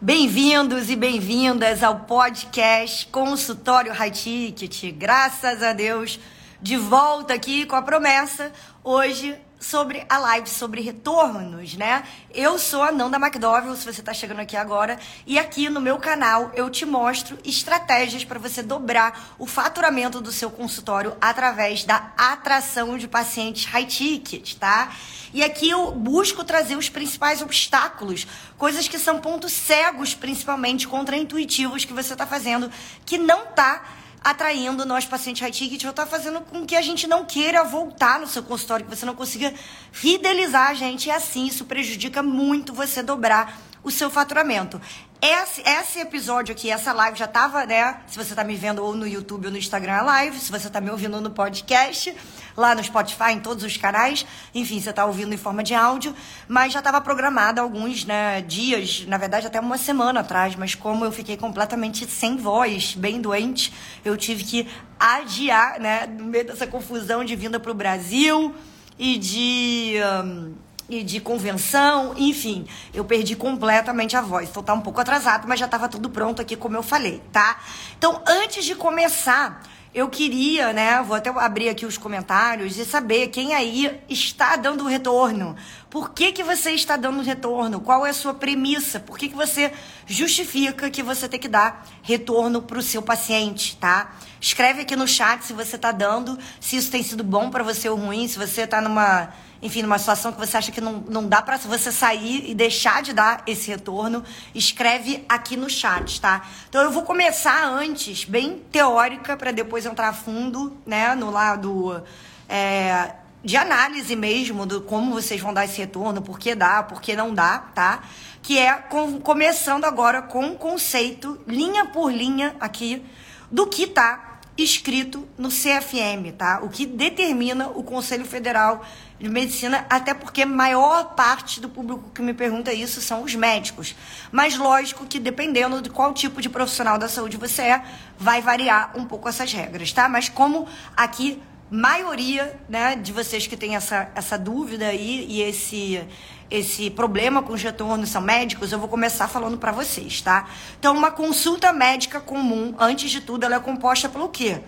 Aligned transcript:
Bem-vindos 0.00 0.90
e 0.90 0.94
bem-vindas 0.94 1.82
ao 1.82 1.98
podcast 2.00 3.04
Consultório 3.08 3.92
High 3.92 4.12
Ticket. 4.12 4.92
Graças 4.92 5.60
a 5.60 5.72
Deus, 5.72 6.20
de 6.62 6.76
volta 6.76 7.34
aqui 7.34 7.66
com 7.66 7.74
a 7.74 7.82
promessa 7.82 8.52
hoje 8.84 9.36
sobre 9.60 10.04
a 10.08 10.18
live 10.18 10.48
sobre 10.48 10.80
retornos, 10.80 11.74
né? 11.74 12.04
Eu 12.32 12.58
sou 12.58 12.82
a 12.82 12.92
Nanda 12.92 13.16
McDowell, 13.16 13.74
se 13.76 13.84
você 13.84 14.00
está 14.00 14.14
chegando 14.14 14.40
aqui 14.40 14.56
agora, 14.56 14.98
e 15.26 15.38
aqui 15.38 15.68
no 15.68 15.80
meu 15.80 15.98
canal 15.98 16.52
eu 16.54 16.70
te 16.70 16.86
mostro 16.86 17.38
estratégias 17.44 18.24
para 18.24 18.38
você 18.38 18.62
dobrar 18.62 19.34
o 19.38 19.46
faturamento 19.46 20.20
do 20.20 20.30
seu 20.30 20.50
consultório 20.50 21.16
através 21.20 21.84
da 21.84 22.12
atração 22.16 22.96
de 22.96 23.08
pacientes 23.08 23.64
high 23.64 23.86
ticket, 23.86 24.54
tá? 24.54 24.92
E 25.32 25.42
aqui 25.42 25.68
eu 25.68 25.90
busco 25.92 26.44
trazer 26.44 26.76
os 26.76 26.88
principais 26.88 27.42
obstáculos, 27.42 28.26
coisas 28.56 28.88
que 28.88 28.98
são 28.98 29.20
pontos 29.20 29.52
cegos, 29.52 30.14
principalmente 30.14 30.88
contraintuitivos 30.88 31.84
que 31.84 31.92
você 31.92 32.14
está 32.14 32.26
fazendo, 32.26 32.70
que 33.04 33.18
não 33.18 33.46
tá 33.46 33.82
atraindo 34.22 34.84
nós 34.84 35.04
pacientes 35.04 35.42
high 35.42 35.50
ticket 35.50 35.84
ou 35.84 35.90
está 35.90 36.06
fazendo 36.06 36.40
com 36.40 36.66
que 36.66 36.76
a 36.76 36.82
gente 36.82 37.06
não 37.06 37.24
queira 37.24 37.64
voltar 37.64 38.18
no 38.18 38.26
seu 38.26 38.42
consultório, 38.42 38.84
que 38.86 38.94
você 38.94 39.06
não 39.06 39.14
consiga 39.14 39.52
fidelizar 39.92 40.68
a 40.68 40.74
gente 40.74 41.06
e 41.06 41.10
assim 41.10 41.46
isso 41.46 41.64
prejudica 41.64 42.22
muito 42.22 42.72
você 42.72 43.02
dobrar 43.02 43.60
o 43.82 43.90
seu 43.90 44.10
faturamento. 44.10 44.80
Esse, 45.20 45.62
esse 45.62 45.98
episódio 45.98 46.52
aqui, 46.52 46.70
essa 46.70 46.92
live 46.92 47.18
já 47.18 47.24
estava, 47.24 47.66
né? 47.66 47.98
Se 48.06 48.16
você 48.16 48.30
está 48.34 48.44
me 48.44 48.54
vendo 48.54 48.84
ou 48.84 48.94
no 48.94 49.04
YouTube 49.04 49.46
ou 49.46 49.50
no 49.50 49.58
Instagram, 49.58 49.94
é 49.94 50.02
live. 50.02 50.38
Se 50.38 50.48
você 50.48 50.68
está 50.68 50.80
me 50.80 50.90
ouvindo 50.90 51.20
no 51.20 51.30
podcast, 51.30 52.14
lá 52.56 52.72
no 52.72 52.84
Spotify, 52.84 53.32
em 53.32 53.40
todos 53.40 53.64
os 53.64 53.76
canais. 53.76 54.24
Enfim, 54.54 54.80
você 54.80 54.90
está 54.90 55.04
ouvindo 55.04 55.34
em 55.34 55.36
forma 55.36 55.64
de 55.64 55.74
áudio. 55.74 56.14
Mas 56.46 56.72
já 56.72 56.78
estava 56.78 57.00
programado 57.00 57.60
alguns 57.60 58.04
né, 58.04 58.40
dias, 58.42 59.06
na 59.08 59.18
verdade 59.18 59.48
até 59.48 59.58
uma 59.58 59.76
semana 59.76 60.20
atrás. 60.20 60.54
Mas 60.54 60.76
como 60.76 61.04
eu 61.04 61.10
fiquei 61.10 61.36
completamente 61.36 62.06
sem 62.06 62.36
voz, 62.36 62.94
bem 62.94 63.20
doente, 63.20 63.74
eu 64.04 64.16
tive 64.16 64.44
que 64.44 64.68
adiar, 65.00 65.80
né? 65.80 66.06
No 66.06 66.26
meio 66.26 66.46
dessa 66.46 66.66
confusão 66.66 67.24
de 67.24 67.34
vinda 67.34 67.58
para 67.58 67.72
o 67.72 67.74
Brasil 67.74 68.54
e 68.96 69.18
de... 69.18 69.94
Um, 70.24 70.67
e 70.88 71.02
de 71.02 71.20
convenção, 71.20 72.14
enfim, 72.16 72.66
eu 72.94 73.04
perdi 73.04 73.36
completamente 73.36 74.16
a 74.16 74.22
voz. 74.22 74.48
Então 74.48 74.62
tá 74.62 74.72
um 74.72 74.80
pouco 74.80 75.00
atrasado, 75.00 75.46
mas 75.46 75.60
já 75.60 75.66
estava 75.66 75.88
tudo 75.88 76.08
pronto 76.08 76.40
aqui, 76.40 76.56
como 76.56 76.76
eu 76.76 76.82
falei, 76.82 77.22
tá? 77.30 77.60
Então, 77.98 78.22
antes 78.26 78.64
de 78.64 78.74
começar, 78.74 79.62
eu 79.94 80.08
queria, 80.08 80.72
né, 80.72 81.02
vou 81.02 81.16
até 81.16 81.30
abrir 81.30 81.68
aqui 81.68 81.86
os 81.86 81.96
comentários 81.96 82.76
e 82.78 82.84
saber 82.84 83.28
quem 83.28 83.54
aí 83.54 84.00
está 84.08 84.54
dando 84.56 84.84
retorno. 84.84 85.56
Por 85.90 86.10
que, 86.10 86.30
que 86.30 86.42
você 86.42 86.72
está 86.72 86.96
dando 86.96 87.22
retorno? 87.22 87.80
Qual 87.80 88.06
é 88.06 88.10
a 88.10 88.14
sua 88.14 88.34
premissa? 88.34 89.00
Por 89.00 89.18
que, 89.18 89.28
que 89.28 89.34
você 89.34 89.72
justifica 90.06 90.90
que 90.90 91.02
você 91.02 91.26
tem 91.28 91.40
que 91.40 91.48
dar 91.48 91.86
retorno 92.02 92.62
para 92.62 92.78
o 92.78 92.82
seu 92.82 93.02
paciente, 93.02 93.76
tá? 93.76 94.14
Escreve 94.40 94.82
aqui 94.82 94.94
no 94.94 95.08
chat 95.08 95.42
se 95.44 95.52
você 95.52 95.76
está 95.76 95.90
dando, 95.90 96.38
se 96.60 96.76
isso 96.76 96.90
tem 96.90 97.02
sido 97.02 97.24
bom 97.24 97.50
para 97.50 97.64
você 97.64 97.88
ou 97.88 97.96
ruim, 97.96 98.28
se 98.28 98.38
você 98.38 98.62
está 98.62 98.80
numa 98.80 99.32
enfim, 99.60 99.82
numa 99.82 99.98
situação 99.98 100.32
que 100.32 100.38
você 100.38 100.56
acha 100.56 100.70
que 100.70 100.80
não, 100.80 101.04
não 101.08 101.26
dá 101.26 101.42
para 101.42 101.56
você 101.56 101.90
sair 101.90 102.48
e 102.48 102.54
deixar 102.54 103.02
de 103.02 103.12
dar 103.12 103.42
esse 103.46 103.70
retorno, 103.70 104.22
escreve 104.54 105.24
aqui 105.28 105.56
no 105.56 105.68
chat, 105.68 106.20
tá? 106.20 106.46
Então 106.68 106.82
eu 106.82 106.90
vou 106.90 107.02
começar 107.02 107.64
antes, 107.64 108.24
bem 108.24 108.62
teórica, 108.70 109.36
para 109.36 109.50
depois 109.50 109.84
entrar 109.84 110.12
fundo, 110.12 110.76
né, 110.86 111.14
no 111.14 111.30
lado 111.30 112.02
é, 112.48 113.14
de 113.42 113.56
análise 113.56 114.14
mesmo, 114.14 114.64
do 114.64 114.80
como 114.80 115.12
vocês 115.12 115.40
vão 115.40 115.52
dar 115.52 115.64
esse 115.64 115.78
retorno, 115.78 116.22
por 116.22 116.38
que 116.38 116.54
dá, 116.54 116.82
por 116.82 117.00
que 117.00 117.16
não 117.16 117.34
dá, 117.34 117.58
tá? 117.74 118.02
Que 118.42 118.58
é 118.58 118.74
com, 118.74 119.20
começando 119.20 119.84
agora 119.84 120.22
com 120.22 120.44
um 120.44 120.54
conceito, 120.54 121.40
linha 121.46 121.86
por 121.86 122.12
linha 122.12 122.54
aqui, 122.60 123.04
do 123.50 123.66
que 123.66 123.86
tá 123.86 124.27
escrito 124.58 125.26
no 125.38 125.48
CFM, 125.48 126.32
tá? 126.36 126.60
O 126.62 126.68
que 126.68 126.84
determina 126.84 127.68
o 127.68 127.84
Conselho 127.84 128.24
Federal 128.24 128.84
de 129.20 129.28
medicina, 129.28 129.86
até 129.88 130.12
porque 130.12 130.44
maior 130.44 131.14
parte 131.14 131.60
do 131.60 131.68
público 131.68 132.10
que 132.12 132.20
me 132.20 132.34
pergunta 132.34 132.72
isso 132.72 133.00
são 133.00 133.22
os 133.22 133.36
médicos. 133.36 133.94
Mas 134.32 134.58
lógico 134.58 135.06
que 135.06 135.20
dependendo 135.20 135.80
de 135.80 135.88
qual 135.88 136.12
tipo 136.12 136.40
de 136.40 136.48
profissional 136.48 136.98
da 136.98 137.08
saúde 137.08 137.36
você 137.36 137.62
é, 137.62 137.84
vai 138.18 138.42
variar 138.42 138.92
um 138.96 139.04
pouco 139.04 139.28
essas 139.28 139.52
regras, 139.52 139.92
tá? 139.92 140.08
Mas 140.08 140.28
como 140.28 140.66
aqui 140.96 141.40
maioria, 141.70 142.58
né, 142.68 142.96
de 142.96 143.12
vocês 143.12 143.46
que 143.46 143.56
têm 143.56 143.76
essa, 143.76 144.10
essa 144.14 144.38
dúvida 144.38 144.86
aí 144.86 145.26
e 145.28 145.42
esse 145.42 146.02
esse 146.50 146.90
problema 146.90 147.42
com 147.42 147.52
os 147.52 147.62
retornos 147.62 148.08
são 148.08 148.22
médicos, 148.22 148.72
eu 148.72 148.78
vou 148.78 148.88
começar 148.88 149.28
falando 149.28 149.58
para 149.58 149.72
vocês, 149.72 150.20
tá? 150.20 150.48
Então, 150.78 150.96
uma 150.96 151.10
consulta 151.10 151.72
médica 151.72 152.20
comum, 152.20 152.74
antes 152.78 153.10
de 153.10 153.20
tudo, 153.20 153.44
ela 153.44 153.56
é 153.56 153.60
composta 153.60 154.08
pelo 154.08 154.28
quê? 154.28 154.60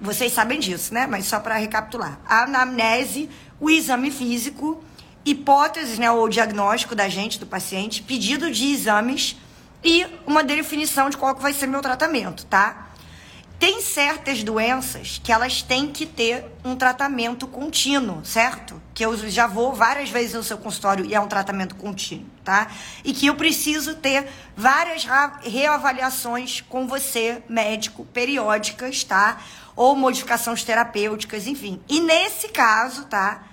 Vocês 0.00 0.32
sabem 0.32 0.60
disso, 0.60 0.92
né? 0.92 1.06
Mas 1.06 1.26
só 1.26 1.40
para 1.40 1.56
recapitular. 1.56 2.18
A 2.26 2.42
anamnese, 2.42 3.30
o 3.58 3.70
exame 3.70 4.10
físico, 4.10 4.82
hipóteses, 5.24 5.98
né, 5.98 6.10
ou 6.10 6.28
diagnóstico 6.28 6.94
da 6.94 7.08
gente, 7.08 7.40
do 7.40 7.46
paciente, 7.46 8.02
pedido 8.02 8.50
de 8.50 8.72
exames 8.72 9.36
e 9.82 10.06
uma 10.26 10.44
definição 10.44 11.08
de 11.08 11.16
qual 11.16 11.34
que 11.34 11.42
vai 11.42 11.52
ser 11.52 11.66
meu 11.66 11.80
tratamento, 11.80 12.44
tá? 12.46 12.88
Tem 13.58 13.80
certas 13.80 14.42
doenças 14.42 15.20
que 15.22 15.32
elas 15.32 15.62
têm 15.62 15.88
que 15.88 16.04
ter 16.04 16.44
um 16.64 16.76
tratamento 16.76 17.46
contínuo, 17.46 18.24
certo? 18.24 18.80
Que 18.92 19.04
eu 19.04 19.16
já 19.30 19.46
vou 19.46 19.72
várias 19.72 20.10
vezes 20.10 20.34
no 20.34 20.42
seu 20.42 20.58
consultório 20.58 21.04
e 21.04 21.14
é 21.14 21.20
um 21.20 21.28
tratamento 21.28 21.74
contínuo, 21.76 22.26
tá? 22.44 22.68
E 23.04 23.12
que 23.12 23.26
eu 23.26 23.34
preciso 23.34 23.94
ter 23.94 24.28
várias 24.56 25.06
reavaliações 25.42 26.60
com 26.60 26.86
você, 26.86 27.42
médico, 27.48 28.04
periódicas, 28.06 29.02
tá? 29.04 29.38
Ou 29.74 29.96
modificações 29.96 30.62
terapêuticas, 30.62 31.46
enfim. 31.46 31.80
E 31.88 32.00
nesse 32.00 32.48
caso, 32.48 33.04
tá? 33.06 33.44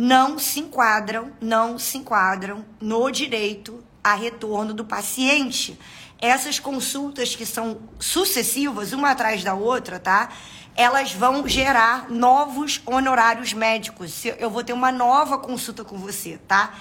não 0.00 0.38
se 0.38 0.60
enquadram, 0.60 1.32
não 1.40 1.76
se 1.76 1.98
enquadram 1.98 2.64
no 2.80 3.10
direito 3.10 3.82
a 4.02 4.14
retorno 4.14 4.72
do 4.72 4.84
paciente. 4.84 5.76
Essas 6.20 6.58
consultas 6.58 7.36
que 7.36 7.46
são 7.46 7.80
sucessivas, 7.98 8.92
uma 8.92 9.10
atrás 9.10 9.44
da 9.44 9.54
outra, 9.54 10.00
tá? 10.00 10.30
Elas 10.74 11.12
vão 11.12 11.46
gerar 11.46 12.10
novos 12.10 12.80
honorários 12.84 13.52
médicos. 13.52 14.24
Eu 14.24 14.50
vou 14.50 14.64
ter 14.64 14.72
uma 14.72 14.90
nova 14.90 15.38
consulta 15.38 15.84
com 15.84 15.96
você, 15.96 16.38
tá? 16.48 16.74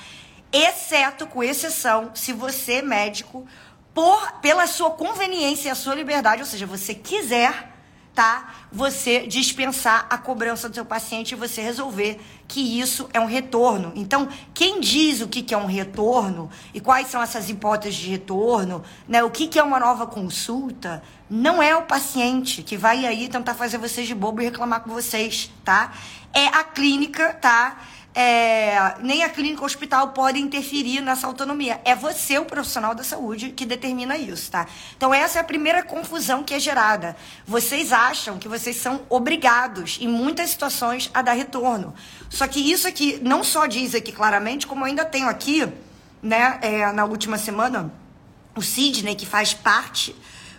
Exceto, 0.52 1.28
com 1.28 1.44
exceção, 1.44 2.12
se 2.16 2.34
você, 2.34 2.82
médico, 2.82 3.48
por, 3.94 4.32
pela 4.42 4.66
sua 4.66 4.92
conveniência 4.92 5.70
e 5.70 5.72
a 5.72 5.76
sua 5.76 5.94
liberdade, 5.94 6.42
ou 6.42 6.48
seja, 6.48 6.66
você 6.66 6.94
quiser 6.94 7.78
tá 8.18 8.52
você 8.72 9.28
dispensar 9.28 10.08
a 10.10 10.18
cobrança 10.18 10.68
do 10.68 10.74
seu 10.74 10.84
paciente 10.84 11.34
e 11.34 11.36
você 11.36 11.62
resolver 11.62 12.20
que 12.48 12.80
isso 12.80 13.10
é 13.14 13.20
um 13.20 13.26
retorno. 13.26 13.92
Então, 13.96 14.30
quem 14.54 14.80
diz 14.80 15.22
o 15.22 15.28
que, 15.28 15.42
que 15.42 15.54
é 15.54 15.58
um 15.58 15.66
retorno 15.66 16.50
e 16.74 16.80
quais 16.80 17.08
são 17.08 17.22
essas 17.22 17.50
hipóteses 17.50 17.98
de 17.98 18.10
retorno, 18.10 18.84
né, 19.08 19.24
o 19.24 19.30
que, 19.30 19.48
que 19.48 19.60
é 19.60 19.64
uma 19.64 19.80
nova 19.80 20.08
consulta, 20.08 21.04
não 21.30 21.62
é 21.62 21.76
o 21.76 21.82
paciente 21.82 22.64
que 22.64 22.78
vai 22.78 23.06
aí 23.06 23.28
tentar 23.28 23.54
fazer 23.54 23.78
vocês 23.78 24.08
de 24.08 24.16
bobo 24.16 24.42
e 24.42 24.46
reclamar 24.46 24.82
com 24.82 24.92
vocês, 24.92 25.52
tá? 25.66 25.92
É 26.34 26.46
a 26.48 26.64
clínica, 26.64 27.34
tá? 27.34 27.78
É, 28.20 28.96
nem 29.00 29.24
a 29.24 29.30
clínica 29.30 29.62
ou 29.62 29.68
hospital 29.68 30.08
pode 30.08 30.40
interferir 30.40 31.02
nessa 31.02 31.28
autonomia. 31.28 31.80
É 31.86 31.96
você, 31.96 32.40
o 32.40 32.46
profissional 32.46 32.96
da 32.96 33.04
saúde, 33.04 33.52
que 33.52 33.64
determina 33.64 34.18
isso, 34.18 34.50
tá? 34.50 34.66
Então, 34.98 35.14
essa 35.14 35.38
é 35.38 35.42
a 35.42 35.44
primeira 35.44 35.84
confusão 35.84 36.44
que 36.44 36.56
é 36.56 36.60
gerada. 36.60 37.16
Vocês 37.46 37.94
acham 37.94 38.40
que 38.40 38.48
vocês 38.48 38.76
são 38.78 39.02
obrigados, 39.08 40.00
em 40.02 40.08
muitas 40.08 40.50
situações, 40.50 41.12
a 41.14 41.22
dar 41.22 41.34
retorno. 41.34 41.94
Só 42.28 42.48
que 42.48 42.60
isso 42.60 42.88
aqui 42.88 43.20
não 43.22 43.44
só 43.44 43.68
diz 43.68 43.94
aqui 43.94 44.12
claramente, 44.12 44.66
como 44.66 44.84
ainda 44.84 45.06
tenho 45.06 45.30
aqui, 45.30 45.72
né, 46.20 46.58
é, 46.64 46.92
na 46.92 47.06
última 47.06 47.38
semana, 47.38 47.94
o 48.56 48.64
Sidney, 48.64 49.14
que 49.14 49.28
faz 49.28 49.54
parte 49.54 50.16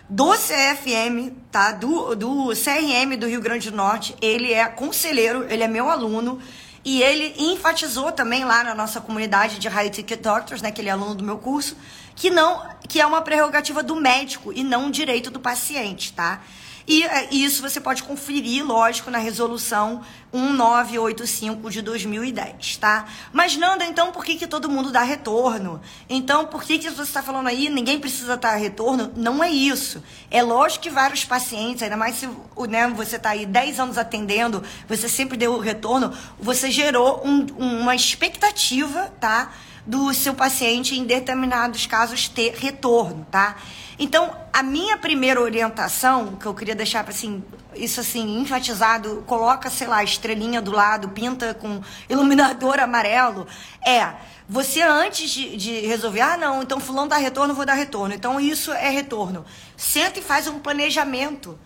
do 0.07 0.31
CFM, 0.31 1.35
tá? 1.51 1.73
Do, 1.73 2.15
do 2.15 2.47
CRM 2.51 3.17
do 3.19 3.27
Rio 3.27 3.41
Grande 3.41 3.69
do 3.69 3.75
Norte. 3.75 4.15
Ele 4.21 4.53
é 4.53 4.65
conselheiro, 4.65 5.45
ele 5.49 5.61
é 5.61 5.67
meu 5.67 5.89
aluno. 5.89 6.39
E 6.83 7.01
ele 7.01 7.33
enfatizou 7.37 8.11
também 8.11 8.45
lá 8.45 8.63
na 8.63 8.73
nossa 8.73 9.01
comunidade 9.01 9.59
de 9.59 9.67
High 9.67 9.89
Ticket 9.89 10.21
Doctors, 10.21 10.61
né, 10.61 10.71
que 10.71 10.81
ele 10.81 10.89
é 10.89 10.91
aluno 10.91 11.15
do 11.15 11.23
meu 11.23 11.37
curso, 11.37 11.75
que 12.15 12.29
não 12.29 12.61
que 12.87 12.99
é 12.99 13.05
uma 13.05 13.21
prerrogativa 13.21 13.83
do 13.83 13.95
médico 13.95 14.51
e 14.51 14.63
não 14.63 14.85
um 14.85 14.91
direito 14.91 15.29
do 15.29 15.39
paciente, 15.39 16.11
tá? 16.13 16.41
E, 16.89 17.03
é, 17.03 17.27
isso 17.31 17.61
você 17.61 17.79
pode 17.79 18.01
conferir, 18.01 18.65
lógico, 18.65 19.11
na 19.11 19.19
resolução 19.19 20.01
1985 20.33 21.69
de 21.69 21.83
2010, 21.83 22.77
tá? 22.77 23.05
Mas, 23.31 23.55
Nanda, 23.55 23.85
então 23.85 24.11
por 24.11 24.25
que, 24.25 24.35
que 24.35 24.47
todo 24.47 24.67
mundo 24.67 24.91
dá 24.91 25.03
retorno? 25.03 25.79
Então, 26.09 26.47
por 26.47 26.63
que, 26.63 26.79
que 26.79 26.89
você 26.89 27.03
está 27.03 27.21
falando 27.21 27.45
aí, 27.45 27.69
ninguém 27.69 27.99
precisa 27.99 28.35
dar 28.35 28.55
retorno? 28.55 29.11
Não 29.15 29.43
é 29.43 29.51
isso. 29.51 30.03
É 30.31 30.41
lógico 30.41 30.81
que 30.81 30.89
vários 30.89 31.23
pacientes, 31.23 31.83
ainda 31.83 31.95
mais 31.95 32.15
se 32.15 32.27
né, 32.67 32.87
você 32.87 33.17
está 33.17 33.29
aí 33.29 33.45
10 33.45 33.79
anos 33.79 33.97
atendendo, 33.99 34.63
você 34.87 35.07
sempre 35.07 35.37
deu 35.37 35.59
retorno, 35.59 36.11
você 36.39 36.71
gerou 36.71 37.21
um, 37.23 37.45
uma 37.55 37.93
expectativa, 37.93 39.13
tá? 39.19 39.53
Do 39.89 40.13
seu 40.13 40.35
paciente 40.35 40.93
em 40.93 41.03
determinados 41.03 41.87
casos 41.87 42.27
ter 42.27 42.53
retorno, 42.53 43.25
tá? 43.31 43.55
Então, 43.97 44.31
a 44.53 44.61
minha 44.61 44.99
primeira 44.99 45.41
orientação, 45.41 46.35
que 46.35 46.45
eu 46.45 46.53
queria 46.53 46.75
deixar 46.75 47.09
assim, 47.09 47.43
isso 47.75 47.99
assim, 47.99 48.39
enfatizado, 48.39 49.23
coloca, 49.25 49.67
sei 49.67 49.87
lá, 49.87 50.03
estrelinha 50.03 50.61
do 50.61 50.69
lado, 50.69 51.09
pinta 51.09 51.55
com 51.55 51.81
iluminador 52.07 52.77
amarelo, 52.79 53.47
é 53.83 54.13
você 54.47 54.83
antes 54.83 55.31
de, 55.31 55.57
de, 55.57 55.79
resolver, 55.87 56.21
ah, 56.21 56.37
não, 56.37 56.61
então 56.61 56.79
fulano 56.79 57.09
dá 57.09 57.17
retorno, 57.17 57.55
vou 57.55 57.65
dar 57.65 57.73
retorno. 57.73 58.13
Então 58.13 58.39
isso 58.39 58.71
é 58.71 58.89
retorno. 58.89 59.43
Senta 59.75 60.19
e 60.19 60.21
faz 60.21 60.47
um 60.47 60.59
planejamento. 60.59 61.57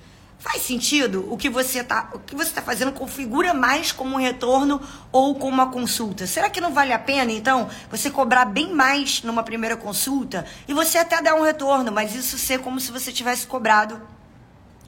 Faz 0.43 0.61
sentido 0.61 1.25
o 1.31 1.37
que 1.37 1.49
você 1.49 1.79
está 1.79 2.11
tá 2.53 2.61
fazendo 2.61 2.91
configura 2.91 3.53
mais 3.53 3.93
como 3.93 4.15
um 4.15 4.19
retorno 4.19 4.81
ou 5.09 5.35
como 5.35 5.53
uma 5.53 5.71
consulta? 5.71 6.27
Será 6.27 6.49
que 6.49 6.59
não 6.59 6.73
vale 6.73 6.91
a 6.91 6.99
pena 6.99 7.31
então 7.31 7.69
você 7.89 8.11
cobrar 8.11 8.43
bem 8.43 8.73
mais 8.73 9.23
numa 9.23 9.41
primeira 9.41 9.77
consulta 9.77 10.45
e 10.67 10.73
você 10.73 10.97
até 10.97 11.21
dar 11.21 11.35
um 11.35 11.43
retorno, 11.43 11.93
mas 11.93 12.13
isso 12.13 12.37
ser 12.37 12.59
como 12.59 12.77
se 12.81 12.91
você 12.91 13.09
tivesse 13.09 13.47
cobrado 13.47 14.01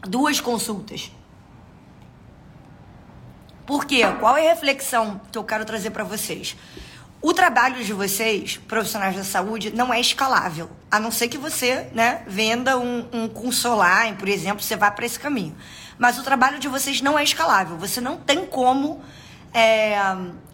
duas 0.02 0.42
consultas? 0.42 1.10
Por 3.66 3.86
quê? 3.86 4.02
Qual 4.20 4.36
é 4.36 4.48
a 4.48 4.54
reflexão 4.54 5.22
que 5.32 5.38
eu 5.38 5.44
quero 5.46 5.64
trazer 5.64 5.92
para 5.92 6.04
vocês? 6.04 6.58
O 7.26 7.34
trabalho 7.34 7.84
de 7.84 7.92
vocês, 7.92 8.58
profissionais 8.68 9.16
da 9.16 9.24
saúde, 9.24 9.72
não 9.76 9.92
é 9.92 10.00
escalável. 10.00 10.70
A 10.92 11.00
não 11.00 11.10
ser 11.10 11.28
que 11.28 11.40
você 11.40 11.88
né, 11.92 12.22
venda 12.28 12.78
um, 12.78 13.04
um 13.12 13.28
consolar, 13.28 14.16
por 14.16 14.30
exemplo, 14.30 14.62
você 14.62 14.76
vá 14.76 14.92
para 14.92 15.08
esse 15.08 15.20
caminho. 15.20 15.56
Mas 15.98 16.20
o 16.20 16.24
trabalho 16.24 16.60
de 16.60 16.68
vocês 16.68 17.02
não 17.02 17.18
é 17.18 17.24
escalável. 17.24 17.78
Você 17.78 18.00
não 18.00 18.16
tem 18.16 18.46
como 18.46 19.02
é, 19.52 19.98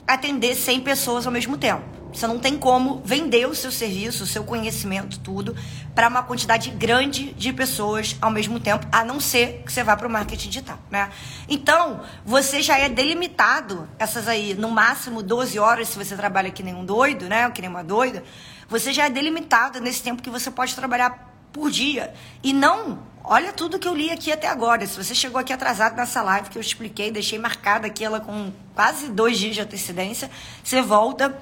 atender 0.07 0.55
100 0.55 0.79
pessoas 0.79 1.25
ao 1.25 1.33
mesmo 1.33 1.57
tempo. 1.57 1.83
Você 2.13 2.27
não 2.27 2.37
tem 2.37 2.57
como 2.57 3.01
vender 3.05 3.47
o 3.47 3.55
seu 3.55 3.71
serviço, 3.71 4.23
o 4.23 4.27
seu 4.27 4.43
conhecimento, 4.43 5.19
tudo, 5.19 5.55
para 5.95 6.07
uma 6.07 6.23
quantidade 6.23 6.69
grande 6.71 7.33
de 7.33 7.53
pessoas 7.53 8.15
ao 8.21 8.29
mesmo 8.29 8.59
tempo, 8.59 8.85
a 8.91 9.03
não 9.03 9.19
ser 9.19 9.63
que 9.65 9.71
você 9.71 9.83
vá 9.83 9.95
para 9.95 10.07
o 10.07 10.09
marketing 10.09 10.49
digital, 10.49 10.79
né? 10.89 11.09
Então, 11.47 12.01
você 12.25 12.61
já 12.61 12.77
é 12.77 12.89
delimitado, 12.89 13.87
essas 13.97 14.27
aí, 14.27 14.53
no 14.53 14.69
máximo 14.69 15.23
12 15.23 15.57
horas, 15.57 15.87
se 15.89 15.97
você 15.97 16.15
trabalha 16.15 16.51
que 16.51 16.63
nem 16.63 16.75
um 16.75 16.85
doido, 16.85 17.27
né? 17.27 17.49
Que 17.51 17.61
nem 17.61 17.69
uma 17.69 17.83
doida, 17.83 18.23
você 18.67 18.93
já 18.93 19.05
é 19.05 19.09
delimitado 19.09 19.79
nesse 19.79 20.01
tempo 20.01 20.21
que 20.21 20.29
você 20.29 20.51
pode 20.51 20.75
trabalhar 20.75 21.31
por 21.51 21.69
dia. 21.69 22.13
E 22.43 22.53
não, 22.53 22.99
olha 23.23 23.51
tudo 23.51 23.77
que 23.77 23.87
eu 23.87 23.95
li 23.95 24.09
aqui 24.09 24.31
até 24.31 24.47
agora. 24.47 24.85
Se 24.85 25.01
você 25.01 25.13
chegou 25.13 25.39
aqui 25.39 25.51
atrasado 25.51 25.95
nessa 25.95 26.21
live 26.21 26.49
que 26.49 26.57
eu 26.57 26.61
expliquei, 26.61 27.11
deixei 27.11 27.37
marcada 27.37 27.87
aqui 27.87 28.03
ela 28.03 28.19
com 28.19 28.51
quase 28.73 29.09
dois 29.09 29.37
dias 29.37 29.55
de 29.55 29.61
antecedência, 29.61 30.29
você 30.63 30.81
volta 30.81 31.37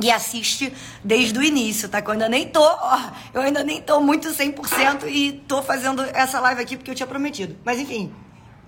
e 0.00 0.10
assiste 0.10 0.72
desde 1.02 1.38
o 1.38 1.42
início, 1.42 1.88
tá? 1.88 2.02
Que 2.02 2.08
eu 2.08 2.12
ainda 2.12 2.28
nem 2.28 2.48
tô, 2.48 2.62
ó, 2.62 3.10
eu 3.32 3.40
ainda 3.40 3.64
nem 3.64 3.80
tô 3.80 4.00
muito 4.00 4.28
100% 4.28 5.08
e 5.08 5.32
tô 5.48 5.62
fazendo 5.62 6.02
essa 6.12 6.38
live 6.40 6.60
aqui 6.60 6.76
porque 6.76 6.90
eu 6.90 6.94
tinha 6.94 7.06
prometido. 7.06 7.56
Mas 7.64 7.78
enfim. 7.78 8.12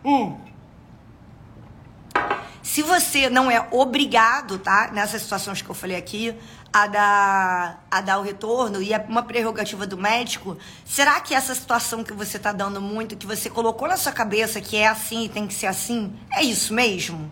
Hum. 0.04 0.36
Se 2.62 2.82
você 2.82 3.30
não 3.30 3.50
é 3.50 3.66
obrigado, 3.70 4.58
tá? 4.58 4.90
Nessas 4.92 5.22
situações 5.22 5.62
que 5.62 5.70
eu 5.70 5.74
falei 5.74 5.96
aqui, 5.96 6.34
a 6.72 6.86
dar, 6.86 7.86
a 7.90 8.00
dar 8.00 8.18
o 8.18 8.22
retorno 8.22 8.82
e 8.82 8.92
é 8.92 8.98
uma 9.08 9.22
prerrogativa 9.22 9.86
do 9.86 9.96
médico, 9.96 10.56
será 10.84 11.20
que 11.20 11.34
essa 11.34 11.54
situação 11.54 12.04
que 12.04 12.12
você 12.12 12.38
tá 12.38 12.52
dando 12.52 12.80
muito, 12.80 13.16
que 13.16 13.26
você 13.26 13.48
colocou 13.48 13.88
na 13.88 13.96
sua 13.96 14.12
cabeça 14.12 14.60
que 14.60 14.76
é 14.76 14.86
assim 14.86 15.24
e 15.24 15.28
tem 15.28 15.46
que 15.46 15.54
ser 15.54 15.66
assim, 15.66 16.12
é 16.30 16.42
isso 16.42 16.74
mesmo? 16.74 17.30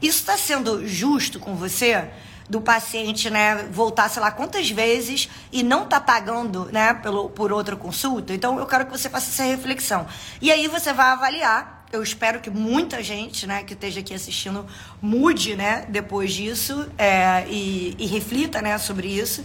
Isso 0.00 0.18
está 0.18 0.36
sendo 0.36 0.86
justo 0.86 1.38
com 1.38 1.54
você? 1.54 2.10
Do 2.52 2.60
paciente, 2.60 3.30
né, 3.30 3.66
voltar, 3.72 4.10
sei 4.10 4.20
lá, 4.20 4.30
quantas 4.30 4.70
vezes 4.70 5.26
e 5.50 5.62
não 5.62 5.86
tá 5.86 5.98
pagando, 5.98 6.66
né, 6.70 6.92
pelo, 6.92 7.30
por 7.30 7.50
outra 7.50 7.74
consulta. 7.74 8.34
Então, 8.34 8.58
eu 8.58 8.66
quero 8.66 8.84
que 8.84 8.92
você 8.92 9.08
faça 9.08 9.30
essa 9.30 9.42
reflexão. 9.42 10.06
E 10.38 10.52
aí 10.52 10.68
você 10.68 10.92
vai 10.92 11.06
avaliar. 11.06 11.86
Eu 11.90 12.02
espero 12.02 12.40
que 12.40 12.50
muita 12.50 13.02
gente, 13.02 13.46
né, 13.46 13.62
que 13.62 13.72
esteja 13.72 14.00
aqui 14.00 14.12
assistindo 14.12 14.66
mude, 15.00 15.56
né, 15.56 15.86
depois 15.88 16.34
disso 16.34 16.86
é, 16.98 17.46
e, 17.48 17.96
e 17.98 18.06
reflita, 18.06 18.60
né, 18.60 18.76
sobre 18.76 19.08
isso 19.08 19.42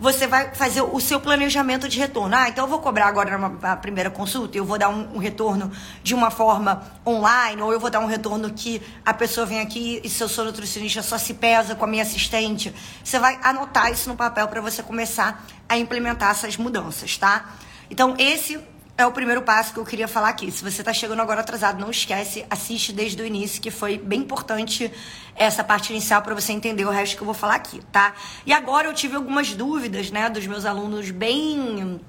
você 0.00 0.26
vai 0.26 0.54
fazer 0.54 0.82
o 0.82 1.00
seu 1.00 1.20
planejamento 1.20 1.88
de 1.88 1.98
retorno. 1.98 2.34
Ah, 2.34 2.48
então 2.48 2.64
eu 2.64 2.68
vou 2.68 2.78
cobrar 2.80 3.06
agora 3.06 3.36
na 3.36 3.76
primeira 3.76 4.10
consulta, 4.10 4.56
eu 4.56 4.64
vou 4.64 4.78
dar 4.78 4.88
um, 4.88 5.16
um, 5.16 5.18
retorno 5.18 5.70
de 6.02 6.14
uma 6.14 6.30
forma 6.30 6.82
online, 7.06 7.60
ou 7.60 7.72
eu 7.72 7.80
vou 7.80 7.90
dar 7.90 8.00
um 8.00 8.06
retorno 8.06 8.50
que 8.52 8.80
a 9.04 9.12
pessoa 9.12 9.44
vem 9.46 9.60
aqui 9.60 10.00
e 10.04 10.08
se 10.08 10.22
eu 10.22 10.28
sou 10.28 10.44
nutricionista 10.44 11.02
só 11.02 11.18
se 11.18 11.34
pesa 11.34 11.74
com 11.74 11.84
a 11.84 11.88
minha 11.88 12.02
assistente. 12.02 12.74
Você 13.02 13.18
vai 13.18 13.38
anotar 13.42 13.90
isso 13.90 14.08
no 14.08 14.16
papel 14.16 14.46
para 14.48 14.60
você 14.60 14.82
começar 14.82 15.44
a 15.68 15.76
implementar 15.76 16.30
essas 16.30 16.56
mudanças, 16.56 17.16
tá? 17.16 17.54
Então, 17.90 18.14
esse 18.18 18.60
é 18.98 19.06
o 19.06 19.12
primeiro 19.12 19.42
passo 19.42 19.72
que 19.72 19.78
eu 19.78 19.84
queria 19.84 20.08
falar 20.08 20.30
aqui. 20.30 20.50
Se 20.50 20.62
você 20.62 20.82
está 20.82 20.92
chegando 20.92 21.22
agora 21.22 21.40
atrasado, 21.40 21.80
não 21.80 21.88
esquece, 21.88 22.44
assiste 22.50 22.92
desde 22.92 23.22
o 23.22 23.24
início, 23.24 23.62
que 23.62 23.70
foi 23.70 23.96
bem 23.96 24.20
importante 24.22 24.90
essa 25.36 25.62
parte 25.62 25.92
inicial 25.92 26.20
para 26.20 26.34
você 26.34 26.52
entender 26.52 26.84
o 26.84 26.90
resto 26.90 27.16
que 27.16 27.22
eu 27.22 27.26
vou 27.26 27.32
falar 27.32 27.54
aqui, 27.54 27.80
tá? 27.92 28.12
E 28.44 28.52
agora 28.52 28.88
eu 28.88 28.92
tive 28.92 29.14
algumas 29.14 29.54
dúvidas, 29.54 30.10
né, 30.10 30.28
dos 30.28 30.44
meus 30.48 30.64
alunos 30.64 31.12
bem 31.12 32.00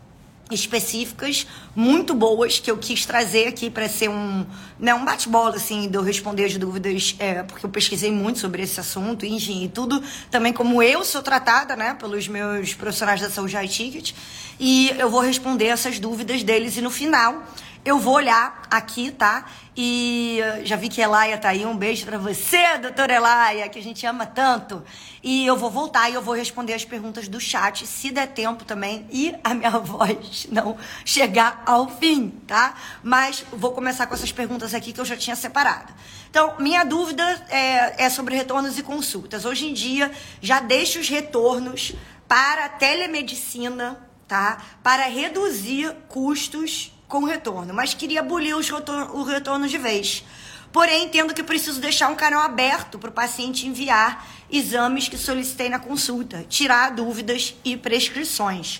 específicas, 0.51 1.45
muito 1.75 2.13
boas, 2.13 2.59
que 2.59 2.69
eu 2.69 2.77
quis 2.77 3.05
trazer 3.05 3.47
aqui 3.47 3.69
para 3.69 3.87
ser 3.87 4.09
um, 4.09 4.45
né, 4.79 4.93
um 4.93 5.05
bate-bola, 5.05 5.55
assim, 5.55 5.87
de 5.87 5.97
eu 5.97 6.01
responder 6.01 6.45
as 6.45 6.57
dúvidas, 6.57 7.15
é, 7.19 7.43
porque 7.43 7.65
eu 7.65 7.69
pesquisei 7.69 8.11
muito 8.11 8.39
sobre 8.39 8.63
esse 8.63 8.79
assunto, 8.79 9.25
enfim, 9.25 9.63
e 9.65 9.69
tudo. 9.69 10.01
Também 10.31 10.53
como 10.53 10.81
eu 10.81 11.03
sou 11.03 11.21
tratada, 11.21 11.75
né, 11.75 11.95
pelos 11.99 12.27
meus 12.27 12.73
profissionais 12.73 13.21
da 13.21 13.29
saúde 13.29 13.55
Ticket, 13.67 14.13
e 14.59 14.89
eu 14.97 15.09
vou 15.09 15.21
responder 15.21 15.67
essas 15.67 15.99
dúvidas 15.99 16.43
deles 16.43 16.77
e 16.77 16.81
no 16.81 16.89
final 16.89 17.43
eu 17.89 17.97
vou 17.97 18.13
olhar 18.13 18.61
aqui, 18.69 19.09
tá? 19.09 19.45
E 19.75 20.39
já 20.63 20.75
vi 20.75 20.89
que 20.89 21.01
Elaia 21.01 21.39
tá 21.39 21.49
aí. 21.49 21.65
Um 21.65 21.75
beijo 21.75 22.05
para 22.05 22.19
você, 22.19 22.77
doutora 22.77 23.15
Elaia, 23.15 23.67
que 23.67 23.79
a 23.79 23.81
gente 23.81 24.05
ama 24.05 24.27
tanto. 24.27 24.83
E 25.23 25.43
eu 25.45 25.57
vou 25.57 25.71
voltar 25.71 26.07
e 26.07 26.13
eu 26.13 26.21
vou 26.21 26.35
responder 26.35 26.73
as 26.75 26.85
perguntas 26.85 27.27
do 27.27 27.39
chat, 27.39 27.87
se 27.87 28.11
der 28.11 28.27
tempo 28.27 28.63
também, 28.63 29.07
e 29.09 29.35
a 29.43 29.55
minha 29.55 29.71
voz 29.79 30.45
não 30.51 30.77
chegar 31.03 31.63
ao 31.65 31.89
fim, 31.89 32.29
tá? 32.45 32.75
Mas 33.01 33.43
vou 33.51 33.71
começar 33.71 34.05
com 34.05 34.13
essas 34.13 34.31
perguntas 34.31 34.75
aqui 34.75 34.93
que 34.93 35.01
eu 35.01 35.05
já 35.05 35.17
tinha 35.17 35.35
separado. 35.35 35.91
Então, 36.29 36.55
minha 36.59 36.83
dúvida 36.83 37.23
é, 37.49 38.05
é 38.05 38.09
sobre 38.11 38.35
retornos 38.35 38.77
e 38.77 38.83
consultas. 38.83 39.45
Hoje 39.45 39.65
em 39.65 39.73
dia, 39.73 40.11
já 40.39 40.59
deixo 40.59 40.99
os 40.99 41.09
retornos 41.09 41.93
para 42.27 42.69
telemedicina, 42.69 43.99
tá? 44.27 44.61
Para 44.83 45.05
reduzir 45.05 45.91
custos 46.07 46.91
com 47.09 47.25
retorno, 47.25 47.73
mas 47.73 47.95
queria 47.95 48.21
abolir 48.21 48.55
os 48.55 48.69
retor 48.69 49.13
o 49.15 49.23
retorno 49.23 49.67
de 49.67 49.77
vez. 49.77 50.23
Porém, 50.71 51.05
entendo 51.05 51.33
que 51.33 51.41
preciso 51.41 51.81
deixar 51.81 52.07
um 52.09 52.15
canal 52.15 52.43
aberto 52.43 52.99
para 52.99 53.09
o 53.09 53.13
paciente 53.13 53.67
enviar 53.67 54.25
exames 54.51 55.09
que 55.09 55.17
solicitei 55.17 55.67
na 55.67 55.79
consulta, 55.79 56.45
tirar 56.47 56.91
dúvidas 56.91 57.55
e 57.65 57.75
prescrições. 57.75 58.79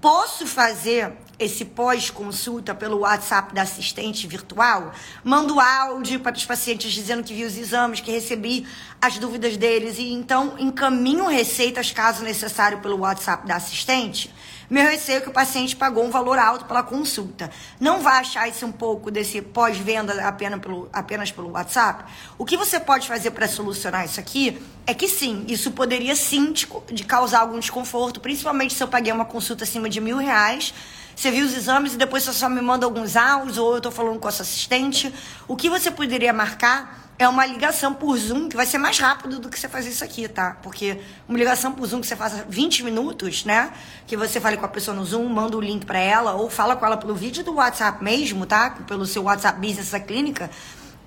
Posso 0.00 0.46
fazer 0.46 1.12
esse 1.38 1.66
pós-consulta 1.66 2.74
pelo 2.74 3.00
WhatsApp 3.00 3.54
da 3.54 3.62
assistente 3.62 4.26
virtual? 4.26 4.92
Mando 5.22 5.60
áudio 5.60 6.20
para 6.20 6.36
os 6.36 6.46
pacientes 6.46 6.92
dizendo 6.92 7.22
que 7.22 7.34
vi 7.34 7.44
os 7.44 7.58
exames, 7.58 8.00
que 8.00 8.10
recebi 8.10 8.66
as 9.00 9.18
dúvidas 9.18 9.58
deles 9.58 9.98
e 9.98 10.12
então 10.12 10.54
encaminho 10.58 11.26
receitas 11.26 11.92
caso 11.92 12.22
necessário 12.22 12.78
pelo 12.78 13.00
WhatsApp 13.00 13.46
da 13.46 13.56
assistente? 13.56 14.32
Meu 14.68 14.84
receio 14.84 15.18
é 15.18 15.20
que 15.20 15.28
o 15.28 15.32
paciente 15.32 15.76
pagou 15.76 16.04
um 16.04 16.10
valor 16.10 16.38
alto 16.38 16.64
pela 16.64 16.82
consulta. 16.82 17.50
Não 17.78 18.00
vai 18.00 18.20
achar 18.20 18.48
isso 18.48 18.66
um 18.66 18.72
pouco 18.72 19.10
desse 19.10 19.40
pós-venda 19.40 20.26
apenas 20.26 20.60
pelo, 20.60 20.88
apenas 20.92 21.30
pelo 21.30 21.50
WhatsApp? 21.50 22.04
O 22.36 22.44
que 22.44 22.56
você 22.56 22.80
pode 22.80 23.06
fazer 23.06 23.30
para 23.30 23.46
solucionar 23.46 24.04
isso 24.04 24.18
aqui 24.18 24.60
é 24.86 24.94
que 24.94 25.08
sim, 25.08 25.44
isso 25.48 25.70
poderia 25.70 26.16
sim 26.16 26.52
de, 26.52 26.68
de 26.92 27.04
causar 27.04 27.40
algum 27.40 27.58
desconforto, 27.58 28.20
principalmente 28.20 28.74
se 28.74 28.82
eu 28.82 28.88
paguei 28.88 29.12
uma 29.12 29.24
consulta 29.24 29.64
acima 29.64 29.88
de 29.88 30.00
mil 30.00 30.16
reais 30.16 30.74
você 31.16 31.30
viu 31.30 31.46
os 31.46 31.54
exames 31.54 31.94
e 31.94 31.96
depois 31.96 32.24
você 32.24 32.34
só 32.34 32.46
me 32.46 32.60
manda 32.60 32.84
alguns 32.84 33.16
áudios 33.16 33.56
ou 33.56 33.70
eu 33.72 33.76
estou 33.78 33.90
falando 33.90 34.18
com 34.18 34.28
a 34.28 34.30
sua 34.30 34.42
assistente. 34.42 35.10
O 35.48 35.56
que 35.56 35.70
você 35.70 35.90
poderia 35.90 36.30
marcar 36.30 37.05
é 37.18 37.26
uma 37.28 37.46
ligação 37.46 37.94
por 37.94 38.16
Zoom, 38.16 38.48
que 38.48 38.56
vai 38.56 38.66
ser 38.66 38.78
mais 38.78 38.98
rápido 38.98 39.38
do 39.38 39.48
que 39.48 39.58
você 39.58 39.68
fazer 39.68 39.88
isso 39.88 40.04
aqui, 40.04 40.28
tá? 40.28 40.58
Porque 40.62 41.00
uma 41.28 41.38
ligação 41.38 41.72
por 41.72 41.86
Zoom 41.86 42.00
que 42.00 42.06
você 42.06 42.16
faça 42.16 42.44
20 42.48 42.84
minutos, 42.84 43.44
né? 43.44 43.72
Que 44.06 44.16
você 44.16 44.40
fale 44.40 44.56
com 44.56 44.66
a 44.66 44.68
pessoa 44.68 44.94
no 44.94 45.04
Zoom, 45.04 45.26
manda 45.26 45.56
o 45.56 45.60
link 45.60 45.86
para 45.86 45.98
ela, 45.98 46.34
ou 46.34 46.50
fala 46.50 46.76
com 46.76 46.84
ela 46.84 46.96
pelo 46.96 47.14
vídeo 47.14 47.42
do 47.42 47.54
WhatsApp 47.54 48.04
mesmo, 48.04 48.44
tá? 48.44 48.70
Pelo 48.86 49.06
seu 49.06 49.22
WhatsApp 49.22 49.58
Business 49.58 49.90
da 49.90 50.00
clínica. 50.00 50.50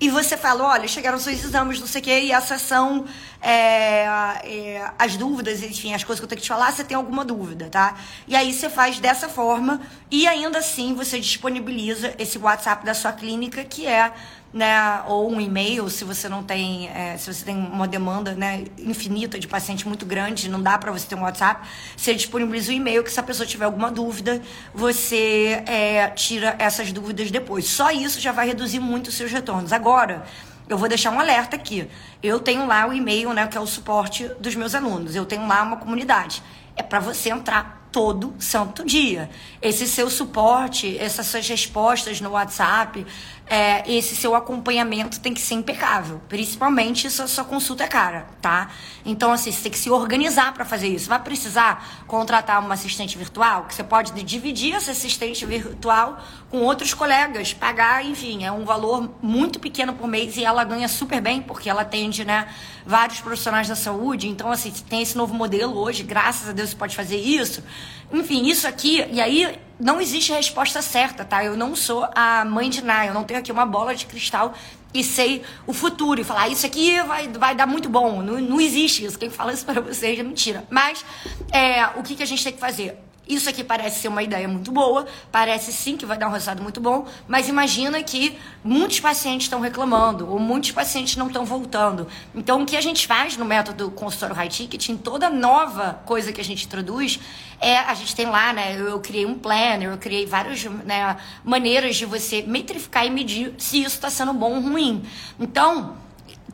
E 0.00 0.08
você 0.08 0.34
fala, 0.34 0.64
olha, 0.64 0.88
chegaram 0.88 1.18
seus 1.18 1.44
exames, 1.44 1.78
não 1.78 1.86
sei 1.86 2.00
o 2.00 2.04
quê, 2.04 2.20
e 2.20 2.32
essas 2.32 2.62
são 2.62 3.04
é, 3.42 4.06
é, 4.44 4.90
as 4.98 5.14
dúvidas, 5.14 5.62
enfim, 5.62 5.92
as 5.92 6.02
coisas 6.02 6.18
que 6.18 6.24
eu 6.24 6.28
tenho 6.28 6.38
que 6.38 6.46
te 6.46 6.48
falar, 6.48 6.72
você 6.72 6.82
tem 6.82 6.96
alguma 6.96 7.22
dúvida, 7.22 7.68
tá? 7.70 7.94
E 8.26 8.34
aí 8.34 8.50
você 8.50 8.70
faz 8.70 8.98
dessa 8.98 9.28
forma, 9.28 9.78
e 10.10 10.26
ainda 10.26 10.58
assim 10.58 10.94
você 10.94 11.20
disponibiliza 11.20 12.14
esse 12.18 12.38
WhatsApp 12.38 12.82
da 12.82 12.94
sua 12.94 13.12
clínica, 13.12 13.62
que 13.62 13.86
é 13.86 14.10
né, 14.52 15.02
ou 15.06 15.30
um 15.30 15.40
e-mail, 15.40 15.88
se 15.88 16.04
você 16.04 16.28
não 16.28 16.42
tem, 16.42 16.88
é, 16.88 17.16
se 17.16 17.32
você 17.32 17.44
tem 17.44 17.56
uma 17.56 17.86
demanda, 17.86 18.34
né, 18.34 18.64
infinita 18.78 19.38
de 19.38 19.46
paciente 19.46 19.86
muito 19.86 20.04
grande, 20.04 20.48
não 20.48 20.60
dá 20.60 20.76
para 20.76 20.90
você 20.90 21.06
ter 21.06 21.14
um 21.14 21.22
WhatsApp, 21.22 21.66
você 21.96 22.14
disponibiliza 22.14 22.72
o 22.72 22.74
e-mail 22.74 23.04
que 23.04 23.12
se 23.12 23.20
a 23.20 23.22
pessoa 23.22 23.46
tiver 23.46 23.64
alguma 23.64 23.90
dúvida, 23.90 24.42
você 24.74 25.62
é, 25.66 26.08
tira 26.08 26.56
essas 26.58 26.92
dúvidas 26.92 27.30
depois. 27.30 27.68
Só 27.68 27.90
isso 27.92 28.20
já 28.20 28.32
vai 28.32 28.48
reduzir 28.48 28.80
muito 28.80 29.08
os 29.08 29.14
seus 29.14 29.30
retornos. 29.30 29.72
Agora, 29.72 30.24
eu 30.68 30.76
vou 30.76 30.88
deixar 30.88 31.10
um 31.10 31.20
alerta 31.20 31.56
aqui. 31.56 31.88
Eu 32.22 32.40
tenho 32.40 32.66
lá 32.66 32.86
o 32.86 32.92
e-mail, 32.92 33.32
né, 33.32 33.46
que 33.46 33.56
é 33.56 33.60
o 33.60 33.66
suporte 33.66 34.28
dos 34.40 34.54
meus 34.56 34.74
alunos. 34.74 35.14
Eu 35.14 35.26
tenho 35.26 35.46
lá 35.46 35.62
uma 35.62 35.76
comunidade. 35.76 36.42
É 36.76 36.82
para 36.82 36.98
você 36.98 37.30
entrar 37.30 37.80
todo 37.90 38.34
santo 38.38 38.84
dia. 38.84 39.28
Esse 39.60 39.86
seu 39.86 40.08
suporte, 40.08 40.96
essas 40.98 41.26
suas 41.26 41.48
respostas 41.48 42.20
no 42.20 42.30
WhatsApp, 42.30 43.04
é, 43.50 43.82
esse 43.92 44.14
seu 44.14 44.36
acompanhamento 44.36 45.18
tem 45.18 45.34
que 45.34 45.40
ser 45.40 45.54
impecável. 45.54 46.20
Principalmente 46.28 47.10
se 47.10 47.20
a 47.20 47.26
sua 47.26 47.42
consulta 47.42 47.82
é 47.82 47.88
cara, 47.88 48.28
tá? 48.40 48.70
Então, 49.04 49.32
assim, 49.32 49.50
você 49.50 49.62
tem 49.62 49.72
que 49.72 49.78
se 49.78 49.90
organizar 49.90 50.54
para 50.54 50.64
fazer 50.64 50.86
isso. 50.86 51.08
Vai 51.08 51.18
precisar 51.18 52.04
contratar 52.06 52.60
uma 52.60 52.74
assistente 52.74 53.18
virtual, 53.18 53.64
que 53.64 53.74
você 53.74 53.82
pode 53.82 54.12
dividir 54.22 54.76
essa 54.76 54.92
assistente 54.92 55.44
virtual 55.44 56.20
com 56.48 56.58
outros 56.58 56.94
colegas, 56.94 57.52
pagar, 57.52 58.04
enfim, 58.04 58.44
é 58.44 58.52
um 58.52 58.64
valor 58.64 59.10
muito 59.20 59.58
pequeno 59.58 59.94
por 59.94 60.06
mês 60.06 60.36
e 60.36 60.44
ela 60.44 60.62
ganha 60.62 60.86
super 60.86 61.20
bem, 61.20 61.42
porque 61.42 61.68
ela 61.68 61.82
atende, 61.82 62.24
né, 62.24 62.46
vários 62.86 63.20
profissionais 63.20 63.66
da 63.66 63.74
saúde. 63.74 64.28
Então, 64.28 64.52
assim, 64.52 64.70
tem 64.88 65.02
esse 65.02 65.16
novo 65.16 65.34
modelo 65.34 65.76
hoje, 65.76 66.04
graças 66.04 66.48
a 66.48 66.52
Deus 66.52 66.70
você 66.70 66.76
pode 66.76 66.94
fazer 66.94 67.16
isso. 67.16 67.64
Enfim, 68.12 68.46
isso 68.46 68.68
aqui, 68.68 69.04
e 69.10 69.20
aí 69.20 69.58
não 69.80 70.00
existe 70.00 70.32
resposta 70.32 70.82
certa, 70.82 71.24
tá? 71.24 71.44
Eu 71.44 71.56
não 71.56 71.74
sou 71.74 72.06
a 72.14 72.44
mãe 72.44 72.68
de 72.68 72.82
Ná, 72.84 73.06
eu 73.06 73.14
não 73.14 73.24
tenho 73.24 73.40
aqui 73.40 73.50
uma 73.50 73.66
bola 73.66 73.94
de 73.94 74.06
cristal 74.06 74.54
e 74.92 75.02
sei 75.04 75.42
o 75.66 75.72
futuro 75.72 76.20
e 76.20 76.24
falar 76.24 76.42
ah, 76.42 76.48
isso 76.48 76.66
aqui 76.66 77.00
vai, 77.02 77.28
vai 77.28 77.54
dar 77.54 77.66
muito 77.66 77.88
bom. 77.88 78.22
Não, 78.22 78.40
não 78.40 78.60
existe 78.60 79.04
isso. 79.04 79.18
Quem 79.18 79.30
fala 79.30 79.52
isso 79.52 79.64
para 79.64 79.80
vocês 79.80 80.18
é 80.18 80.22
mentira. 80.22 80.64
Mas 80.68 81.04
é, 81.52 81.86
o 81.98 82.02
que, 82.02 82.14
que 82.14 82.22
a 82.22 82.26
gente 82.26 82.42
tem 82.42 82.52
que 82.52 82.60
fazer? 82.60 82.96
Isso 83.30 83.48
aqui 83.48 83.62
parece 83.62 84.00
ser 84.00 84.08
uma 84.08 84.24
ideia 84.24 84.48
muito 84.48 84.72
boa, 84.72 85.06
parece 85.30 85.72
sim 85.72 85.96
que 85.96 86.04
vai 86.04 86.18
dar 86.18 86.28
um 86.28 86.32
resultado 86.32 86.60
muito 86.60 86.80
bom, 86.80 87.06
mas 87.28 87.48
imagina 87.48 88.02
que 88.02 88.36
muitos 88.64 88.98
pacientes 88.98 89.46
estão 89.46 89.60
reclamando 89.60 90.28
ou 90.28 90.40
muitos 90.40 90.72
pacientes 90.72 91.14
não 91.14 91.28
estão 91.28 91.44
voltando. 91.44 92.08
Então, 92.34 92.62
o 92.62 92.66
que 92.66 92.76
a 92.76 92.80
gente 92.80 93.06
faz 93.06 93.36
no 93.36 93.44
método 93.44 93.88
consultório 93.92 94.34
high 94.34 94.48
ticket, 94.48 94.88
em 94.88 94.96
toda 94.96 95.30
nova 95.30 96.00
coisa 96.04 96.32
que 96.32 96.40
a 96.40 96.44
gente 96.44 96.66
introduz, 96.66 97.20
é 97.60 97.78
a 97.78 97.94
gente 97.94 98.16
tem 98.16 98.26
lá, 98.26 98.52
né? 98.52 98.74
Eu, 98.76 98.88
eu 98.88 99.00
criei 99.00 99.24
um 99.24 99.38
planner, 99.38 99.90
eu 99.90 99.98
criei 99.98 100.26
várias 100.26 100.64
né, 100.64 101.16
maneiras 101.44 101.94
de 101.94 102.06
você 102.06 102.42
metrificar 102.42 103.06
e 103.06 103.10
medir 103.10 103.54
se 103.58 103.78
isso 103.78 103.94
está 103.94 104.10
sendo 104.10 104.32
bom 104.32 104.56
ou 104.56 104.60
ruim. 104.60 105.04
Então, 105.38 105.96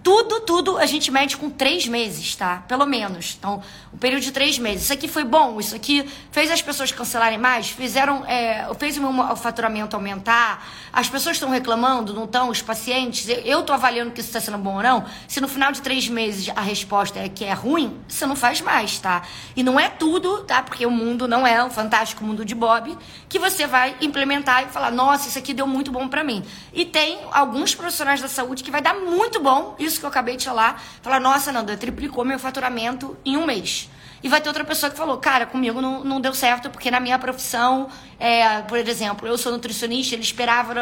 tudo, 0.07 0.39
tudo 0.39 0.79
a 0.79 0.87
gente 0.87 1.11
mede 1.11 1.37
com 1.37 1.51
três 1.51 1.89
meses, 1.89 2.37
tá? 2.37 2.63
Pelo 2.69 2.87
menos. 2.87 3.35
Então, 3.37 3.61
o 3.93 3.99
período 3.99 4.23
de 4.23 4.31
três 4.31 4.57
meses. 4.57 4.85
Isso 4.85 4.93
aqui 4.93 5.09
foi 5.09 5.25
bom, 5.25 5.59
isso 5.59 5.75
aqui 5.75 6.09
fez 6.31 6.49
as 6.49 6.63
pessoas 6.63 6.93
cancelarem 6.93 7.39
mais, 7.39 7.71
fizeram, 7.71 8.25
é, 8.25 8.69
fez 8.79 8.97
o 8.97 9.03
meu 9.03 9.37
faturamento 9.37 9.97
aumentar, 9.97 10.65
as 10.93 11.09
pessoas 11.09 11.35
estão 11.35 11.51
reclamando, 11.51 12.15
não 12.15 12.23
estão, 12.23 12.51
os 12.51 12.63
pacientes, 12.63 13.27
eu 13.45 13.61
estou 13.61 13.75
avaliando 13.75 14.13
que 14.13 14.21
isso 14.21 14.29
está 14.29 14.41
sendo 14.41 14.59
bom 14.59 14.77
ou 14.77 14.83
não. 14.83 15.05
Se 15.27 15.41
no 15.41 15.49
final 15.49 15.73
de 15.73 15.83
três 15.83 16.09
meses 16.09 16.53
a 16.55 16.61
resposta 16.61 17.19
é 17.19 17.29
que 17.29 17.45
é 17.45 17.53
ruim, 17.53 17.99
você 18.07 18.27
não 18.27 18.37
faz 18.37 18.61
mais, 18.61 19.01
tá? 19.01 19.23
E 19.57 19.63
não 19.65 19.81
é 19.81 19.89
tudo, 19.89 20.45
tá? 20.45 20.63
Porque 20.63 20.87
o 20.87 20.91
mundo 20.91 21.27
não 21.27 21.45
é 21.45 21.65
o 21.65 21.71
fantástico 21.71 22.23
mundo 22.23 22.45
de 22.45 22.55
Bob, 22.55 22.97
que 23.29 23.41
você 23.41 23.67
vai 23.67 23.97
implementar 24.01 24.63
e 24.63 24.67
falar, 24.67 24.93
nossa, 24.93 25.29
isso 25.29 25.39
aqui 25.39 25.53
deu 25.53 25.67
muito 25.67 25.91
bom 25.91 26.07
para 26.07 26.23
mim. 26.23 26.45
E 26.73 26.85
tem 26.85 27.19
alguns 27.33 27.75
profissionais 27.75 28.21
da 28.21 28.29
saúde 28.29 28.63
que 28.63 28.71
vai 28.71 28.81
dar 28.81 28.95
muito 28.95 29.41
bom, 29.41 29.75
isso 29.81 29.96
isso 29.97 30.01
que 30.01 30.07
eu 30.07 30.11
acabei 30.11 30.37
de 30.37 30.45
falar, 30.45 30.83
falar, 31.03 31.19
nossa, 31.19 31.51
Nanda, 31.51 31.77
triplicou 31.77 32.25
meu 32.25 32.39
faturamento 32.39 33.17
em 33.25 33.37
um 33.37 33.47
mês. 33.47 33.89
E 34.23 34.29
vai 34.29 34.41
ter 34.41 34.49
outra 34.49 34.65
pessoa 34.65 34.91
que 34.91 34.97
falou, 34.97 35.19
cara, 35.19 35.47
comigo 35.47 35.81
não, 35.81 36.03
não 36.03 36.21
deu 36.21 36.35
certo, 36.35 36.71
porque 36.71 36.91
na 36.91 37.01
minha 37.01 37.19
profissão, 37.19 37.89
é, 38.19 38.61
por 38.63 38.79
exemplo, 38.79 39.27
eu 39.27 39.37
sou 39.39 39.53
nutricionista, 39.53 40.15
ele 40.15 40.23
esperava, 40.23 40.75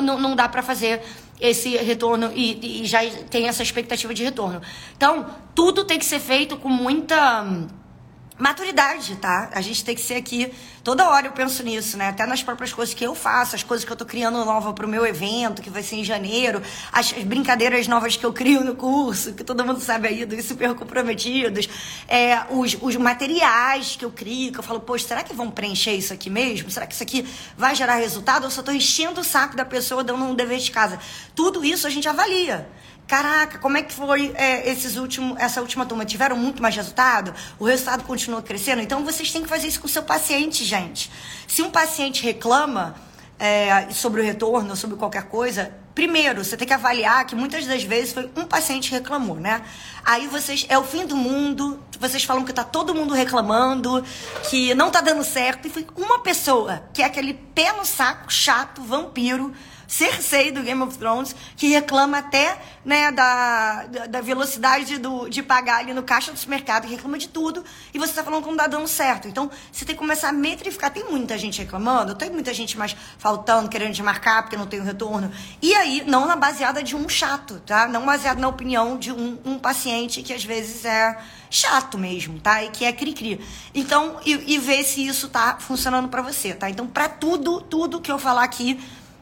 não, 0.00 0.18
não 0.18 0.36
dá 0.36 0.48
para 0.48 0.62
fazer 0.62 1.02
esse 1.40 1.76
retorno 1.76 2.32
e, 2.34 2.82
e 2.82 2.86
já 2.86 3.00
tem 3.30 3.46
essa 3.46 3.62
expectativa 3.62 4.12
de 4.14 4.24
retorno. 4.24 4.60
Então, 4.96 5.26
tudo 5.54 5.84
tem 5.84 5.98
que 5.98 6.04
ser 6.04 6.18
feito 6.18 6.56
com 6.56 6.68
muita 6.68 7.44
maturidade, 8.38 9.16
tá? 9.16 9.50
A 9.52 9.60
gente 9.60 9.84
tem 9.84 9.94
que 9.94 10.00
ser 10.00 10.14
aqui. 10.14 10.52
Toda 10.84 11.08
hora 11.08 11.26
eu 11.26 11.32
penso 11.32 11.62
nisso, 11.62 11.96
né? 11.96 12.08
Até 12.08 12.24
nas 12.24 12.42
próprias 12.42 12.72
coisas 12.72 12.94
que 12.94 13.04
eu 13.04 13.14
faço, 13.14 13.56
as 13.56 13.62
coisas 13.62 13.84
que 13.84 13.92
eu 13.92 13.96
tô 13.96 14.06
criando 14.06 14.42
nova 14.44 14.72
pro 14.72 14.86
meu 14.86 15.04
evento, 15.04 15.60
que 15.60 15.68
vai 15.68 15.82
ser 15.82 15.96
em 15.96 16.04
janeiro, 16.04 16.62
as 16.92 17.12
brincadeiras 17.12 17.86
novas 17.88 18.16
que 18.16 18.24
eu 18.24 18.32
crio 18.32 18.64
no 18.64 18.74
curso, 18.74 19.34
que 19.34 19.42
todo 19.42 19.64
mundo 19.64 19.80
sabe 19.80 20.08
aí, 20.08 20.24
dos 20.24 20.44
super 20.44 20.74
comprometidos, 20.74 21.68
é, 22.06 22.40
os, 22.50 22.76
os 22.80 22.96
materiais 22.96 23.96
que 23.96 24.04
eu 24.04 24.10
crio, 24.10 24.52
que 24.52 24.58
eu 24.58 24.62
falo, 24.62 24.80
poxa, 24.80 25.08
será 25.08 25.22
que 25.22 25.34
vão 25.34 25.50
preencher 25.50 25.92
isso 25.92 26.12
aqui 26.12 26.30
mesmo? 26.30 26.70
Será 26.70 26.86
que 26.86 26.94
isso 26.94 27.02
aqui 27.02 27.26
vai 27.56 27.74
gerar 27.74 27.96
resultado? 27.96 28.44
Ou 28.44 28.50
só 28.50 28.62
tô 28.62 28.70
enchendo 28.70 29.20
o 29.20 29.24
saco 29.24 29.56
da 29.56 29.64
pessoa 29.64 30.04
dando 30.04 30.24
um 30.24 30.34
dever 30.34 30.58
de 30.58 30.70
casa? 30.70 30.98
Tudo 31.34 31.64
isso 31.64 31.86
a 31.86 31.90
gente 31.90 32.08
avalia. 32.08 32.68
Caraca, 33.08 33.58
como 33.58 33.78
é 33.78 33.82
que 33.82 33.94
foi 33.94 34.32
é, 34.36 34.70
esses 34.70 34.96
últimos, 34.96 35.38
essa 35.38 35.62
última 35.62 35.86
turma? 35.86 36.04
Tiveram 36.04 36.36
muito 36.36 36.60
mais 36.60 36.76
resultado? 36.76 37.34
O 37.58 37.64
resultado 37.64 38.04
continua 38.04 38.42
crescendo? 38.42 38.82
Então 38.82 39.02
vocês 39.02 39.32
têm 39.32 39.42
que 39.42 39.48
fazer 39.48 39.66
isso 39.66 39.80
com 39.80 39.86
o 39.86 39.90
seu 39.90 40.02
paciente, 40.02 40.62
gente. 40.62 41.10
Se 41.46 41.62
um 41.62 41.70
paciente 41.70 42.22
reclama 42.22 42.96
é, 43.38 43.88
sobre 43.92 44.20
o 44.20 44.24
retorno, 44.24 44.76
sobre 44.76 44.98
qualquer 44.98 45.22
coisa, 45.22 45.72
primeiro 45.94 46.44
você 46.44 46.54
tem 46.54 46.68
que 46.68 46.74
avaliar 46.74 47.26
que 47.26 47.34
muitas 47.34 47.66
das 47.66 47.82
vezes 47.82 48.12
foi 48.12 48.30
um 48.36 48.44
paciente 48.44 48.90
que 48.90 48.94
reclamou, 48.94 49.36
né? 49.36 49.62
Aí 50.04 50.26
vocês 50.26 50.66
é 50.68 50.76
o 50.76 50.84
fim 50.84 51.06
do 51.06 51.16
mundo, 51.16 51.82
vocês 51.98 52.24
falam 52.24 52.44
que 52.44 52.52
tá 52.52 52.62
todo 52.62 52.94
mundo 52.94 53.14
reclamando, 53.14 54.04
que 54.50 54.74
não 54.74 54.90
tá 54.90 55.00
dando 55.00 55.24
certo, 55.24 55.66
e 55.66 55.70
foi 55.70 55.86
uma 55.96 56.18
pessoa 56.18 56.82
que 56.92 57.00
é 57.00 57.06
aquele 57.06 57.32
pé 57.32 57.72
no 57.72 57.86
saco, 57.86 58.30
chato, 58.30 58.82
vampiro 58.82 59.54
Cersei 59.88 60.52
do 60.52 60.62
Game 60.62 60.82
of 60.82 60.98
Thrones, 60.98 61.34
que 61.56 61.68
reclama 61.68 62.18
até 62.18 62.58
né, 62.84 63.10
da, 63.10 63.86
da 64.08 64.20
velocidade 64.20 64.98
do, 64.98 65.28
de 65.30 65.42
pagar 65.42 65.78
ali 65.78 65.94
no 65.94 66.02
caixa 66.02 66.30
do 66.30 66.38
supermercado, 66.38 66.86
que 66.86 66.92
reclama 66.92 67.16
de 67.16 67.26
tudo, 67.26 67.64
e 67.92 67.98
você 67.98 68.10
está 68.10 68.22
falando 68.22 68.42
que 68.42 68.46
não 68.46 68.54
está 68.54 68.66
dando 68.66 68.86
certo. 68.86 69.26
Então, 69.26 69.50
você 69.72 69.86
tem 69.86 69.94
que 69.94 69.98
começar 69.98 70.28
a 70.28 70.32
metrificar. 70.32 70.90
Tem 70.90 71.04
muita 71.04 71.38
gente 71.38 71.58
reclamando, 71.60 72.14
tem 72.14 72.30
muita 72.30 72.52
gente 72.52 72.76
mais 72.76 72.94
faltando, 73.16 73.70
querendo 73.70 73.92
desmarcar 73.92 74.42
porque 74.42 74.58
não 74.58 74.66
tem 74.66 74.78
o 74.78 74.84
retorno. 74.84 75.32
E 75.62 75.74
aí, 75.74 76.04
não 76.06 76.26
na 76.26 76.36
baseada 76.36 76.82
de 76.82 76.94
um 76.94 77.08
chato, 77.08 77.60
tá? 77.64 77.88
Não 77.88 78.04
baseado 78.04 78.38
na 78.38 78.48
opinião 78.48 78.98
de 78.98 79.10
um, 79.10 79.38
um 79.42 79.58
paciente 79.58 80.22
que 80.22 80.34
às 80.34 80.44
vezes 80.44 80.84
é 80.84 81.18
chato 81.50 81.96
mesmo, 81.96 82.38
tá? 82.40 82.62
E 82.62 82.68
que 82.68 82.84
é 82.84 82.92
cri-cri. 82.92 83.40
Então, 83.74 84.20
e, 84.26 84.54
e 84.54 84.58
ver 84.58 84.84
se 84.84 85.06
isso 85.06 85.28
tá 85.28 85.56
funcionando 85.58 86.08
para 86.08 86.20
você, 86.20 86.52
tá? 86.52 86.68
Então, 86.68 86.86
para 86.86 87.08
tudo, 87.08 87.62
tudo 87.62 88.00
que 88.00 88.12
eu 88.12 88.18
falar 88.18 88.44
aqui, 88.44 88.78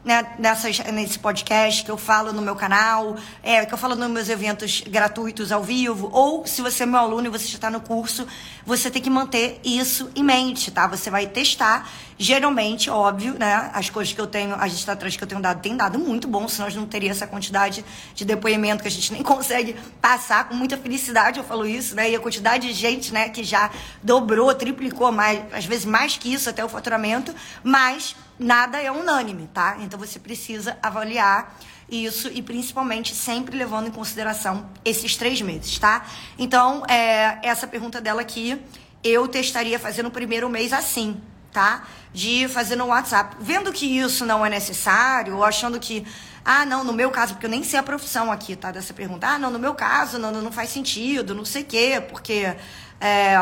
né, 0.07 0.25
nessas, 0.39 0.79
nesse 0.79 1.19
podcast 1.19 1.83
que 1.83 1.91
eu 1.91 1.97
falo 1.97 2.31
no 2.31 2.41
meu 2.41 2.55
canal, 2.55 3.17
é, 3.43 3.65
que 3.65 3.73
eu 3.73 3.77
falo 3.77 3.93
nos 3.93 4.09
meus 4.09 4.29
eventos 4.29 4.81
gratuitos 4.87 5.51
ao 5.51 5.61
vivo, 5.61 6.09
ou 6.13 6.47
se 6.47 6.61
você 6.61 6.83
é 6.83 6.85
meu 6.85 7.01
aluno 7.01 7.27
e 7.27 7.29
você 7.29 7.45
já 7.45 7.55
está 7.55 7.69
no 7.69 7.81
curso, 7.81 8.25
você 8.65 8.89
tem 8.89 9.01
que 9.01 9.09
manter 9.09 9.59
isso 9.65 10.09
em 10.15 10.23
mente, 10.23 10.71
tá? 10.71 10.87
Você 10.87 11.09
vai 11.09 11.27
testar, 11.27 11.89
geralmente, 12.17 12.89
óbvio, 12.89 13.33
né? 13.37 13.69
As 13.73 13.89
coisas 13.89 14.13
que 14.13 14.21
eu 14.21 14.27
tenho, 14.27 14.55
as 14.55 14.71
estratégias 14.71 15.17
que 15.17 15.23
eu 15.25 15.27
tenho 15.27 15.41
dado, 15.41 15.61
tem 15.61 15.75
dado 15.75 15.99
muito 15.99 16.25
bom, 16.25 16.47
senão 16.47 16.69
gente 16.69 16.79
não 16.79 16.87
teria 16.87 17.11
essa 17.11 17.27
quantidade 17.27 17.83
de 18.15 18.23
depoimento 18.23 18.83
que 18.83 18.87
a 18.87 18.91
gente 18.91 19.11
nem 19.11 19.21
consegue 19.27 19.75
passar 19.99 20.47
com 20.47 20.55
muita 20.55 20.77
felicidade, 20.77 21.37
eu 21.37 21.43
falo 21.43 21.65
isso, 21.65 21.95
né? 21.95 22.09
E 22.09 22.15
a 22.15 22.19
quantidade 22.19 22.69
de 22.69 22.73
gente, 22.73 23.11
né, 23.11 23.27
que 23.27 23.43
já 23.43 23.69
dobrou, 24.01 24.55
triplicou 24.55 25.11
mais, 25.11 25.41
às 25.51 25.65
vezes 25.65 25.83
mais 25.83 26.15
que 26.15 26.33
isso 26.33 26.49
até 26.49 26.63
o 26.63 26.69
faturamento, 26.69 27.35
mas 27.61 28.15
nada 28.39 28.81
é 28.81 28.91
unânime, 28.91 29.49
tá? 29.53 29.77
Então 29.79 29.99
você 29.99 30.19
precisa 30.19 30.77
avaliar 30.81 31.57
isso 31.89 32.29
e 32.33 32.41
principalmente 32.41 33.15
sempre 33.15 33.57
levando 33.57 33.87
em 33.87 33.91
consideração 33.91 34.69
esses 34.83 35.15
três 35.15 35.41
meses, 35.41 35.77
tá? 35.79 36.05
Então, 36.37 36.83
é, 36.87 37.39
essa 37.41 37.65
pergunta 37.65 38.01
dela 38.01 38.21
aqui, 38.21 38.61
eu 39.03 39.27
testaria 39.27 39.79
fazer 39.79 40.03
no 40.03 40.11
primeiro 40.11 40.49
mês 40.49 40.73
assim, 40.73 41.21
tá? 41.51 41.87
De 42.13 42.47
fazer 42.49 42.75
no 42.75 42.87
WhatsApp. 42.87 43.37
Vendo 43.39 43.71
que 43.71 43.85
isso 43.85 44.25
não 44.25 44.45
é 44.45 44.49
necessário, 44.49 45.37
ou 45.37 45.43
achando 45.43 45.79
que, 45.79 46.05
ah, 46.43 46.65
não, 46.65 46.83
no 46.83 46.91
meu 46.91 47.09
caso, 47.09 47.33
porque 47.33 47.45
eu 47.45 47.49
nem 47.49 47.63
sei 47.63 47.79
a 47.79 47.83
profissão 47.83 48.31
aqui, 48.31 48.55
tá? 48.55 48.71
Dessa 48.71 48.93
pergunta, 48.93 49.27
ah, 49.27 49.39
não, 49.39 49.49
no 49.49 49.59
meu 49.59 49.73
caso, 49.73 50.19
não, 50.19 50.31
não 50.31 50.51
faz 50.51 50.69
sentido, 50.69 51.33
não 51.33 51.45
sei 51.45 51.61
o 51.63 51.65
quê, 51.65 52.03
porque 52.09 52.55
é, 52.99 53.35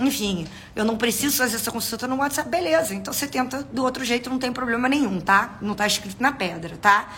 enfim, 0.00 0.46
eu 0.76 0.84
não 0.84 0.96
preciso 0.96 1.36
fazer 1.36 1.56
essa 1.56 1.70
consulta 1.70 2.06
no 2.06 2.16
WhatsApp, 2.16 2.48
beleza. 2.48 2.94
Então 2.94 3.12
você 3.12 3.26
tenta 3.26 3.62
do 3.62 3.82
outro 3.82 4.04
jeito, 4.04 4.28
não 4.28 4.38
tem 4.38 4.52
problema 4.52 4.88
nenhum, 4.88 5.20
tá? 5.20 5.56
Não 5.60 5.74
tá 5.74 5.86
escrito 5.86 6.22
na 6.22 6.32
pedra, 6.32 6.76
tá? 6.76 7.08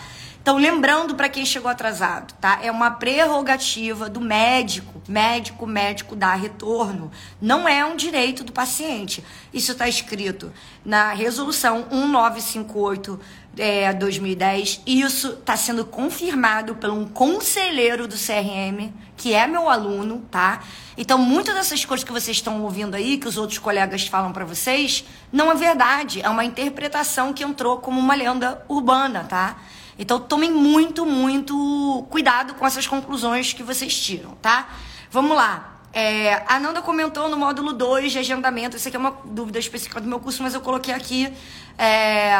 Então, 0.43 0.57
lembrando 0.57 1.15
para 1.15 1.29
quem 1.29 1.45
chegou 1.45 1.71
atrasado, 1.71 2.33
tá? 2.33 2.59
É 2.61 2.69
uma 2.69 2.91
prerrogativa 2.91 4.09
do 4.09 4.19
médico, 4.19 5.01
médico, 5.07 5.65
médico 5.65 6.17
dar 6.17 6.35
retorno. 6.35 7.09
Não 7.41 7.65
é 7.65 7.85
um 7.85 7.95
direito 7.95 8.43
do 8.43 8.51
paciente. 8.51 9.23
Isso 9.53 9.71
está 9.71 9.87
escrito 9.87 10.51
na 10.83 11.13
resolução 11.13 11.87
1958 11.89 13.17
é, 13.57 13.93
2010. 13.93 14.81
Isso 14.85 15.29
está 15.29 15.55
sendo 15.55 15.85
confirmado 15.85 16.75
por 16.75 16.89
um 16.89 17.07
conselheiro 17.07 18.07
do 18.07 18.15
CRM, 18.15 18.91
que 19.15 19.33
é 19.33 19.45
meu 19.47 19.69
aluno, 19.69 20.25
tá? 20.31 20.61
Então, 20.97 21.17
muitas 21.17 21.55
dessas 21.55 21.85
coisas 21.85 22.03
que 22.03 22.11
vocês 22.11 22.37
estão 22.37 22.61
ouvindo 22.61 22.95
aí, 22.95 23.17
que 23.17 23.27
os 23.27 23.37
outros 23.37 23.59
colegas 23.59 24.07
falam 24.07 24.31
para 24.31 24.45
vocês, 24.45 25.05
não 25.31 25.51
é 25.51 25.55
verdade. 25.55 26.21
É 26.21 26.29
uma 26.29 26.45
interpretação 26.45 27.33
que 27.33 27.43
entrou 27.43 27.77
como 27.77 27.99
uma 27.99 28.15
lenda 28.15 28.63
urbana, 28.67 29.23
tá? 29.23 29.57
Então, 29.97 30.19
tomem 30.19 30.51
muito, 30.51 31.05
muito 31.05 32.05
cuidado 32.09 32.55
com 32.55 32.65
essas 32.65 32.87
conclusões 32.87 33.53
que 33.53 33.61
vocês 33.61 33.99
tiram, 33.99 34.31
tá? 34.41 34.67
Vamos 35.11 35.35
lá. 35.37 35.69
É, 35.93 36.43
a 36.47 36.59
Nanda 36.59 36.81
comentou 36.81 37.29
no 37.29 37.37
módulo 37.37 37.71
2 37.71 38.11
de 38.13 38.17
agendamento. 38.17 38.75
Isso 38.75 38.87
aqui 38.87 38.97
é 38.97 38.99
uma 38.99 39.15
dúvida 39.25 39.59
específica 39.59 40.01
do 40.01 40.07
meu 40.07 40.19
curso, 40.19 40.41
mas 40.41 40.55
eu 40.55 40.61
coloquei 40.61 40.91
aqui. 40.91 41.31
É, 41.77 42.33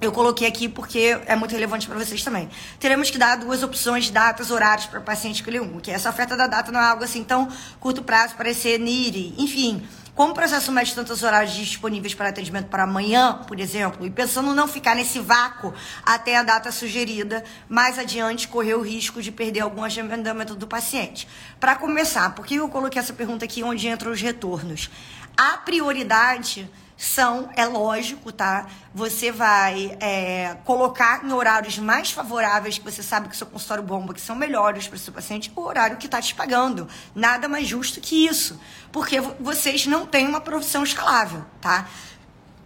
eu 0.00 0.12
coloquei 0.12 0.46
aqui 0.46 0.68
porque 0.68 1.18
é 1.26 1.34
muito 1.34 1.52
relevante 1.52 1.86
para 1.86 1.98
vocês 1.98 2.22
também. 2.22 2.50
Teremos 2.78 3.10
que 3.10 3.18
dar 3.18 3.36
duas 3.36 3.62
opções, 3.62 4.10
datas, 4.10 4.50
horários 4.50 4.86
para 4.86 5.00
o 5.00 5.02
paciente 5.02 5.36
escolher 5.36 5.60
um, 5.60 5.80
que 5.80 5.90
essa 5.90 6.10
oferta 6.10 6.36
da 6.36 6.46
data 6.46 6.70
não 6.70 6.80
é 6.80 6.84
algo 6.84 7.04
assim 7.04 7.24
tão 7.24 7.48
curto 7.80 8.02
prazo, 8.02 8.34
parecer 8.34 8.78
NIRI, 8.78 9.34
enfim. 9.38 9.86
Como 10.14 10.32
o 10.32 10.34
processo 10.34 10.72
mede 10.72 10.94
tantos 10.94 11.22
horários 11.22 11.52
disponíveis 11.52 12.14
para 12.14 12.30
atendimento 12.30 12.68
para 12.68 12.84
amanhã, 12.84 13.34
por 13.46 13.60
exemplo, 13.60 14.06
e 14.06 14.10
pensando 14.10 14.54
não 14.54 14.66
ficar 14.66 14.94
nesse 14.94 15.18
vácuo 15.18 15.74
até 16.02 16.36
a 16.36 16.42
data 16.42 16.72
sugerida, 16.72 17.44
mais 17.68 17.98
adiante 17.98 18.48
correr 18.48 18.74
o 18.74 18.80
risco 18.80 19.20
de 19.20 19.30
perder 19.30 19.60
algum 19.60 19.84
agendamento 19.84 20.54
do 20.54 20.66
paciente. 20.66 21.28
Para 21.60 21.76
começar, 21.76 22.34
por 22.34 22.46
que 22.46 22.54
eu 22.54 22.68
coloquei 22.68 22.98
essa 22.98 23.12
pergunta 23.12 23.44
aqui 23.44 23.62
onde 23.62 23.88
entram 23.88 24.10
os 24.10 24.22
retornos? 24.22 24.88
A 25.36 25.58
prioridade 25.58 26.66
são, 26.96 27.50
é 27.54 27.66
lógico, 27.66 28.32
tá? 28.32 28.66
Você 28.94 29.30
vai 29.30 29.96
é, 30.00 30.56
colocar 30.64 31.24
em 31.24 31.32
horários 31.32 31.78
mais 31.78 32.10
favoráveis, 32.10 32.78
que 32.78 32.84
você 32.84 33.02
sabe 33.02 33.28
que 33.28 33.34
o 33.34 33.38
seu 33.38 33.46
consultório 33.46 33.84
bomba, 33.84 34.14
que 34.14 34.20
são 34.20 34.34
melhores 34.34 34.88
para 34.88 34.96
o 34.96 34.98
seu 34.98 35.12
paciente, 35.12 35.52
o 35.54 35.60
horário 35.60 35.98
que 35.98 36.06
está 36.06 36.22
te 36.22 36.34
pagando. 36.34 36.88
Nada 37.14 37.48
mais 37.48 37.68
justo 37.68 38.00
que 38.00 38.26
isso. 38.26 38.58
Porque 38.90 39.20
vocês 39.20 39.86
não 39.86 40.06
têm 40.06 40.26
uma 40.26 40.40
profissão 40.40 40.82
escalável, 40.82 41.44
tá? 41.60 41.86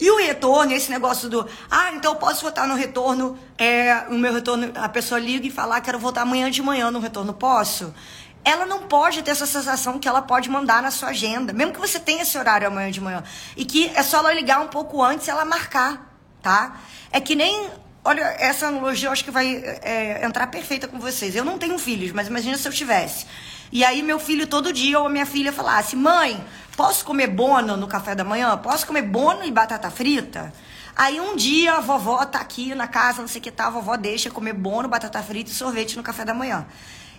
E 0.01 0.11
o 0.11 0.17
retorno, 0.17 0.73
esse 0.73 0.91
negócio 0.91 1.29
do, 1.29 1.47
ah, 1.71 1.93
então 1.93 2.13
eu 2.13 2.19
posso 2.19 2.43
votar 2.43 2.67
no 2.67 2.75
retorno, 2.75 3.39
é, 3.59 4.07
o 4.09 4.15
meu 4.15 4.33
retorno, 4.33 4.73
a 4.75 4.89
pessoa 4.89 5.21
liga 5.21 5.47
e 5.47 5.51
fala, 5.51 5.77
ah, 5.77 5.81
quero 5.81 5.99
votar 5.99 6.23
amanhã 6.23 6.51
de 6.51 6.63
manhã 6.63 6.91
no 6.91 7.01
retorno, 7.01 7.35
posso? 7.35 7.93
Ela 8.45 8.65
não 8.65 8.81
pode 8.81 9.23
ter 9.23 9.31
essa 9.31 9.47
sensação 9.47 9.99
que 9.99 10.09
ela 10.09 10.23
pode 10.23 10.49
mandar 10.49 10.83
na 10.83 10.91
sua 10.91 11.11
agenda, 11.11 11.53
mesmo 11.53 11.73
que 11.73 11.81
você 11.81 11.99
tenha 11.99 12.23
esse 12.23 12.37
horário 12.39 12.67
amanhã 12.67 12.91
de 12.91 13.01
manhã. 13.01 13.23
E 13.57 13.65
que 13.65 13.91
é 13.95 14.03
só 14.03 14.19
ela 14.19 14.33
ligar 14.33 14.61
um 14.61 14.69
pouco 14.69 15.03
antes 15.03 15.27
e 15.27 15.31
ela 15.31 15.45
marcar, 15.45 16.15
tá? 16.43 16.81
É 17.11 17.21
que 17.21 17.35
nem. 17.35 17.71
Olha, 18.03 18.23
essa 18.39 18.69
analogia 18.69 19.09
eu 19.09 19.13
acho 19.13 19.23
que 19.23 19.31
vai 19.31 19.63
é, 19.83 20.25
entrar 20.25 20.47
perfeita 20.47 20.89
com 20.89 20.99
vocês. 20.99 21.37
Eu 21.37 21.45
não 21.45 21.59
tenho 21.59 21.79
filhos, 21.79 22.13
mas 22.13 22.29
imagina 22.29 22.57
se 22.57 22.67
eu 22.67 22.73
tivesse. 22.73 23.27
E 23.71 23.85
aí 23.85 24.03
meu 24.03 24.19
filho 24.19 24.47
todo 24.47 24.73
dia 24.73 24.99
ou 24.99 25.09
minha 25.09 25.27
filha 25.27 25.53
falasse: 25.53 25.95
"Mãe, 25.95 26.43
posso 26.77 27.05
comer 27.05 27.27
bono 27.27 27.77
no 27.77 27.87
café 27.87 28.15
da 28.15 28.25
manhã? 28.25 28.57
Posso 28.57 28.87
comer 28.87 29.03
bono 29.03 29.45
e 29.45 29.51
batata 29.51 29.91
frita?" 29.91 30.53
Aí 30.97 31.21
um 31.21 31.37
dia 31.37 31.75
a 31.75 31.81
vovó 31.81 32.25
tá 32.27 32.41
aqui 32.41 32.75
na 32.75 32.87
casa, 32.87 33.21
não 33.21 33.29
sei 33.29 33.41
o 33.41 33.43
que 33.45 33.51
tá, 33.51 33.67
a 33.67 33.71
vovó 33.71 33.97
deixa 33.97 34.31
comer 34.31 34.53
bono, 34.53 34.89
batata 34.89 35.23
frita 35.23 35.51
e 35.51 35.55
sorvete 35.55 35.97
no 35.97 36.03
café 36.03 36.25
da 36.25 36.35
manhã. 36.35 36.67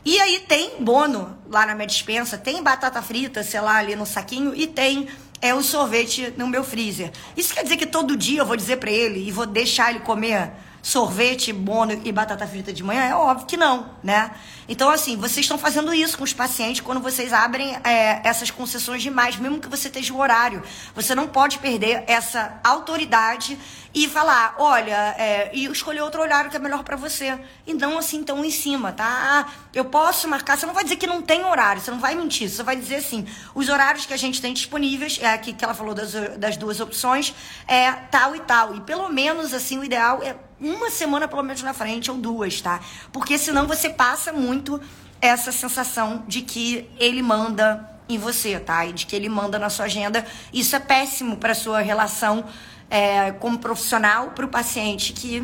E 0.03 0.20
aí 0.20 0.39
tem 0.48 0.77
bono 0.79 1.38
lá 1.48 1.65
na 1.65 1.75
minha 1.75 1.88
dispensa, 1.88 2.38
tem 2.38 2.63
batata 2.63 3.01
frita, 3.01 3.43
sei 3.43 3.62
lá, 3.62 3.77
ali 3.77 3.96
no 3.96 4.05
saquinho, 4.05 4.53
e 4.55 4.65
tem 4.65 5.08
é 5.41 5.53
o 5.55 5.63
sorvete 5.63 6.34
no 6.38 6.48
meu 6.48 6.63
freezer. 6.63 7.12
Isso 7.36 7.53
quer 7.53 7.63
dizer 7.63 7.77
que 7.77 7.86
todo 7.86 8.15
dia 8.15 8.41
eu 8.41 8.46
vou 8.46 8.55
dizer 8.55 8.77
para 8.77 8.91
ele 8.91 9.27
e 9.27 9.31
vou 9.31 9.46
deixar 9.46 9.89
ele 9.89 10.01
comer 10.01 10.51
sorvete, 10.82 11.54
bono 11.54 12.00
e 12.04 12.12
batata 12.12 12.48
frita 12.48 12.74
de 12.74 12.84
manhã? 12.84 13.04
É 13.04 13.16
óbvio 13.16 13.46
que 13.46 13.58
não, 13.58 13.90
né? 14.04 14.32
Então, 14.68 14.90
assim, 14.90 15.18
vocês 15.18 15.40
estão 15.46 15.58
fazendo 15.58 15.94
isso 15.94 16.18
com 16.18 16.24
os 16.24 16.34
pacientes 16.34 16.82
quando 16.82 17.02
vocês 17.02 17.34
abrem 17.34 17.76
é, 17.84 18.22
essas 18.24 18.50
concessões 18.50 19.02
demais, 19.02 19.36
mesmo 19.36 19.60
que 19.60 19.68
você 19.68 19.88
esteja 19.90 20.14
o 20.14 20.20
horário. 20.20 20.64
Você 20.96 21.14
não 21.14 21.27
pode 21.27 21.60
perder 21.60 22.03
essa 22.08 22.60
autoridade 22.64 23.58
e 23.94 24.08
falar, 24.08 24.55
olha, 24.58 25.16
é, 25.18 25.51
e 25.53 25.66
escolher 25.66 26.01
outro 26.01 26.22
horário 26.22 26.50
que 26.50 26.55
é 26.55 26.60
melhor 26.60 26.84
para 26.84 26.96
você. 26.96 27.38
E 27.68 27.74
não 27.74 27.98
assim 27.98 28.24
tão 28.24 28.44
em 28.46 28.51
cima, 28.51 28.92
tá? 28.94 29.05
Ah, 29.05 29.51
eu 29.74 29.86
posso 29.86 30.27
marcar. 30.27 30.58
Você 30.58 30.66
não 30.66 30.74
vai 30.74 30.84
dizer 30.84 30.96
que 30.96 31.08
não 31.08 31.22
tem 31.22 31.44
horário, 31.44 31.82
você 31.82 31.92
não 31.92 32.00
vai 32.00 32.16
mentir. 32.16 32.50
Você 32.50 32.64
vai 32.64 32.75
dizer 32.75 32.96
assim, 32.96 33.27
os 33.53 33.68
horários 33.68 34.05
que 34.05 34.14
a 34.14 34.18
gente 34.18 34.42
tem 34.42 34.53
disponíveis, 34.53 35.20
é 35.22 35.34
aqui 35.34 35.51
que 35.51 35.64
ela 35.64 35.74
falou 35.74 35.94
das, 35.94 36.14
das 36.38 36.55
duas 36.55 36.79
opções, 36.79 37.36
é 37.68 37.92
tal 37.92 38.36
e 38.36 38.40
tal. 38.40 38.75
E 38.75 38.82
pelo 38.82 39.10
menos, 39.10 39.53
assim, 39.53 39.77
o 39.77 39.84
ideal 39.84 40.22
é 40.24 40.36
uma 40.62 40.90
semana 40.92 41.28
pelo 41.28 41.44
menos 41.44 41.64
na 41.64 41.74
frente 41.74 42.12
ou 42.12 42.18
duas, 42.18 42.62
tá? 42.62 42.80
Porque 43.12 43.38
senão 43.38 43.68
você 43.68 43.90
passa 43.90 44.32
muito 44.32 44.80
essa 45.20 45.52
sensação 45.52 46.24
de 46.28 46.42
que 46.42 46.90
ele 47.00 47.22
manda 47.22 47.90
em 48.08 48.18
você, 48.18 48.60
tá? 48.60 48.86
E 48.86 48.94
de 48.94 49.06
que 49.06 49.16
ele 49.16 49.28
manda 49.28 49.58
na 49.58 49.70
sua 49.70 49.86
agenda. 49.86 50.26
Isso 50.54 50.76
é 50.76 50.80
péssimo 50.80 51.38
para 51.38 51.56
sua 51.56 51.80
relação 51.80 52.46
é, 52.92 53.32
como 53.32 53.58
profissional 53.58 54.32
para 54.32 54.46
o 54.46 54.50
paciente 54.50 55.14
que 55.14 55.40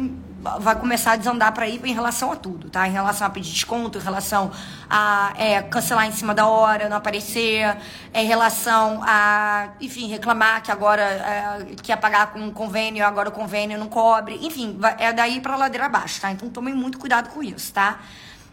vai 0.59 0.75
começar 0.75 1.13
a 1.13 1.15
desandar 1.15 1.53
para 1.53 1.67
ir 1.67 1.83
em 1.83 1.93
relação 1.93 2.31
a 2.31 2.35
tudo, 2.35 2.69
tá? 2.69 2.87
Em 2.87 2.91
relação 2.91 3.25
a 3.25 3.29
pedir 3.29 3.51
desconto, 3.51 3.97
em 3.97 4.01
relação 4.01 4.51
a 4.89 5.33
é, 5.37 5.61
cancelar 5.61 6.05
em 6.05 6.11
cima 6.11 6.33
da 6.33 6.45
hora, 6.45 6.89
não 6.89 6.97
aparecer, 6.97 7.75
em 8.13 8.27
relação 8.27 9.01
a, 9.03 9.69
enfim, 9.79 10.07
reclamar 10.07 10.61
que 10.61 10.71
agora 10.71 11.01
é, 11.01 11.75
quer 11.81 11.95
pagar 11.97 12.33
com 12.33 12.39
um 12.39 12.51
convênio, 12.51 13.05
agora 13.05 13.29
o 13.29 13.31
convênio 13.31 13.79
não 13.79 13.87
cobre, 13.87 14.37
enfim, 14.41 14.77
é 14.99 15.11
daí 15.13 15.39
para 15.39 15.55
ladeira 15.55 15.85
abaixo, 15.85 16.19
tá? 16.21 16.31
Então 16.31 16.49
tomem 16.49 16.73
muito 16.73 16.99
cuidado 16.99 17.29
com 17.29 17.41
isso, 17.41 17.73
tá? 17.73 17.99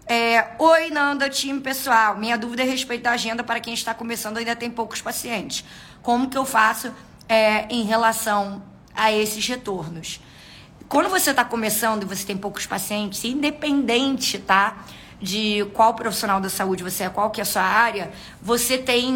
É, 0.06 0.52
Oi, 0.58 0.90
Nanda, 0.90 1.28
time 1.28 1.60
pessoal. 1.60 2.16
Minha 2.16 2.38
dúvida 2.38 2.62
é 2.62 2.66
a 2.66 2.70
respeito 2.70 3.02
da 3.02 3.12
agenda 3.12 3.42
para 3.42 3.58
quem 3.58 3.74
está 3.74 3.92
começando, 3.92 4.36
ainda 4.36 4.54
tem 4.54 4.70
poucos 4.70 5.02
pacientes. 5.02 5.64
Como 6.00 6.30
que 6.30 6.38
eu 6.38 6.44
faço 6.44 6.92
é, 7.28 7.66
em 7.68 7.82
relação 7.82 8.62
a 8.94 9.12
esses 9.12 9.46
retornos. 9.46 10.20
Quando 10.88 11.08
você 11.08 11.30
está 11.30 11.44
começando 11.44 12.02
e 12.02 12.06
você 12.06 12.24
tem 12.24 12.36
poucos 12.36 12.66
pacientes, 12.66 13.24
independente, 13.24 14.38
tá? 14.38 14.84
De 15.20 15.64
qual 15.72 15.94
profissional 15.94 16.40
da 16.40 16.50
saúde 16.50 16.82
você 16.82 17.04
é, 17.04 17.08
qual 17.08 17.30
que 17.30 17.40
é 17.40 17.42
a 17.42 17.46
sua 17.46 17.62
área, 17.62 18.12
você 18.42 18.76
tem 18.76 19.14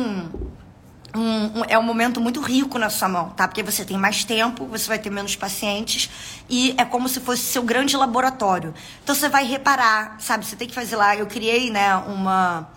um, 1.15 1.61
um, 1.61 1.65
é 1.69 1.79
um 1.79 1.83
momento 1.83 2.21
muito 2.21 2.41
rico 2.41 2.79
na 2.79 2.91
sua 2.91 3.09
mão, 3.09 3.31
tá? 3.31 3.47
Porque 3.47 3.63
você 3.63 3.85
tem 3.85 3.97
mais 3.97 4.25
tempo, 4.25 4.67
você 4.67 4.89
vai 4.89 4.99
ter 4.99 5.11
menos 5.11 5.37
pacientes 5.37 6.11
e 6.49 6.75
é 6.79 6.85
como 6.85 7.09
se 7.09 7.21
fosse 7.21 7.43
seu 7.43 7.63
grande 7.63 7.97
laboratório. 7.97 8.75
Então 9.03 9.15
você 9.15 9.29
vai 9.29 9.45
reparar, 9.45 10.17
sabe? 10.19 10.47
Você 10.47 10.57
tem 10.57 10.69
que 10.69 10.75
fazer 10.75 10.97
lá. 10.97 11.17
Eu 11.17 11.27
criei, 11.27 11.71
né, 11.71 11.95
uma 11.97 12.69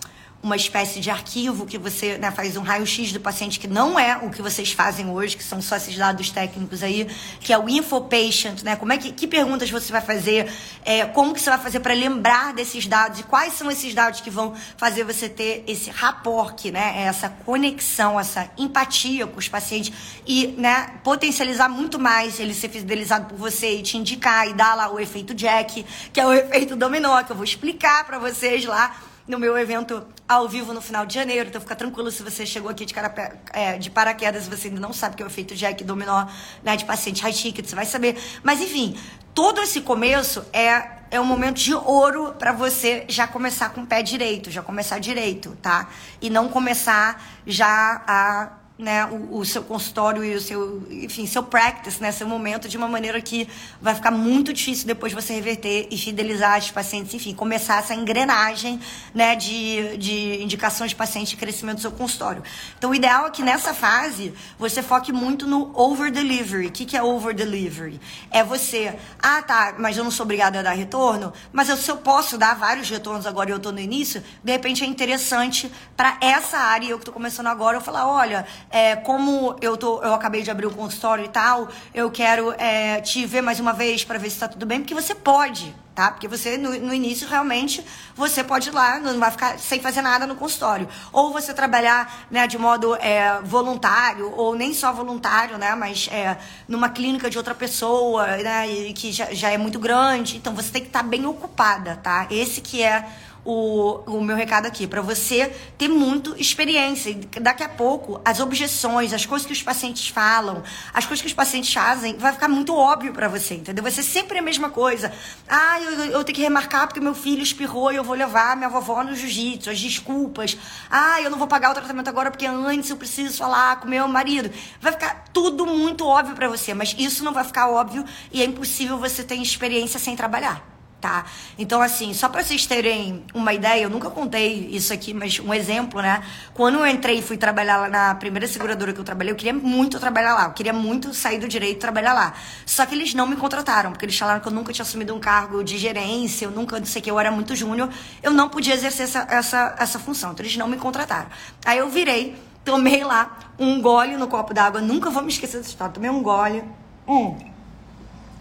uma 0.43 0.56
espécie 0.56 0.99
de 0.99 1.10
arquivo 1.10 1.65
que 1.65 1.77
você 1.77 2.17
né, 2.17 2.32
faz 2.32 2.58
um 2.58 2.62
raio-x 2.62 3.12
do 3.12 3.19
paciente, 3.19 3.60
que 3.60 3.67
não 3.67 3.99
é 3.99 4.17
o 4.17 4.30
que 4.30 4.41
vocês 4.41 4.71
fazem 4.71 5.08
hoje, 5.10 5.38
que 5.38 5.43
são 5.43 5.62
só 5.62 5.75
esses 5.75 5.95
dados 5.95 6.32
técnicos 6.32 6.82
aí, 6.82 7.08
que 7.39 7.54
é 7.54 7.58
o 7.58 7.69
infopatient, 7.69 8.63
né? 8.63 8.75
Como 8.75 8.91
é 8.91 8.97
que, 8.97 9.12
que 9.12 9.27
perguntas 9.27 9.69
você 9.69 9.91
vai 9.91 10.01
fazer, 10.01 10.51
é, 10.84 11.06
como 11.06 11.34
que 11.34 11.39
você 11.39 11.49
vai 11.49 11.60
fazer 11.60 11.80
para 11.80 11.93
lembrar 11.93 12.54
desses 12.54 12.88
dados 12.88 13.19
e 13.19 13.23
quais 13.23 13.54
são 13.54 13.69
esses 13.69 13.93
dados 13.93 14.21
que 14.21 14.30
vão 14.30 14.54
fazer 14.77 15.04
você 15.04 15.30
ter 15.30 15.63
esse 15.67 15.91
rapport, 15.91 16.65
né? 16.65 17.04
Essa 17.04 17.30
conexão, 17.30 18.19
essa 18.19 18.49
empatia 18.58 19.27
com 19.27 19.38
os 19.38 19.47
pacientes 19.47 19.93
e 20.25 20.47
né, 20.58 20.99
potencializar 21.04 21.69
muito 21.69 21.99
mais 21.99 22.39
ele 22.39 22.54
ser 22.54 22.69
fidelizado 22.69 23.27
por 23.27 23.38
você 23.38 23.75
e 23.75 23.84
te 23.84 23.97
indicar 23.97 24.47
e 24.47 24.54
dar 24.54 24.75
lá 24.75 24.91
o 24.91 24.99
efeito 24.99 25.36
Jack, 25.36 25.86
que 26.12 26.19
é 26.19 26.25
o 26.25 26.34
efeito 26.34 26.75
dominó, 26.75 27.21
que 27.23 27.32
eu 27.32 27.36
vou 27.36 27.45
explicar 27.45 28.06
para 28.06 28.17
vocês 28.17 28.65
lá 28.65 28.95
no 29.27 29.39
meu 29.39 29.58
evento 29.58 30.06
ao 30.34 30.48
vivo 30.48 30.74
no 30.74 30.82
final 30.82 31.06
de 31.06 31.13
janeiro. 31.13 31.50
Então 31.50 31.60
fica 31.60 31.76
tranquilo 31.76 32.10
se 32.10 32.24
você 32.24 32.46
chegou 32.46 32.72
aqui 32.72 32.86
de, 32.86 32.94
cara, 32.94 33.13
é, 33.52 33.78
de 33.78 33.89
paraquedas 33.89 34.48
e 34.48 34.50
você 34.50 34.67
ainda 34.67 34.80
não 34.80 34.94
sabe 34.94 35.15
que 35.15 35.24
é 35.24 35.26
o 35.26 35.28
efeito 35.28 35.56
Jack 35.56 35.84
Dominó 35.84 36.26
né, 36.63 36.78
de 36.78 36.86
paciente 36.86 37.22
high 37.22 37.34
ticket, 37.34 37.65
você 37.65 37.76
vai 37.76 37.86
saber. 37.86 38.17
Mas 38.44 38.62
enfim, 38.62 38.98
todo 39.34 39.62
esse 39.62 39.82
começo 39.82 40.46
é 40.54 41.02
é 41.12 41.20
um 41.20 41.26
momento 41.26 41.58
de 41.58 41.74
ouro 41.74 42.34
para 42.39 42.54
você 42.54 43.04
já 43.10 43.28
começar 43.28 43.72
com 43.72 43.82
o 43.82 43.86
pé 43.86 44.02
direito, 44.02 44.50
já 44.50 44.62
começar 44.62 44.98
direito, 44.98 45.58
tá? 45.62 45.89
E 46.22 46.30
não 46.30 46.48
começar 46.48 47.22
já 47.46 48.02
a 48.08 48.61
né, 48.82 49.06
o, 49.06 49.38
o, 49.38 49.46
seu 49.46 49.63
consultório 49.63 50.24
e 50.24 50.34
o 50.34 50.41
seu, 50.41 50.84
enfim, 50.89 51.28
seu 51.28 51.44
practice, 51.44 52.02
né, 52.02 52.12
seu 52.12 52.28
momento 52.28 52.67
de 52.67 52.76
uma 52.76 52.88
maneira 52.88 53.22
que 53.22 53.48
vai 53.80 53.94
ficar 53.94 54.10
muito 54.10 54.52
difícil 54.52 54.88
depois 54.88 55.13
você 55.13 55.34
reverter 55.34 55.88
e 55.91 55.98
fidelizar 55.98 56.58
os 56.58 56.72
pacientes, 56.72 57.13
enfim, 57.13 57.34
começar 57.34 57.78
essa 57.78 57.94
engrenagem, 57.94 58.80
né, 59.13 59.36
de, 59.36 59.98
de 59.98 60.41
indicações 60.41 60.89
de 60.89 60.96
paciente 60.96 61.34
e 61.34 61.38
crescimento 61.38 61.76
do 61.76 61.82
seu 61.82 61.91
consultório. 61.91 62.41
Então, 62.78 62.89
o 62.89 62.96
ideal 62.96 63.28
é 63.28 63.30
que 63.30 63.44
nessa 63.44 63.74
fase 63.74 64.34
você 64.58 64.82
foque 64.82 65.13
muito 65.13 65.46
no 65.46 65.72
over 65.80 66.12
delivery. 66.12 66.67
O 66.67 66.72
que, 66.72 66.86
que 66.86 66.98
é 66.98 67.04
over 67.04 67.36
delivery? 67.36 68.02
É 68.32 68.44
você, 68.44 68.98
ah, 69.22 69.44
tá, 69.44 69.76
mas 69.78 69.96
eu 69.96 70.04
não 70.04 70.12
sou 70.12 70.24
obrigada 70.24 70.60
a 70.60 70.63
dar 70.63 70.72
retorno, 70.72 71.32
mas 71.54 71.70
eu, 71.70 71.78
se 71.78 71.91
eu 71.91 71.98
posso 71.98 72.36
dar 72.36 72.56
vários 72.56 72.89
retornos 72.89 73.28
agora 73.28 73.52
e 73.52 73.54
eu 73.54 73.58
estou 73.58 73.72
no 73.72 73.80
início, 73.80 74.24
de 74.44 74.52
repente 74.52 74.84
é 74.84 74.88
interessante 74.88 75.72
para 75.96 76.17
essa 76.20 76.58
área, 76.58 76.88
eu 76.88 76.98
que 76.98 77.04
estou 77.04 77.13
começando 77.13 77.48
agora, 77.48 77.78
eu 77.78 77.82
falar, 77.82 78.08
olha, 78.08 78.46
é, 78.72 78.96
como 78.96 79.56
eu, 79.62 79.76
tô, 79.76 80.02
eu 80.02 80.14
acabei 80.14 80.42
de 80.42 80.50
abrir 80.50 80.66
o 80.66 80.72
consultório 80.72 81.26
e 81.26 81.30
tal, 81.30 81.68
eu 81.94 82.10
quero 82.10 82.54
é, 82.58 83.02
te 83.02 83.26
ver 83.26 83.42
mais 83.42 83.60
uma 83.60 83.74
vez 83.74 84.04
para 84.04 84.18
ver 84.18 84.30
se 84.30 84.36
está 84.36 84.48
tudo 84.48 84.66
bem, 84.66 84.80
porque 84.80 84.94
você 84.94 85.14
pode, 85.14 85.76
tá? 85.94 86.12
Porque 86.12 86.28
você, 86.28 86.58
no, 86.58 86.70
no, 86.80 86.94
início, 86.94 87.28
realmente, 87.28 87.86
você 88.16 88.44
pode 88.44 88.70
ir 88.70 88.72
lá, 88.72 89.00
não 89.00 89.20
vai 89.20 89.30
ficar 89.30 89.60
sem 89.60 89.82
fazer 89.82 90.02
nada 90.02 90.26
no 90.26 90.36
consultório. 90.36 90.88
Ou 91.12 91.34
você 91.34 91.54
trabalhar 91.54 92.26
né, 92.32 92.48
de 92.48 92.58
modo 92.58 92.96
é, 92.96 93.40
voluntário, 93.44 94.34
ou 94.36 94.56
nem 94.56 94.74
só 94.74 94.94
voluntário, 94.94 95.58
né? 95.58 95.76
Mas 95.76 96.08
é, 96.12 96.38
numa 96.68 96.90
clínica 96.90 97.30
de 97.30 97.38
outra 97.38 97.54
pessoa, 97.54 98.26
né? 98.38 98.68
Que 98.96 99.12
já, 99.12 99.34
já 99.34 99.50
é 99.50 99.58
muito 99.58 99.80
grande. 99.80 100.38
Então, 100.38 100.56
você 100.56 100.72
tem 100.72 100.82
que 100.82 100.88
estar 100.88 101.04
tá 101.04 101.08
bem 101.08 101.26
ocupada, 101.26 102.00
tá? 102.02 102.26
Esse 102.30 102.62
que 102.62 102.82
é 102.82 103.06
o, 103.43 104.01
o 104.06 104.21
meu 104.21 104.36
recado 104.36 104.65
aqui, 104.65 104.86
para 104.86 105.01
você 105.01 105.47
ter 105.77 105.88
muito 105.88 106.36
experiência. 106.39 107.15
Daqui 107.41 107.63
a 107.63 107.69
pouco, 107.69 108.21
as 108.23 108.39
objeções, 108.39 109.13
as 109.13 109.25
coisas 109.25 109.45
que 109.45 109.54
os 109.54 109.63
pacientes 109.63 110.08
falam, 110.10 110.63
as 110.93 111.06
coisas 111.06 111.21
que 111.21 111.27
os 111.27 111.34
pacientes 111.34 111.73
fazem, 111.73 112.17
vai 112.17 112.34
ficar 112.34 112.47
muito 112.47 112.75
óbvio 112.75 113.13
para 113.13 113.27
você, 113.27 113.56
entendeu? 113.56 113.84
Vai 113.84 113.91
ser 113.91 114.04
sempre 114.04 114.38
a 114.38 114.41
mesma 114.41 114.69
coisa. 114.69 115.12
Ah, 115.47 115.82
eu, 115.82 116.06
eu 116.06 116.23
tenho 116.23 116.36
que 116.36 116.41
remarcar 116.41 116.88
porque 116.88 116.99
meu 116.99 117.15
filho 117.15 117.41
espirrou 117.41 117.91
e 117.91 117.95
eu 117.95 118.04
vou 118.04 118.15
levar 118.15 118.56
minha 118.56 118.69
vovó 118.69 119.04
no 119.04 119.15
jiu-jitsu, 119.15 119.69
as 119.69 119.80
desculpas. 119.80 120.58
Ah, 120.89 121.21
eu 121.21 121.30
não 121.30 121.38
vou 121.38 121.47
pagar 121.47 121.71
o 121.71 121.73
tratamento 121.73 122.10
agora 122.10 122.30
porque 122.30 122.45
antes 122.45 122.89
eu 122.89 122.97
preciso 122.97 123.38
falar 123.38 123.80
com 123.80 123.88
meu 123.88 124.08
marido. 124.08 124.51
Vai 124.80 124.91
ficar 124.91 125.25
tudo 125.34 125.65
muito 125.65 126.06
óbvio 126.06 126.36
para 126.36 126.47
você, 126.47 126.73
mas 126.73 126.95
isso 126.97 127.23
não 127.23 127.34
vai 127.34 127.43
ficar 127.43 127.69
óbvio 127.69 128.06
e 128.32 128.41
é 128.41 128.45
impossível 128.45 128.97
você 128.97 129.23
ter 129.23 129.36
experiência 129.36 129.99
sem 129.99 130.15
trabalhar 130.15 130.81
tá? 131.02 131.26
Então, 131.58 131.82
assim, 131.82 132.14
só 132.14 132.30
para 132.30 132.44
vocês 132.44 132.68
terem 132.68 133.24
uma 133.34 133.52
ideia, 133.54 133.82
eu 133.82 133.90
nunca 133.90 134.10
contei 134.10 134.70
isso 134.72 134.94
aqui, 134.94 135.14
mas 135.14 135.40
um 135.40 135.52
exemplo, 135.52 136.00
né? 136.02 136.24
Quando 136.54 136.78
eu 136.78 136.86
entrei 136.86 137.18
e 137.18 137.22
fui 137.22 137.36
trabalhar 137.38 137.78
lá 137.78 137.90
na 137.90 138.16
primeira 138.16 138.48
seguradora 138.48 138.94
que 138.94 139.00
eu 139.00 139.04
trabalhei, 139.04 139.34
eu 139.34 139.36
queria 139.36 139.54
muito 139.54 140.00
trabalhar 140.00 140.36
lá, 140.36 140.46
eu 140.46 140.52
queria 140.52 140.72
muito 140.72 141.14
sair 141.14 141.40
do 141.40 141.48
direito 141.48 141.78
e 141.78 141.80
trabalhar 141.80 142.14
lá. 142.14 142.34
Só 142.66 142.86
que 142.86 142.94
eles 142.94 143.16
não 143.16 143.26
me 143.26 143.36
contrataram, 143.36 143.92
porque 143.92 144.06
eles 144.06 144.18
falaram 144.18 144.40
que 144.40 144.48
eu 144.48 144.52
nunca 144.52 144.72
tinha 144.72 144.84
assumido 144.84 145.16
um 145.16 145.20
cargo 145.20 145.64
de 145.64 145.78
gerência, 145.78 146.46
eu 146.46 146.52
nunca, 146.52 146.78
não 146.78 146.86
sei 146.86 147.02
o 147.02 147.04
que, 147.04 147.10
eu 147.10 147.20
era 147.20 147.32
muito 147.32 147.56
júnior, 147.56 147.90
eu 148.22 148.32
não 148.32 148.48
podia 148.48 148.76
exercer 148.76 149.06
essa, 149.06 149.28
essa, 149.30 149.76
essa 149.80 150.00
função, 150.00 150.32
então 150.32 150.46
eles 150.46 150.56
não 150.56 150.68
me 150.68 150.78
contrataram. 150.78 151.30
Aí 151.66 151.80
eu 151.80 151.90
virei, 151.90 152.36
tomei 152.64 153.04
lá 153.04 153.40
um 153.58 153.82
gole 153.82 154.16
no 154.18 154.28
copo 154.28 154.54
d'água, 154.54 154.80
nunca 154.80 155.10
vou 155.10 155.24
me 155.24 155.30
esquecer 155.30 155.58
dessa 155.58 155.70
história, 155.70 155.94
tomei 155.94 156.10
um 156.12 156.22
gole, 156.22 156.64
um 157.08 157.51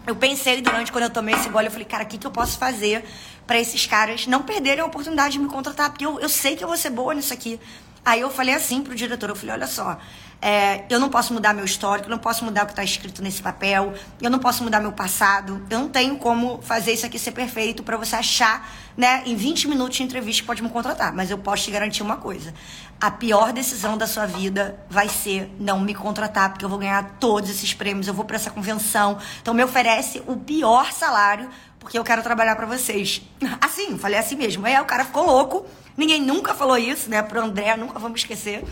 eu 0.07 0.15
pensei 0.15 0.61
durante 0.61 0.91
quando 0.91 1.05
eu 1.05 1.09
tomei 1.09 1.35
esse 1.35 1.49
gole, 1.49 1.67
eu 1.67 1.71
falei, 1.71 1.85
cara, 1.85 2.03
o 2.03 2.07
que, 2.07 2.17
que 2.17 2.25
eu 2.25 2.31
posso 2.31 2.57
fazer 2.57 3.03
para 3.45 3.59
esses 3.59 3.85
caras 3.85 4.27
não 4.27 4.43
perderem 4.43 4.81
a 4.81 4.85
oportunidade 4.85 5.33
de 5.33 5.39
me 5.39 5.47
contratar? 5.47 5.89
Porque 5.89 6.05
eu, 6.05 6.19
eu 6.19 6.29
sei 6.29 6.55
que 6.55 6.63
eu 6.63 6.67
vou 6.67 6.77
ser 6.77 6.89
boa 6.89 7.13
nisso 7.13 7.33
aqui. 7.33 7.59
Aí 8.03 8.21
eu 8.21 8.29
falei 8.31 8.55
assim 8.55 8.81
pro 8.81 8.95
diretor, 8.95 9.29
eu 9.29 9.35
falei, 9.35 9.55
olha 9.55 9.67
só, 9.67 9.99
é, 10.41 10.85
eu 10.89 10.99
não 10.99 11.07
posso 11.07 11.33
mudar 11.33 11.53
meu 11.53 11.63
histórico, 11.63 12.07
eu 12.07 12.11
não 12.11 12.17
posso 12.17 12.43
mudar 12.43 12.63
o 12.63 12.65
que 12.65 12.71
está 12.71 12.83
escrito 12.83 13.21
nesse 13.21 13.43
papel, 13.43 13.93
eu 14.19 14.29
não 14.29 14.39
posso 14.39 14.63
mudar 14.63 14.79
meu 14.79 14.91
passado, 14.91 15.61
eu 15.69 15.79
não 15.79 15.87
tenho 15.87 16.17
como 16.17 16.59
fazer 16.63 16.93
isso 16.93 17.05
aqui 17.05 17.19
ser 17.19 17.31
perfeito 17.31 17.83
para 17.83 17.95
você 17.95 18.15
achar, 18.15 18.67
né, 18.97 19.21
em 19.27 19.35
20 19.35 19.67
minutos 19.67 19.97
de 19.97 20.03
entrevista 20.03 20.41
que 20.41 20.47
pode 20.47 20.63
me 20.63 20.69
contratar. 20.69 21.13
Mas 21.13 21.29
eu 21.29 21.37
posso 21.37 21.65
te 21.65 21.71
garantir 21.71 22.01
uma 22.01 22.17
coisa: 22.17 22.55
a 22.99 23.11
pior 23.11 23.53
decisão 23.53 23.95
da 23.95 24.07
sua 24.07 24.25
vida 24.25 24.83
vai 24.89 25.07
ser 25.07 25.53
não 25.59 25.79
me 25.79 25.93
contratar, 25.93 26.49
porque 26.49 26.65
eu 26.65 26.69
vou 26.69 26.79
ganhar 26.79 27.17
todos 27.19 27.47
esses 27.47 27.75
prêmios, 27.75 28.07
eu 28.07 28.13
vou 28.13 28.25
para 28.25 28.35
essa 28.35 28.49
convenção. 28.49 29.19
Então 29.43 29.53
me 29.53 29.63
oferece 29.63 30.23
o 30.25 30.35
pior 30.37 30.91
salário, 30.91 31.49
porque 31.79 31.99
eu 31.99 32.03
quero 32.03 32.23
trabalhar 32.23 32.55
para 32.55 32.65
vocês. 32.65 33.21
Assim, 33.61 33.95
falei 33.95 34.17
assim 34.17 34.35
mesmo. 34.35 34.65
Aí 34.65 34.79
o 34.79 34.85
cara 34.85 35.05
ficou 35.05 35.23
louco. 35.23 35.67
Ninguém 35.95 36.21
nunca 36.21 36.55
falou 36.55 36.77
isso, 36.77 37.09
né? 37.09 37.21
Pro 37.21 37.41
André, 37.41 37.75
nunca 37.75 37.99
vamos 37.99 38.21
esquecer 38.21 38.63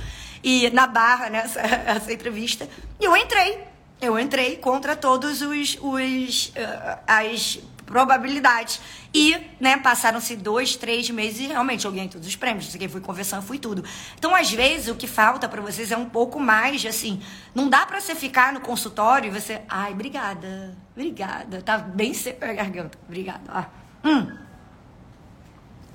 e 0.44 0.70
na 0.70 0.88
barra 0.88 1.30
nessa 1.30 1.62
né, 1.62 1.84
essa 1.88 2.12
entrevista. 2.14 2.68
E 3.00 3.06
eu 3.06 3.16
entrei. 3.16 3.68
Eu 4.02 4.18
entrei 4.18 4.56
contra 4.56 4.96
todos 4.96 5.42
os, 5.42 5.78
os 5.82 6.48
uh, 6.50 7.00
as 7.06 7.60
probabilidades. 7.90 8.80
E, 9.12 9.36
né, 9.60 9.78
passaram-se 9.78 10.36
dois, 10.36 10.76
três 10.76 11.10
meses 11.10 11.40
e 11.40 11.48
realmente 11.48 11.86
eu 11.86 11.92
ganhei 11.92 12.08
todos 12.08 12.28
os 12.28 12.36
prêmios. 12.36 12.74
Não 12.74 12.90
fui 12.90 13.02
conversando, 13.02 13.42
fui 13.42 13.58
tudo. 13.58 13.84
Então, 14.18 14.34
às 14.36 14.52
vezes, 14.52 14.88
o 14.88 14.96
que 14.96 15.08
falta 15.08 15.50
para 15.50 15.60
vocês 15.60 15.92
é 15.92 15.98
um 15.98 16.08
pouco 16.08 16.40
mais, 16.40 16.86
assim, 16.86 17.20
não 17.54 17.68
dá 17.68 17.86
para 17.88 18.00
você 18.00 18.14
ficar 18.14 18.54
no 18.54 18.62
consultório 18.62 19.28
e 19.28 19.32
você, 19.32 19.62
ai, 19.68 19.92
obrigada, 19.92 20.78
obrigada, 20.96 21.62
tá 21.64 21.80
bem 21.80 22.14
seco 22.14 22.46
a 22.46 22.54
garganta, 22.54 22.98
obrigada, 23.08 23.42
ó. 23.52 24.08
Hum. 24.08 24.49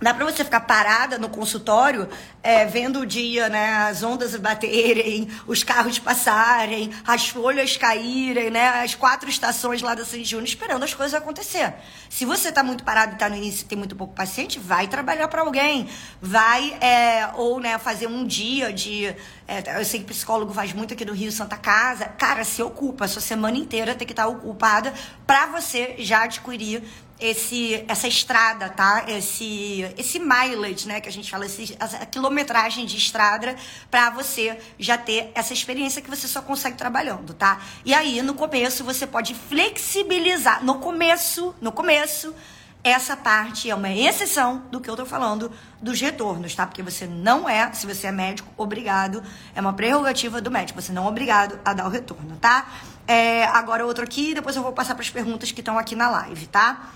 Dá 0.04 0.12
para 0.12 0.26
você 0.26 0.44
ficar 0.44 0.60
parada 0.60 1.16
no 1.16 1.30
consultório, 1.30 2.06
é, 2.42 2.66
vendo 2.66 3.00
o 3.00 3.06
dia, 3.06 3.48
né, 3.48 3.72
as 3.88 4.02
ondas 4.02 4.36
baterem, 4.36 5.30
os 5.46 5.64
carros 5.64 5.98
passarem, 5.98 6.92
as 7.06 7.30
folhas 7.30 7.78
caírem, 7.78 8.50
né, 8.50 8.82
as 8.84 8.94
quatro 8.94 9.30
estações 9.30 9.80
lá 9.80 9.94
da 9.94 10.04
Sandy 10.04 10.24
Júnior, 10.24 10.46
esperando 10.46 10.82
as 10.82 10.92
coisas 10.92 11.14
acontecer. 11.14 11.72
Se 12.10 12.26
você 12.26 12.50
está 12.50 12.62
muito 12.62 12.84
parado 12.84 13.12
e 13.12 13.14
está 13.14 13.30
no 13.30 13.36
início 13.36 13.62
e 13.62 13.64
tem 13.64 13.78
muito 13.78 13.96
pouco 13.96 14.12
paciente, 14.12 14.58
vai 14.58 14.88
trabalhar 14.88 15.26
para 15.28 15.40
alguém, 15.40 15.88
vai 16.20 16.76
é, 16.82 17.30
ou 17.36 17.58
né, 17.58 17.78
fazer 17.78 18.06
um 18.06 18.26
dia 18.26 18.74
de, 18.74 19.06
é, 19.48 19.80
eu 19.80 19.86
sei 19.86 20.00
que 20.00 20.04
psicólogo 20.04 20.52
faz 20.52 20.74
muito 20.74 20.92
aqui 20.92 21.06
do 21.06 21.14
Rio 21.14 21.32
Santa 21.32 21.56
Casa, 21.56 22.04
cara, 22.04 22.44
se 22.44 22.62
ocupa, 22.62 23.06
a 23.06 23.08
sua 23.08 23.22
semana 23.22 23.56
inteira 23.56 23.94
tem 23.94 24.06
que 24.06 24.12
estar 24.12 24.24
tá 24.24 24.28
ocupada 24.28 24.92
para 25.26 25.46
você 25.46 25.94
já 26.00 26.24
adquirir 26.24 26.82
esse, 27.24 27.82
essa 27.88 28.06
estrada, 28.06 28.68
tá? 28.68 29.06
Esse, 29.08 29.80
esse 29.96 30.18
mileage, 30.18 30.86
né? 30.86 31.00
Que 31.00 31.08
a 31.08 31.12
gente 31.12 31.30
fala, 31.30 31.46
esse, 31.46 31.74
a 31.80 32.04
quilometragem 32.04 32.84
de 32.84 32.98
estrada 32.98 33.56
para 33.90 34.10
você 34.10 34.58
já 34.78 34.98
ter 34.98 35.32
essa 35.34 35.54
experiência 35.54 36.02
que 36.02 36.10
você 36.10 36.28
só 36.28 36.42
consegue 36.42 36.76
trabalhando, 36.76 37.32
tá? 37.32 37.62
E 37.82 37.94
aí, 37.94 38.20
no 38.20 38.34
começo, 38.34 38.84
você 38.84 39.06
pode 39.06 39.34
flexibilizar. 39.34 40.62
No 40.62 40.80
começo, 40.80 41.54
no 41.62 41.72
começo, 41.72 42.34
essa 42.82 43.16
parte 43.16 43.70
é 43.70 43.74
uma 43.74 43.90
exceção 43.90 44.64
do 44.70 44.78
que 44.78 44.90
eu 44.90 44.94
tô 44.94 45.06
falando 45.06 45.50
dos 45.80 45.98
retornos, 45.98 46.54
tá? 46.54 46.66
Porque 46.66 46.82
você 46.82 47.06
não 47.06 47.48
é, 47.48 47.72
se 47.72 47.86
você 47.86 48.08
é 48.08 48.12
médico, 48.12 48.52
obrigado. 48.54 49.22
É 49.54 49.62
uma 49.62 49.72
prerrogativa 49.72 50.42
do 50.42 50.50
médico. 50.50 50.82
Você 50.82 50.92
não 50.92 51.06
é 51.06 51.08
obrigado 51.08 51.58
a 51.64 51.72
dar 51.72 51.86
o 51.86 51.88
retorno, 51.88 52.36
tá? 52.36 52.68
É, 53.08 53.44
agora 53.46 53.86
outro 53.86 54.04
aqui, 54.04 54.34
depois 54.34 54.56
eu 54.56 54.62
vou 54.62 54.72
passar 54.72 54.94
para 54.94 55.02
as 55.02 55.08
perguntas 55.08 55.50
que 55.50 55.62
estão 55.62 55.78
aqui 55.78 55.96
na 55.96 56.10
live, 56.10 56.46
tá? 56.48 56.90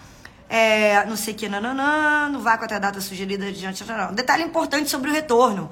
É, 0.49 1.05
não 1.05 1.17
sei 1.17 1.35
o 1.35 1.37
que, 1.37 1.49
nananã, 1.49 2.29
não 2.29 2.41
vai 2.41 2.57
com 2.57 2.65
a 2.65 2.79
data 2.79 3.01
sugerida 3.01 3.53
diante. 3.53 3.85
Não. 3.85 4.15
Detalhe 4.15 4.43
importante 4.43 4.89
sobre 4.89 5.11
o 5.11 5.13
retorno. 5.13 5.71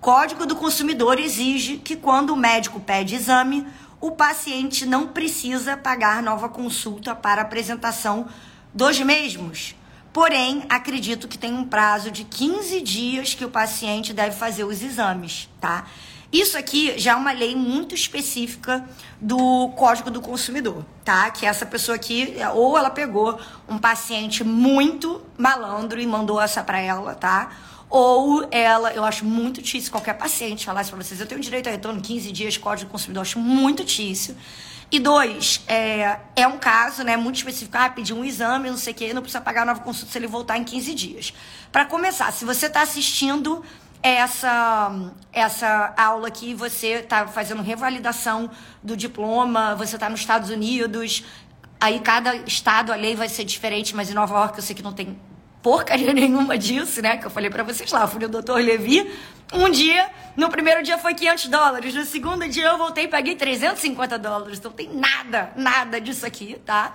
Código 0.00 0.46
do 0.46 0.56
consumidor 0.56 1.18
exige 1.18 1.76
que 1.76 1.96
quando 1.96 2.30
o 2.30 2.36
médico 2.36 2.80
pede 2.80 3.14
exame, 3.14 3.66
o 4.00 4.10
paciente 4.10 4.84
não 4.84 5.08
precisa 5.08 5.76
pagar 5.76 6.22
nova 6.22 6.48
consulta 6.48 7.14
para 7.14 7.42
apresentação 7.42 8.26
dos 8.72 8.98
mesmos. 9.00 9.74
Porém, 10.12 10.64
acredito 10.68 11.26
que 11.26 11.36
tem 11.36 11.52
um 11.52 11.64
prazo 11.64 12.10
de 12.10 12.24
15 12.24 12.80
dias 12.82 13.34
que 13.34 13.44
o 13.44 13.50
paciente 13.50 14.12
deve 14.12 14.36
fazer 14.36 14.64
os 14.64 14.82
exames, 14.82 15.48
tá? 15.60 15.86
Isso 16.34 16.58
aqui 16.58 16.98
já 16.98 17.12
é 17.12 17.14
uma 17.14 17.30
lei 17.30 17.54
muito 17.54 17.94
específica 17.94 18.84
do 19.20 19.68
Código 19.76 20.10
do 20.10 20.20
Consumidor, 20.20 20.84
tá? 21.04 21.30
Que 21.30 21.46
essa 21.46 21.64
pessoa 21.64 21.94
aqui, 21.94 22.34
ou 22.56 22.76
ela 22.76 22.90
pegou 22.90 23.38
um 23.68 23.78
paciente 23.78 24.42
muito 24.42 25.22
malandro 25.38 26.00
e 26.00 26.06
mandou 26.08 26.40
essa 26.40 26.60
para 26.64 26.80
ela, 26.80 27.14
tá? 27.14 27.52
Ou 27.88 28.48
ela, 28.50 28.92
eu 28.92 29.04
acho 29.04 29.24
muito 29.24 29.62
difícil 29.62 29.92
qualquer 29.92 30.14
paciente 30.14 30.66
falar 30.66 30.82
isso 30.82 30.90
pra 30.90 31.00
vocês. 31.04 31.20
Eu 31.20 31.26
tenho 31.28 31.40
direito 31.40 31.68
a 31.68 31.70
retorno 31.70 32.00
15 32.00 32.32
dias, 32.32 32.56
Código 32.56 32.88
do 32.88 32.90
Consumidor, 32.90 33.20
eu 33.20 33.22
acho 33.22 33.38
muito 33.38 33.84
difícil. 33.84 34.34
E 34.90 34.98
dois, 34.98 35.62
é, 35.68 36.18
é 36.34 36.48
um 36.48 36.58
caso 36.58 37.04
né, 37.04 37.16
muito 37.16 37.36
específico. 37.36 37.76
Ah, 37.76 37.88
pedir 37.88 38.12
um 38.12 38.24
exame, 38.24 38.68
não 38.70 38.76
sei 38.76 38.92
o 38.92 38.96
quê, 38.96 39.14
não 39.14 39.22
precisa 39.22 39.40
pagar 39.40 39.64
nova 39.64 39.80
consulta 39.80 40.10
se 40.10 40.18
ele 40.18 40.26
voltar 40.26 40.58
em 40.58 40.64
15 40.64 40.94
dias. 40.94 41.32
Para 41.70 41.84
começar, 41.84 42.32
se 42.32 42.44
você 42.44 42.66
está 42.66 42.82
assistindo 42.82 43.64
essa, 44.04 44.92
essa 45.32 45.94
aula 45.96 46.28
aqui, 46.28 46.52
você 46.52 46.96
está 46.96 47.26
fazendo 47.26 47.62
revalidação 47.62 48.50
do 48.82 48.94
diploma, 48.94 49.74
você 49.74 49.96
está 49.96 50.10
nos 50.10 50.20
Estados 50.20 50.50
Unidos, 50.50 51.24
aí 51.80 51.98
cada 52.00 52.36
estado 52.36 52.92
a 52.92 52.96
lei 52.96 53.16
vai 53.16 53.30
ser 53.30 53.44
diferente, 53.44 53.96
mas 53.96 54.10
em 54.10 54.14
Nova 54.14 54.34
York 54.34 54.58
eu 54.58 54.62
sei 54.62 54.76
que 54.76 54.82
não 54.82 54.92
tem 54.92 55.18
porcaria 55.62 56.12
nenhuma 56.14 56.58
disso, 56.58 57.00
né? 57.00 57.16
Que 57.16 57.24
eu 57.24 57.30
falei 57.30 57.48
para 57.48 57.62
vocês 57.62 57.90
lá, 57.90 58.06
fui 58.06 58.20
no 58.20 58.28
Dr. 58.28 58.56
Levi, 58.56 59.10
um 59.54 59.70
dia, 59.70 60.10
no 60.36 60.50
primeiro 60.50 60.82
dia 60.82 60.98
foi 60.98 61.14
500 61.14 61.46
dólares, 61.46 61.94
no 61.94 62.04
segundo 62.04 62.46
dia 62.46 62.66
eu 62.66 62.76
voltei 62.76 63.04
e 63.04 63.08
paguei 63.08 63.34
350 63.34 64.18
dólares, 64.18 64.58
então 64.58 64.70
tem 64.70 64.94
nada, 64.94 65.50
nada 65.56 65.98
disso 65.98 66.26
aqui, 66.26 66.60
tá? 66.66 66.94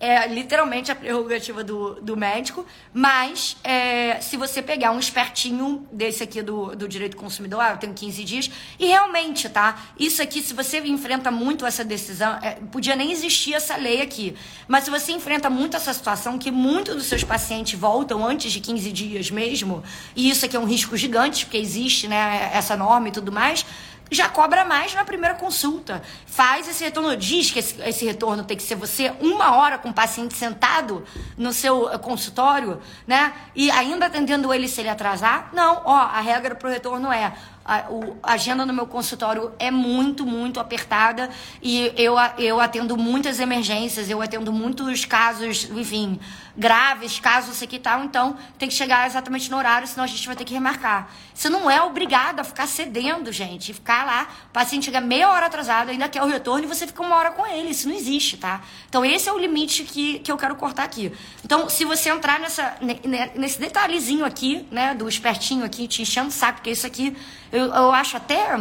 É 0.00 0.26
literalmente 0.26 0.90
a 0.90 0.94
prerrogativa 0.94 1.62
do, 1.62 2.00
do 2.00 2.16
médico, 2.16 2.64
mas 2.92 3.58
é, 3.62 4.18
se 4.22 4.38
você 4.38 4.62
pegar 4.62 4.92
um 4.92 4.98
espertinho 4.98 5.86
desse 5.92 6.22
aqui 6.22 6.40
do, 6.40 6.74
do 6.74 6.88
direito 6.88 7.12
do 7.12 7.18
consumidor, 7.18 7.60
ah, 7.60 7.72
eu 7.72 7.76
tenho 7.76 7.92
15 7.92 8.24
dias, 8.24 8.50
e 8.78 8.86
realmente, 8.86 9.46
tá? 9.50 9.78
Isso 9.98 10.22
aqui, 10.22 10.42
se 10.42 10.54
você 10.54 10.78
enfrenta 10.80 11.30
muito 11.30 11.66
essa 11.66 11.84
decisão, 11.84 12.38
é, 12.40 12.52
podia 12.72 12.96
nem 12.96 13.12
existir 13.12 13.52
essa 13.52 13.76
lei 13.76 14.00
aqui, 14.00 14.34
mas 14.66 14.84
se 14.84 14.90
você 14.90 15.12
enfrenta 15.12 15.50
muito 15.50 15.76
essa 15.76 15.92
situação, 15.92 16.38
que 16.38 16.50
muitos 16.50 16.96
dos 16.96 17.04
seus 17.04 17.22
pacientes 17.22 17.78
voltam 17.78 18.26
antes 18.26 18.50
de 18.50 18.60
15 18.60 18.90
dias 18.90 19.30
mesmo, 19.30 19.84
e 20.16 20.30
isso 20.30 20.46
aqui 20.46 20.56
é 20.56 20.60
um 20.60 20.64
risco 20.64 20.96
gigante, 20.96 21.44
porque 21.44 21.58
existe, 21.58 22.08
né, 22.08 22.50
essa 22.54 22.74
norma 22.74 23.08
e 23.08 23.12
tudo 23.12 23.30
mais, 23.30 23.66
já 24.10 24.28
cobra 24.28 24.64
mais 24.64 24.92
na 24.94 25.04
primeira 25.04 25.34
consulta. 25.34 26.02
Faz 26.26 26.66
esse 26.68 26.82
retorno, 26.82 27.16
diz 27.16 27.50
que 27.50 27.58
esse, 27.60 27.80
esse, 27.82 28.04
retorno 28.04 28.44
tem 28.44 28.56
que 28.56 28.62
ser 28.62 28.74
você 28.74 29.12
uma 29.20 29.56
hora 29.56 29.78
com 29.78 29.90
o 29.90 29.94
paciente 29.94 30.34
sentado 30.34 31.04
no 31.36 31.52
seu 31.52 31.90
eh, 31.90 31.98
consultório, 31.98 32.80
né? 33.06 33.32
E 33.54 33.70
ainda 33.70 34.06
atendendo 34.06 34.52
ele 34.52 34.66
se 34.66 34.80
ele 34.80 34.88
atrasar. 34.88 35.50
Não, 35.52 35.82
ó, 35.84 35.96
a 35.96 36.20
regra 36.20 36.54
para 36.54 36.68
o 36.68 36.72
retorno 36.72 37.12
é 37.12 37.32
a, 37.64 37.90
o, 37.90 38.16
a 38.22 38.32
agenda 38.32 38.66
no 38.66 38.72
meu 38.72 38.86
consultório 38.86 39.52
é 39.58 39.70
muito, 39.70 40.26
muito 40.26 40.58
apertada 40.58 41.30
e 41.62 41.92
eu, 41.96 42.16
eu 42.38 42.60
atendo 42.60 42.96
muitas 42.96 43.38
emergências, 43.38 44.10
eu 44.10 44.20
atendo 44.20 44.52
muitos 44.52 45.04
casos, 45.04 45.70
enfim, 45.70 46.18
graves, 46.56 47.18
casos 47.18 47.62
aqui 47.62 47.76
e 47.76 47.78
tal, 47.78 48.04
então 48.04 48.36
tem 48.58 48.68
que 48.68 48.74
chegar 48.74 49.06
exatamente 49.06 49.50
no 49.50 49.56
horário, 49.56 49.86
senão 49.86 50.04
a 50.04 50.06
gente 50.06 50.26
vai 50.26 50.36
ter 50.36 50.44
que 50.44 50.54
remarcar. 50.54 51.10
Você 51.34 51.48
não 51.48 51.70
é 51.70 51.80
obrigado 51.82 52.40
a 52.40 52.44
ficar 52.44 52.66
cedendo, 52.66 53.32
gente, 53.32 53.72
ficar 53.72 54.04
lá, 54.04 54.28
o 54.46 54.52
paciente 54.52 54.86
chega 54.86 55.00
meia 55.00 55.30
hora 55.30 55.46
atrasado, 55.46 55.90
ainda 55.90 56.08
quer 56.08 56.22
o 56.22 56.26
retorno 56.26 56.64
e 56.64 56.66
você 56.66 56.86
fica 56.86 57.02
uma 57.02 57.16
hora 57.16 57.30
com 57.30 57.46
ele, 57.46 57.70
isso 57.70 57.88
não 57.88 57.94
existe, 57.94 58.36
tá? 58.36 58.60
Então 58.88 59.04
esse 59.04 59.28
é 59.28 59.32
o 59.32 59.38
limite 59.38 59.84
que, 59.84 60.18
que 60.18 60.30
eu 60.30 60.36
quero 60.36 60.54
cortar 60.56 60.84
aqui. 60.84 61.12
Então, 61.44 61.68
se 61.68 61.84
você 61.84 62.10
entrar 62.10 62.38
nessa, 62.40 62.76
nesse 63.34 63.58
detalhezinho 63.58 64.24
aqui, 64.24 64.66
né, 64.70 64.94
do 64.94 65.08
espertinho 65.08 65.64
aqui, 65.64 65.88
te 65.88 66.02
enchendo 66.02 66.28
o 66.28 66.32
saco, 66.32 66.58
porque 66.58 66.70
isso 66.70 66.86
aqui 66.86 67.16
eu, 67.52 67.66
eu 67.66 67.92
acho 67.92 68.16
até. 68.16 68.56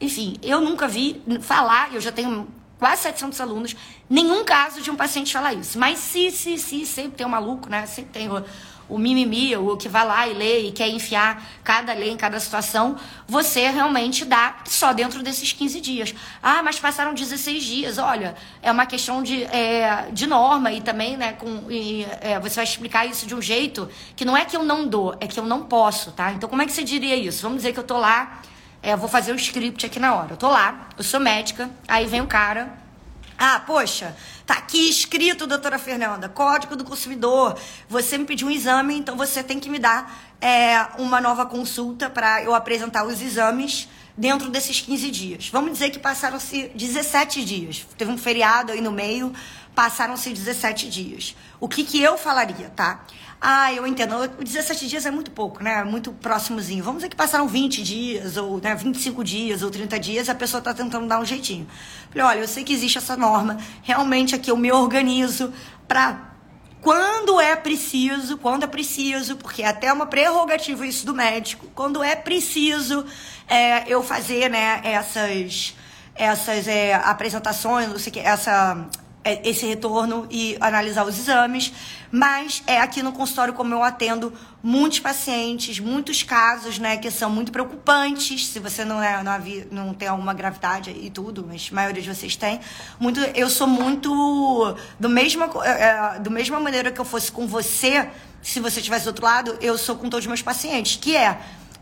Enfim, 0.00 0.36
eu 0.42 0.60
nunca 0.60 0.86
vi 0.86 1.22
falar, 1.40 1.92
eu 1.92 2.00
já 2.00 2.12
tenho 2.12 2.46
quase 2.78 3.02
700 3.02 3.40
alunos, 3.40 3.76
nenhum 4.08 4.44
caso 4.44 4.80
de 4.80 4.90
um 4.90 4.96
paciente 4.96 5.32
falar 5.32 5.54
isso. 5.54 5.78
Mas 5.78 5.98
se, 5.98 6.30
se, 6.30 6.56
se, 6.58 6.86
sempre 6.86 7.12
tem 7.12 7.26
um 7.26 7.30
maluco, 7.30 7.68
né? 7.68 7.86
Sempre 7.86 8.12
tem 8.12 8.30
o, 8.30 8.44
o 8.88 8.96
mimimi, 8.96 9.54
o 9.56 9.76
que 9.76 9.88
vai 9.88 10.06
lá 10.06 10.26
e 10.26 10.32
lê 10.32 10.60
e 10.68 10.72
quer 10.72 10.88
enfiar 10.88 11.46
cada 11.62 11.92
lei 11.92 12.10
em 12.10 12.16
cada 12.16 12.40
situação, 12.40 12.96
você 13.26 13.68
realmente 13.68 14.24
dá 14.24 14.56
só 14.64 14.92
dentro 14.92 15.22
desses 15.22 15.52
15 15.52 15.80
dias. 15.80 16.14
Ah, 16.42 16.62
mas 16.62 16.80
passaram 16.80 17.12
16 17.12 17.62
dias. 17.62 17.98
Olha, 17.98 18.34
é 18.62 18.72
uma 18.72 18.86
questão 18.86 19.22
de, 19.22 19.44
é, 19.44 20.08
de 20.12 20.26
norma 20.26 20.72
e 20.72 20.80
também, 20.80 21.16
né, 21.16 21.32
com, 21.34 21.70
e, 21.70 22.06
é, 22.20 22.38
você 22.40 22.56
vai 22.56 22.64
explicar 22.64 23.06
isso 23.06 23.26
de 23.26 23.34
um 23.34 23.42
jeito 23.42 23.88
que 24.16 24.24
não 24.24 24.36
é 24.36 24.44
que 24.44 24.56
eu 24.56 24.62
não 24.62 24.86
dou, 24.86 25.14
é 25.20 25.26
que 25.26 25.38
eu 25.38 25.44
não 25.44 25.64
posso, 25.64 26.12
tá? 26.12 26.32
Então, 26.32 26.48
como 26.48 26.62
é 26.62 26.66
que 26.66 26.72
você 26.72 26.82
diria 26.82 27.16
isso? 27.16 27.42
Vamos 27.42 27.58
dizer 27.58 27.72
que 27.72 27.80
eu 27.80 27.84
tô 27.84 27.98
lá, 27.98 28.40
é, 28.82 28.96
vou 28.96 29.08
fazer 29.08 29.32
o 29.32 29.36
script 29.36 29.84
aqui 29.84 29.98
na 29.98 30.14
hora. 30.14 30.32
Eu 30.32 30.36
tô 30.36 30.48
lá, 30.48 30.88
eu 30.96 31.04
sou 31.04 31.20
médica, 31.20 31.70
aí 31.86 32.06
vem 32.06 32.20
o 32.20 32.26
cara. 32.26 32.72
Ah, 33.38 33.62
poxa, 33.66 34.16
Tá 34.48 34.54
aqui 34.54 34.88
escrito, 34.88 35.46
doutora 35.46 35.78
Fernanda, 35.78 36.26
Código 36.26 36.74
do 36.74 36.82
Consumidor. 36.82 37.54
Você 37.86 38.16
me 38.16 38.24
pediu 38.24 38.48
um 38.48 38.50
exame, 38.50 38.96
então 38.96 39.14
você 39.14 39.42
tem 39.42 39.60
que 39.60 39.68
me 39.68 39.78
dar 39.78 40.32
é, 40.40 40.86
uma 40.96 41.20
nova 41.20 41.44
consulta 41.44 42.08
para 42.08 42.42
eu 42.42 42.54
apresentar 42.54 43.04
os 43.04 43.20
exames 43.20 43.90
dentro 44.16 44.48
desses 44.48 44.80
15 44.80 45.10
dias. 45.10 45.50
Vamos 45.50 45.72
dizer 45.72 45.90
que 45.90 45.98
passaram-se 45.98 46.72
17 46.74 47.44
dias. 47.44 47.86
Teve 47.98 48.10
um 48.10 48.16
feriado 48.16 48.72
aí 48.72 48.80
no 48.80 48.90
meio, 48.90 49.34
passaram-se 49.74 50.30
17 50.30 50.88
dias. 50.88 51.36
O 51.60 51.68
que, 51.68 51.84
que 51.84 52.00
eu 52.00 52.16
falaria, 52.16 52.72
tá? 52.74 53.04
Ah, 53.40 53.72
eu 53.72 53.86
entendo. 53.86 54.14
17 54.42 54.88
dias 54.88 55.06
é 55.06 55.10
muito 55.10 55.30
pouco, 55.30 55.62
né? 55.62 55.84
Muito 55.84 56.12
próximozinho. 56.12 56.82
Vamos 56.82 56.98
dizer 56.98 57.08
que 57.08 57.16
passaram 57.16 57.46
20 57.46 57.82
dias, 57.82 58.36
ou 58.36 58.60
né, 58.60 58.74
25 58.74 59.22
dias, 59.22 59.62
ou 59.62 59.70
30 59.70 59.98
dias, 59.98 60.28
a 60.28 60.34
pessoa 60.34 60.58
está 60.58 60.74
tentando 60.74 61.06
dar 61.06 61.20
um 61.20 61.24
jeitinho. 61.24 61.66
Falei, 62.10 62.26
olha, 62.26 62.38
eu 62.40 62.48
sei 62.48 62.64
que 62.64 62.72
existe 62.72 62.98
essa 62.98 63.16
norma. 63.16 63.56
Realmente 63.82 64.34
aqui 64.34 64.50
eu 64.50 64.56
me 64.56 64.72
organizo 64.72 65.52
para 65.86 66.28
quando 66.80 67.40
é 67.40 67.54
preciso, 67.54 68.38
quando 68.38 68.64
é 68.64 68.66
preciso, 68.66 69.36
porque 69.36 69.62
é 69.62 69.66
até 69.66 69.92
uma 69.92 70.06
prerrogativa 70.06 70.86
isso 70.86 71.04
do 71.06 71.14
médico, 71.14 71.66
quando 71.74 72.02
é 72.02 72.14
preciso 72.14 73.04
é, 73.48 73.84
eu 73.88 74.02
fazer 74.02 74.48
né, 74.48 74.80
essas, 74.84 75.74
essas 76.14 76.68
é, 76.68 76.94
apresentações, 76.94 77.88
não 77.88 77.98
sei 77.98 78.10
o 78.10 78.14
que, 78.14 78.20
essa 78.20 78.88
esse 79.44 79.66
retorno 79.66 80.26
e 80.30 80.56
analisar 80.60 81.04
os 81.04 81.18
exames, 81.18 81.72
mas 82.10 82.62
é 82.66 82.80
aqui 82.80 83.02
no 83.02 83.12
consultório 83.12 83.54
como 83.54 83.74
eu 83.74 83.82
atendo 83.82 84.32
muitos 84.62 85.00
pacientes, 85.00 85.78
muitos 85.78 86.22
casos, 86.22 86.78
né, 86.78 86.96
que 86.96 87.10
são 87.10 87.30
muito 87.30 87.52
preocupantes, 87.52 88.46
se 88.48 88.58
você 88.58 88.84
não 88.84 89.02
é 89.02 89.22
não, 89.22 89.86
não 89.86 89.94
tem 89.94 90.08
alguma 90.08 90.34
gravidade 90.34 90.90
e 90.90 91.10
tudo, 91.10 91.44
mas 91.46 91.68
a 91.70 91.74
maioria 91.74 92.02
de 92.02 92.14
vocês 92.14 92.36
tem. 92.36 92.60
Muito, 92.98 93.20
eu 93.20 93.48
sou 93.48 93.66
muito 93.66 94.74
do 94.98 95.08
mesma 95.08 95.50
é, 95.64 95.70
é, 95.70 96.18
do 96.20 96.30
mesma 96.30 96.58
maneira 96.58 96.90
que 96.90 97.00
eu 97.00 97.04
fosse 97.04 97.30
com 97.30 97.46
você, 97.46 98.08
se 98.42 98.60
você 98.60 98.80
estivesse 98.80 99.04
do 99.04 99.08
outro 99.08 99.24
lado, 99.24 99.58
eu 99.60 99.76
sou 99.76 99.96
com 99.96 100.08
todos 100.08 100.24
os 100.24 100.26
meus 100.26 100.42
pacientes, 100.42 100.96
que 100.96 101.16
é 101.16 101.38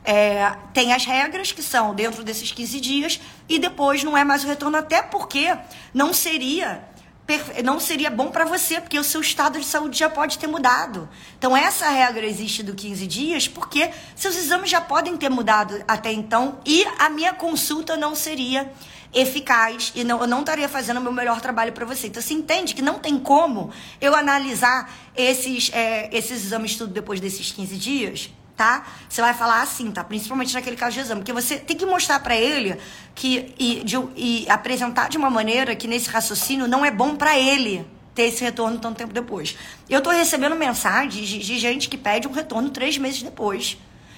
é, 0.07 0.57
tem 0.73 0.93
as 0.93 1.05
regras 1.05 1.51
que 1.51 1.61
são 1.61 1.93
dentro 1.93 2.23
desses 2.23 2.53
15 2.53 2.81
dias 2.81 3.21
e 3.49 3.59
depois 3.59 4.05
não 4.05 4.17
é 4.17 4.23
mais 4.23 4.45
o 4.45 4.47
retorno, 4.47 4.77
até 4.77 5.03
porque 5.03 5.53
não 5.93 6.15
seria 6.15 6.81
não 7.65 7.81
seria 7.81 8.11
bom 8.11 8.31
para 8.31 8.45
você, 8.45 8.81
porque 8.81 8.99
o 8.99 9.05
seu 9.05 9.21
estado 9.21 9.59
de 9.59 9.67
saúde 9.67 9.99
já 9.99 10.09
pode 10.09 10.39
ter 10.39 10.47
mudado. 10.47 11.09
Então, 11.37 11.57
essa 11.57 11.89
regra 11.89 12.25
existe 12.25 12.63
do 12.63 12.75
15 12.75 13.07
dias 13.07 13.49
porque 13.49 13.91
seus 14.15 14.37
exames 14.37 14.71
já 14.71 14.81
podem 14.81 15.17
ter 15.17 15.29
mudado 15.29 15.83
até 15.89 16.13
então 16.13 16.59
e 16.65 16.85
a 16.99 17.09
minha 17.09 17.35
consulta 17.35 17.97
não 17.97 18.15
seria 18.15 18.71
eficaz 19.13 19.93
e 19.95 20.05
não, 20.05 20.21
eu 20.21 20.27
não 20.27 20.41
estaria 20.41 20.69
fazendo 20.69 20.99
o 20.99 21.01
meu 21.01 21.13
melhor 21.13 21.41
trabalho 21.41 21.73
para 21.73 21.85
você. 21.85 22.07
Então, 22.07 22.23
você 22.23 22.35
entende 22.35 22.75
que 22.75 22.83
não 22.83 22.99
tem 22.99 23.19
como 23.19 23.73
eu 24.01 24.15
analisar 24.15 24.93
esses, 25.17 25.71
é, 25.73 26.09
esses 26.17 26.45
exames 26.45 26.77
tudo 26.77 26.93
depois 26.93 27.19
desses 27.19 27.51
15 27.51 27.77
dias? 27.77 28.31
Tá? 28.57 28.87
Você 29.09 29.21
vai 29.21 29.35
falar 29.35 29.61
assim, 29.61 29.91
tá? 29.91 30.03
Principalmente 30.03 30.55
naquele 30.55 30.77
caso 30.77 30.95
de 30.95 31.01
exame, 31.01 31.21
porque 31.21 31.33
você 31.33 31.59
tem 31.59 31.77
que 31.77 31.85
mostrar 31.85 32.21
para 32.21 32.35
ele 32.35 32.77
que 33.15 33.55
e, 33.59 33.85
de, 33.85 33.97
e 34.17 34.47
apresentar 34.49 35.09
de 35.09 35.19
uma 35.19 35.29
maneira 35.29 35.77
que 35.77 35.87
nesse 35.87 36.09
raciocínio 36.09 36.67
não 36.67 36.85
é 36.85 36.91
bom 36.91 37.15
para 37.15 37.39
ele 37.39 37.87
ter 38.15 38.23
esse 38.23 38.43
retorno 38.43 38.79
tanto 38.79 38.97
tempo 38.97 39.13
depois. 39.13 39.55
Eu 39.91 40.01
tô 40.01 40.11
recebendo 40.11 40.57
mensagens 40.57 41.29
de, 41.29 41.39
de, 41.39 41.59
gente 41.59 41.89
que 41.89 41.99
pede 41.99 42.27
um 42.27 42.33
retorno 42.33 42.71
três 42.71 42.97
meses 42.97 43.23
depois. 43.23 43.77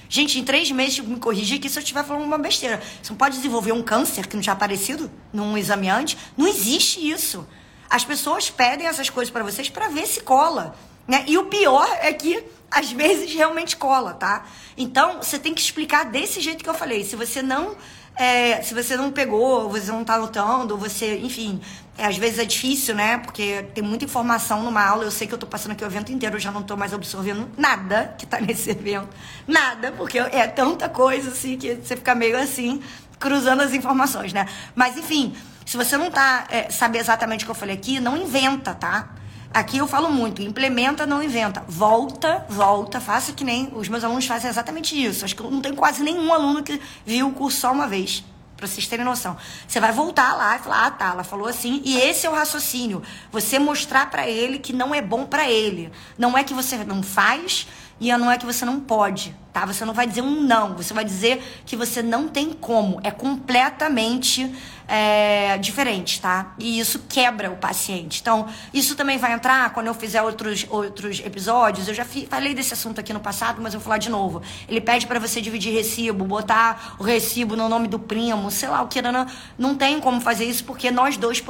Gente, 0.08 0.38
em 0.38 0.44
três 0.44 0.70
meses, 0.70 1.00
me 1.00 1.16
corrija 1.16 1.56
aqui 1.56 1.68
se 1.68 1.78
eu 1.78 1.82
estiver 1.82 2.04
falando 2.04 2.24
uma 2.24 2.38
besteira. 2.38 2.80
Você 3.02 3.10
não 3.10 3.18
pode 3.18 3.36
desenvolver 3.36 3.72
um 3.72 3.82
câncer 3.82 4.26
que 4.26 4.36
não 4.36 4.42
tinha 4.42 4.52
aparecido 4.52 5.10
num 5.32 5.58
exame 5.58 5.90
antes? 5.90 6.16
Não 6.36 6.46
existe 6.46 7.10
isso. 7.10 7.46
As 7.90 8.04
pessoas 8.04 8.48
pedem 8.48 8.86
essas 8.86 9.10
coisas 9.10 9.30
para 9.30 9.42
vocês 9.42 9.68
para 9.68 9.88
ver 9.88 10.06
se 10.06 10.20
cola. 10.20 10.74
Né? 11.06 11.24
E 11.26 11.36
o 11.36 11.46
pior 11.46 11.88
é 12.00 12.12
que 12.12 12.44
às 12.70 12.90
vezes 12.92 13.32
realmente 13.32 13.76
cola, 13.76 14.14
tá? 14.14 14.44
Então, 14.76 15.22
você 15.22 15.38
tem 15.38 15.54
que 15.54 15.60
explicar 15.60 16.04
desse 16.04 16.40
jeito 16.40 16.62
que 16.62 16.70
eu 16.70 16.74
falei. 16.74 17.04
Se 17.04 17.16
você 17.16 17.42
não. 17.42 17.76
É, 18.16 18.62
se 18.62 18.74
você 18.74 18.96
não 18.96 19.12
pegou, 19.12 19.68
você 19.68 19.92
não 19.92 20.02
tá 20.02 20.18
notando, 20.18 20.76
você, 20.76 21.18
enfim, 21.18 21.60
é, 21.96 22.04
às 22.04 22.16
vezes 22.16 22.40
é 22.40 22.44
difícil, 22.44 22.92
né? 22.92 23.18
Porque 23.18 23.64
tem 23.74 23.82
muita 23.82 24.04
informação 24.04 24.64
numa 24.64 24.84
aula. 24.84 25.04
Eu 25.04 25.10
sei 25.12 25.28
que 25.28 25.34
eu 25.34 25.38
tô 25.38 25.46
passando 25.46 25.72
aqui 25.72 25.84
o 25.84 25.86
evento 25.86 26.10
inteiro, 26.10 26.34
eu 26.34 26.40
já 26.40 26.50
não 26.50 26.64
tô 26.64 26.76
mais 26.76 26.92
absorvendo 26.92 27.48
nada 27.56 28.14
que 28.18 28.26
tá 28.26 28.40
nesse 28.42 28.70
evento. 28.70 29.08
Nada, 29.46 29.92
porque 29.92 30.18
é 30.18 30.48
tanta 30.48 30.88
coisa 30.88 31.30
assim 31.30 31.56
que 31.56 31.76
você 31.76 31.96
fica 31.96 32.12
meio 32.12 32.36
assim, 32.36 32.82
cruzando 33.20 33.62
as 33.62 33.72
informações, 33.72 34.32
né? 34.32 34.46
Mas 34.74 34.96
enfim, 34.96 35.36
se 35.64 35.76
você 35.76 35.96
não 35.96 36.10
tá, 36.10 36.46
é, 36.50 36.70
sabe 36.70 36.98
exatamente 36.98 37.44
o 37.44 37.46
que 37.46 37.50
eu 37.52 37.54
falei 37.54 37.76
aqui, 37.76 38.00
não 38.00 38.16
inventa, 38.16 38.74
tá? 38.74 39.10
Aqui 39.52 39.78
eu 39.78 39.88
falo 39.88 40.10
muito, 40.10 40.42
implementa, 40.42 41.06
não 41.06 41.22
inventa. 41.22 41.64
Volta, 41.66 42.44
volta, 42.48 43.00
faça 43.00 43.32
que 43.32 43.44
nem 43.44 43.70
os 43.74 43.88
meus 43.88 44.04
alunos 44.04 44.26
fazem 44.26 44.50
exatamente 44.50 44.94
isso. 44.94 45.24
Acho 45.24 45.34
que 45.34 45.42
não 45.42 45.60
tenho 45.60 45.74
quase 45.74 46.02
nenhum 46.02 46.32
aluno 46.32 46.62
que 46.62 46.80
viu 47.04 47.28
o 47.28 47.32
curso 47.32 47.60
só 47.60 47.72
uma 47.72 47.86
vez, 47.86 48.22
para 48.56 48.66
vocês 48.66 48.86
terem 48.86 49.04
noção. 49.04 49.36
Você 49.66 49.80
vai 49.80 49.90
voltar 49.90 50.34
lá 50.36 50.56
e 50.56 50.58
falar: 50.58 50.86
"Ah, 50.86 50.90
tá, 50.90 51.06
ela 51.12 51.24
falou 51.24 51.48
assim". 51.48 51.80
E 51.84 51.98
esse 51.98 52.26
é 52.26 52.30
o 52.30 52.34
raciocínio. 52.34 53.02
Você 53.32 53.58
mostrar 53.58 54.10
para 54.10 54.28
ele 54.28 54.58
que 54.58 54.72
não 54.72 54.94
é 54.94 55.00
bom 55.00 55.24
para 55.24 55.50
ele. 55.50 55.90
Não 56.18 56.36
é 56.36 56.44
que 56.44 56.52
você 56.52 56.76
não 56.84 57.02
faz 57.02 57.66
e 58.00 58.16
não 58.16 58.30
é 58.30 58.38
que 58.38 58.46
você 58.46 58.64
não 58.64 58.78
pode, 58.78 59.34
tá? 59.52 59.66
Você 59.66 59.84
não 59.84 59.92
vai 59.92 60.06
dizer 60.06 60.22
um 60.22 60.40
não, 60.40 60.74
você 60.74 60.94
vai 60.94 61.04
dizer 61.04 61.42
que 61.66 61.74
você 61.74 62.00
não 62.00 62.28
tem 62.28 62.52
como. 62.52 63.00
É 63.02 63.10
completamente 63.10 64.54
é, 64.88 65.58
diferentes, 65.58 66.18
tá? 66.18 66.54
E 66.58 66.80
isso 66.80 67.04
quebra 67.06 67.50
o 67.50 67.56
paciente. 67.56 68.20
Então, 68.22 68.48
isso 68.72 68.96
também 68.96 69.18
vai 69.18 69.34
entrar 69.34 69.70
quando 69.74 69.86
eu 69.86 69.94
fizer 69.94 70.22
outros, 70.22 70.66
outros 70.70 71.20
episódios. 71.20 71.86
Eu 71.86 71.94
já 71.94 72.06
fi, 72.06 72.26
falei 72.26 72.54
desse 72.54 72.72
assunto 72.72 72.98
aqui 72.98 73.12
no 73.12 73.20
passado, 73.20 73.60
mas 73.60 73.74
eu 73.74 73.80
vou 73.80 73.84
falar 73.84 73.98
de 73.98 74.08
novo. 74.08 74.40
Ele 74.66 74.80
pede 74.80 75.06
para 75.06 75.20
você 75.20 75.42
dividir 75.42 75.74
recibo, 75.74 76.24
botar 76.24 76.96
o 76.98 77.02
recibo 77.02 77.54
no 77.54 77.68
nome 77.68 77.86
do 77.86 77.98
primo, 77.98 78.50
sei 78.50 78.70
lá 78.70 78.80
o 78.80 78.88
que. 78.88 79.02
Não, 79.02 79.26
não 79.58 79.74
tem 79.74 80.00
como 80.00 80.20
fazer 80.22 80.46
isso 80.46 80.64
porque 80.64 80.90
nós 80.90 81.18
dois 81.18 81.44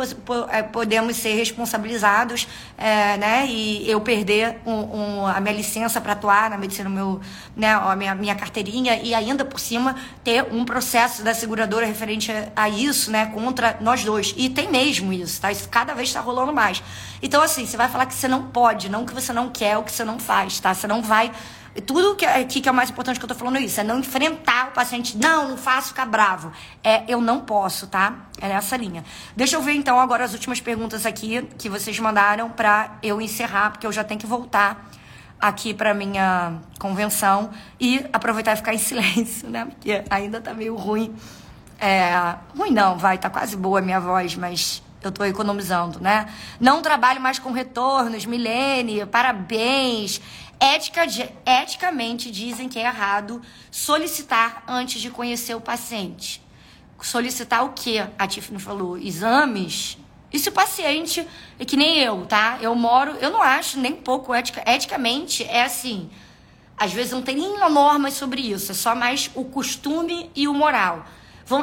é, 0.50 0.62
podemos 0.62 1.16
ser 1.16 1.34
responsabilizados, 1.34 2.48
é, 2.76 3.16
né? 3.16 3.46
E 3.46 3.88
eu 3.88 4.00
perder 4.00 4.58
um, 4.66 4.72
um, 4.72 5.26
a 5.26 5.40
minha 5.40 5.54
licença 5.54 6.00
para 6.00 6.14
atuar 6.14 6.50
na 6.50 6.58
medicina, 6.58 6.90
meu, 6.90 7.20
né? 7.56 7.72
a 7.72 7.94
minha, 7.94 8.14
minha 8.16 8.34
carteirinha 8.34 8.96
e 8.96 9.14
ainda 9.14 9.44
por 9.44 9.60
cima 9.60 9.94
ter 10.24 10.44
um 10.50 10.64
processo 10.64 11.22
da 11.22 11.32
seguradora 11.32 11.86
referente 11.86 12.32
a, 12.32 12.48
a 12.56 12.68
isso, 12.68 13.12
né? 13.12 13.27
Contra 13.28 13.76
nós 13.80 14.04
dois. 14.04 14.34
E 14.36 14.50
tem 14.50 14.70
mesmo 14.70 15.12
isso, 15.12 15.40
tá? 15.40 15.50
Isso 15.50 15.68
cada 15.68 15.94
vez 15.94 16.08
está 16.08 16.20
rolando 16.20 16.52
mais. 16.52 16.82
Então, 17.22 17.42
assim, 17.42 17.66
você 17.66 17.76
vai 17.76 17.88
falar 17.88 18.06
que 18.06 18.14
você 18.14 18.28
não 18.28 18.44
pode, 18.48 18.88
não 18.88 19.04
que 19.04 19.14
você 19.14 19.32
não 19.32 19.48
quer, 19.48 19.76
o 19.78 19.82
que 19.82 19.92
você 19.92 20.04
não 20.04 20.18
faz, 20.18 20.60
tá? 20.60 20.74
Você 20.74 20.86
não 20.86 21.02
vai 21.02 21.32
Tudo 21.86 22.16
que 22.16 22.24
é, 22.24 22.44
que 22.44 22.68
é 22.68 22.72
o 22.72 22.74
mais 22.74 22.90
importante 22.90 23.18
que 23.20 23.24
eu 23.24 23.28
tô 23.28 23.34
falando 23.34 23.56
é 23.56 23.60
isso, 23.60 23.80
é 23.80 23.84
não 23.84 24.00
enfrentar 24.00 24.68
o 24.68 24.72
paciente. 24.72 25.16
Não, 25.16 25.50
não 25.50 25.56
faço 25.56 25.88
ficar 25.88 26.06
bravo. 26.06 26.50
É, 26.82 27.04
eu 27.06 27.20
não 27.20 27.40
posso, 27.40 27.86
tá? 27.86 28.26
É 28.40 28.48
nessa 28.48 28.76
linha. 28.76 29.04
Deixa 29.36 29.56
eu 29.56 29.62
ver 29.62 29.74
então 29.74 30.00
agora 30.00 30.24
as 30.24 30.32
últimas 30.32 30.60
perguntas 30.60 31.06
aqui 31.06 31.42
que 31.56 31.68
vocês 31.68 31.98
mandaram 32.00 32.50
para 32.50 32.98
eu 33.02 33.20
encerrar, 33.20 33.70
porque 33.70 33.86
eu 33.86 33.92
já 33.92 34.02
tenho 34.02 34.18
que 34.18 34.26
voltar 34.26 34.88
aqui 35.40 35.72
para 35.72 35.94
minha 35.94 36.54
convenção 36.78 37.50
e 37.78 38.04
aproveitar 38.12 38.54
e 38.54 38.56
ficar 38.56 38.74
em 38.74 38.78
silêncio, 38.78 39.48
né? 39.48 39.66
Porque 39.66 40.02
ainda 40.10 40.40
tá 40.40 40.52
meio 40.52 40.74
ruim. 40.74 41.14
É, 41.80 42.36
ruim 42.56 42.72
não, 42.72 42.98
vai, 42.98 43.18
tá 43.18 43.30
quase 43.30 43.56
boa 43.56 43.78
a 43.78 43.82
minha 43.82 44.00
voz, 44.00 44.34
mas 44.34 44.82
eu 45.00 45.12
tô 45.12 45.24
economizando, 45.24 46.00
né? 46.00 46.32
Não 46.58 46.82
trabalho 46.82 47.20
mais 47.20 47.38
com 47.38 47.52
retornos, 47.52 48.26
Milene, 48.26 49.06
parabéns. 49.06 50.20
Ética 50.58 51.06
eticamente 51.46 52.32
dizem 52.32 52.68
que 52.68 52.80
é 52.80 52.82
errado 52.82 53.40
solicitar 53.70 54.64
antes 54.66 55.00
de 55.00 55.08
conhecer 55.08 55.54
o 55.54 55.60
paciente. 55.60 56.42
Solicitar 57.00 57.64
o 57.64 57.72
quê? 57.74 58.04
A 58.18 58.26
Tiffany 58.26 58.58
falou, 58.58 58.98
exames? 58.98 59.96
E 60.32 60.38
se 60.38 60.48
o 60.48 60.52
paciente 60.52 61.26
é 61.60 61.64
que 61.64 61.76
nem 61.76 62.00
eu, 62.00 62.26
tá? 62.26 62.58
Eu 62.60 62.74
moro, 62.74 63.12
eu 63.20 63.30
não 63.30 63.40
acho 63.40 63.78
nem 63.78 63.94
pouco 63.94 64.34
ética, 64.34 64.64
eticamente 64.66 65.44
é 65.44 65.62
assim. 65.62 66.10
Às 66.76 66.92
vezes 66.92 67.12
não 67.12 67.22
tem 67.22 67.36
nenhuma 67.36 67.68
norma 67.68 68.10
sobre 68.10 68.40
isso, 68.40 68.72
é 68.72 68.74
só 68.74 68.96
mais 68.96 69.30
o 69.36 69.44
costume 69.44 70.28
e 70.34 70.48
o 70.48 70.54
moral. 70.54 71.06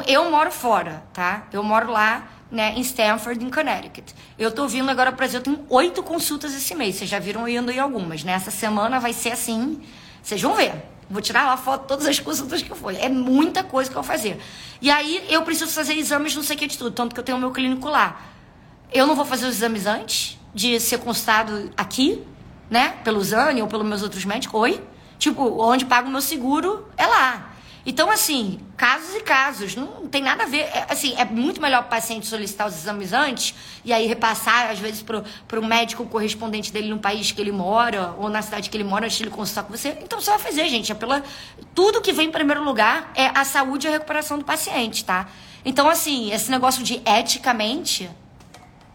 Eu 0.06 0.30
moro 0.30 0.50
fora, 0.50 1.04
tá? 1.12 1.46
Eu 1.52 1.62
moro 1.62 1.92
lá, 1.92 2.26
né, 2.50 2.74
em 2.76 2.80
Stanford, 2.80 3.44
em 3.44 3.50
Connecticut. 3.50 4.14
Eu 4.36 4.50
tô 4.50 4.66
vindo 4.66 4.90
agora 4.90 5.10
para 5.10 5.18
Brasil, 5.18 5.38
eu 5.38 5.44
tenho 5.44 5.64
oito 5.68 6.02
consultas 6.02 6.54
esse 6.54 6.74
mês. 6.74 6.96
Vocês 6.96 7.08
já 7.08 7.18
viram 7.18 7.46
eu 7.46 7.62
indo 7.62 7.70
em 7.70 7.78
algumas, 7.78 8.24
né? 8.24 8.32
Essa 8.32 8.50
semana 8.50 8.98
vai 8.98 9.12
ser 9.12 9.30
assim. 9.30 9.80
Vocês 10.22 10.42
vão 10.42 10.54
ver. 10.54 10.72
Vou 11.08 11.22
tirar 11.22 11.46
lá 11.46 11.56
foto 11.56 11.82
de 11.82 11.88
todas 11.88 12.06
as 12.06 12.18
consultas 12.18 12.62
que 12.62 12.70
eu 12.70 12.74
fui. 12.74 12.96
É 12.96 13.08
muita 13.08 13.62
coisa 13.62 13.88
que 13.88 13.96
eu 13.96 14.02
vou 14.02 14.08
fazer. 14.08 14.40
E 14.82 14.90
aí 14.90 15.24
eu 15.28 15.42
preciso 15.42 15.70
fazer 15.70 15.94
exames, 15.94 16.34
não 16.34 16.42
sei 16.42 16.56
o 16.56 16.58
que 16.58 16.66
de 16.66 16.76
tudo. 16.76 16.90
Tanto 16.90 17.14
que 17.14 17.20
eu 17.20 17.24
tenho 17.24 17.38
o 17.38 17.40
meu 17.40 17.52
clínico 17.52 17.88
lá. 17.88 18.20
Eu 18.92 19.06
não 19.06 19.14
vou 19.14 19.24
fazer 19.24 19.46
os 19.46 19.56
exames 19.56 19.86
antes 19.86 20.36
de 20.52 20.80
ser 20.80 20.98
consultado 20.98 21.70
aqui, 21.76 22.26
né? 22.68 22.96
Pelo 23.04 23.22
Zane 23.22 23.62
ou 23.62 23.68
pelos 23.68 23.86
meus 23.86 24.02
outros 24.02 24.24
médicos. 24.24 24.60
Oi? 24.60 24.82
Tipo, 25.16 25.62
onde 25.62 25.84
pago 25.84 26.08
o 26.08 26.10
meu 26.10 26.20
seguro 26.20 26.88
é 26.96 27.06
lá. 27.06 27.52
Então, 27.88 28.10
assim, 28.10 28.58
casos 28.76 29.14
e 29.14 29.20
casos, 29.20 29.76
não 29.76 30.08
tem 30.08 30.20
nada 30.20 30.42
a 30.42 30.46
ver. 30.46 30.62
É, 30.62 30.86
assim, 30.88 31.14
é 31.16 31.24
muito 31.24 31.60
melhor 31.60 31.82
o 31.82 31.84
paciente 31.84 32.26
solicitar 32.26 32.66
os 32.66 32.74
exames 32.74 33.12
antes 33.12 33.54
e 33.84 33.92
aí 33.92 34.08
repassar, 34.08 34.72
às 34.72 34.80
vezes, 34.80 35.02
para 35.02 35.60
o 35.60 35.64
médico 35.64 36.04
correspondente 36.04 36.72
dele 36.72 36.88
no 36.88 36.98
país 36.98 37.30
que 37.30 37.40
ele 37.40 37.52
mora 37.52 38.12
ou 38.18 38.28
na 38.28 38.42
cidade 38.42 38.68
que 38.68 38.76
ele 38.76 38.82
mora, 38.82 39.04
antes 39.04 39.16
de 39.16 39.22
ele 39.22 39.30
consultar 39.30 39.62
com 39.62 39.76
você. 39.76 39.96
Então, 40.02 40.20
você 40.20 40.30
vai 40.30 40.40
fazer, 40.40 40.68
gente. 40.68 40.90
É 40.90 40.96
pela... 40.96 41.22
Tudo 41.76 42.00
que 42.00 42.12
vem 42.12 42.26
em 42.26 42.32
primeiro 42.32 42.64
lugar 42.64 43.12
é 43.14 43.26
a 43.32 43.44
saúde 43.44 43.86
e 43.86 43.88
a 43.88 43.92
recuperação 43.92 44.36
do 44.36 44.44
paciente, 44.44 45.04
tá? 45.04 45.28
Então, 45.64 45.88
assim, 45.88 46.32
esse 46.32 46.50
negócio 46.50 46.82
de 46.82 47.00
eticamente, 47.06 48.10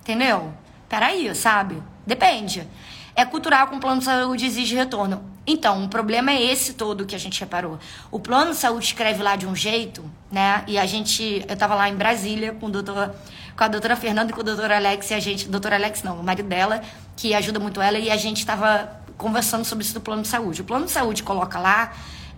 entendeu? 0.01 0.53
Peraí, 0.89 1.33
sabe? 1.33 1.81
Depende. 2.05 2.67
É 3.15 3.25
cultural 3.25 3.67
com 3.67 3.75
o 3.75 3.79
plano 3.79 3.99
de 3.99 4.05
saúde 4.05 4.45
exige 4.45 4.75
retorno. 4.75 5.23
Então, 5.45 5.83
o 5.83 5.89
problema 5.89 6.31
é 6.31 6.41
esse 6.41 6.73
todo 6.73 7.05
que 7.05 7.15
a 7.15 7.19
gente 7.19 7.39
reparou. 7.39 7.79
O 8.09 8.19
plano 8.19 8.51
de 8.51 8.57
saúde 8.57 8.85
escreve 8.85 9.21
lá 9.21 9.35
de 9.35 9.45
um 9.45 9.55
jeito, 9.55 10.03
né? 10.31 10.63
E 10.67 10.77
a 10.77 10.85
gente. 10.85 11.43
Eu 11.47 11.57
tava 11.57 11.75
lá 11.75 11.89
em 11.89 11.95
Brasília 11.95 12.53
com, 12.53 12.67
o 12.67 12.69
doutor, 12.69 13.13
com 13.57 13.63
a 13.63 13.67
doutora 13.67 13.95
Fernanda 13.95 14.31
e 14.31 14.33
com 14.33 14.41
o 14.41 14.43
doutor 14.43 14.71
Alex, 14.71 15.11
e 15.11 15.13
a 15.13 15.19
gente. 15.19 15.47
Doutor 15.47 15.73
Alex 15.73 16.03
não, 16.03 16.19
o 16.19 16.23
marido 16.23 16.47
dela, 16.47 16.81
que 17.17 17.33
ajuda 17.33 17.59
muito 17.59 17.81
ela, 17.81 17.97
e 17.97 18.09
a 18.09 18.17
gente 18.17 18.45
tava 18.45 19.01
conversando 19.17 19.65
sobre 19.65 19.83
isso 19.83 19.93
do 19.93 20.01
plano 20.01 20.21
de 20.21 20.27
saúde. 20.27 20.61
O 20.61 20.63
plano 20.63 20.85
de 20.85 20.91
saúde 20.91 21.21
coloca 21.23 21.59
lá 21.59 21.91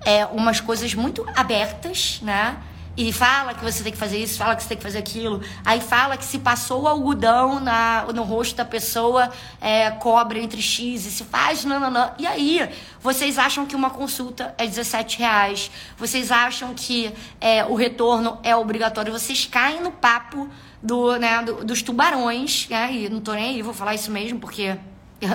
é, 0.06 0.26
umas 0.28 0.60
coisas 0.60 0.94
muito 0.94 1.26
abertas, 1.36 2.20
né? 2.22 2.58
E 2.96 3.12
fala 3.12 3.56
que 3.56 3.64
você 3.64 3.84
tem 3.84 3.92
que 3.92 3.98
fazer 3.98 4.18
isso, 4.18 4.38
fala 4.38 4.56
que 4.56 4.62
você 4.62 4.70
tem 4.70 4.78
que 4.78 4.84
fazer 4.84 5.00
aquilo. 5.00 5.42
Aí 5.66 5.82
fala 5.82 6.16
que 6.16 6.26
se 6.26 6.38
passou 6.38 6.84
o 6.84 6.88
algodão 6.88 7.60
na, 7.60 8.06
no 8.14 8.24
rosto 8.24 8.56
da 8.56 8.66
pessoa, 8.66 9.32
é, 9.60 9.90
cobra 9.92 10.38
entre 10.38 10.62
X 10.62 11.06
e 11.06 11.12
se 11.12 11.24
faz, 11.24 11.66
não. 11.66 12.14
E 12.20 12.28
aí, 12.28 12.70
vocês 13.02 13.40
acham 13.40 13.66
que 13.66 13.76
uma 13.76 13.90
consulta 13.90 14.54
é 14.58 14.68
17 14.68 15.18
reais, 15.18 15.72
vocês 15.98 16.32
acham 16.32 16.74
que 16.76 17.12
é, 17.42 17.66
o 17.66 17.74
retorno 17.74 18.38
é 18.44 18.56
obrigatório, 18.56 19.12
vocês 19.12 19.46
caem 19.46 19.82
no 19.82 19.92
papo 19.92 20.48
do, 20.82 21.16
né, 21.18 21.42
do, 21.42 21.64
dos 21.64 21.82
tubarões, 21.82 22.68
né? 22.70 22.94
E 22.94 23.10
não 23.10 23.22
tô 23.22 23.34
nem 23.34 23.56
aí, 23.56 23.62
vou 23.62 23.74
falar 23.74 23.96
isso 23.96 24.12
mesmo, 24.12 24.40
porque 24.40 24.78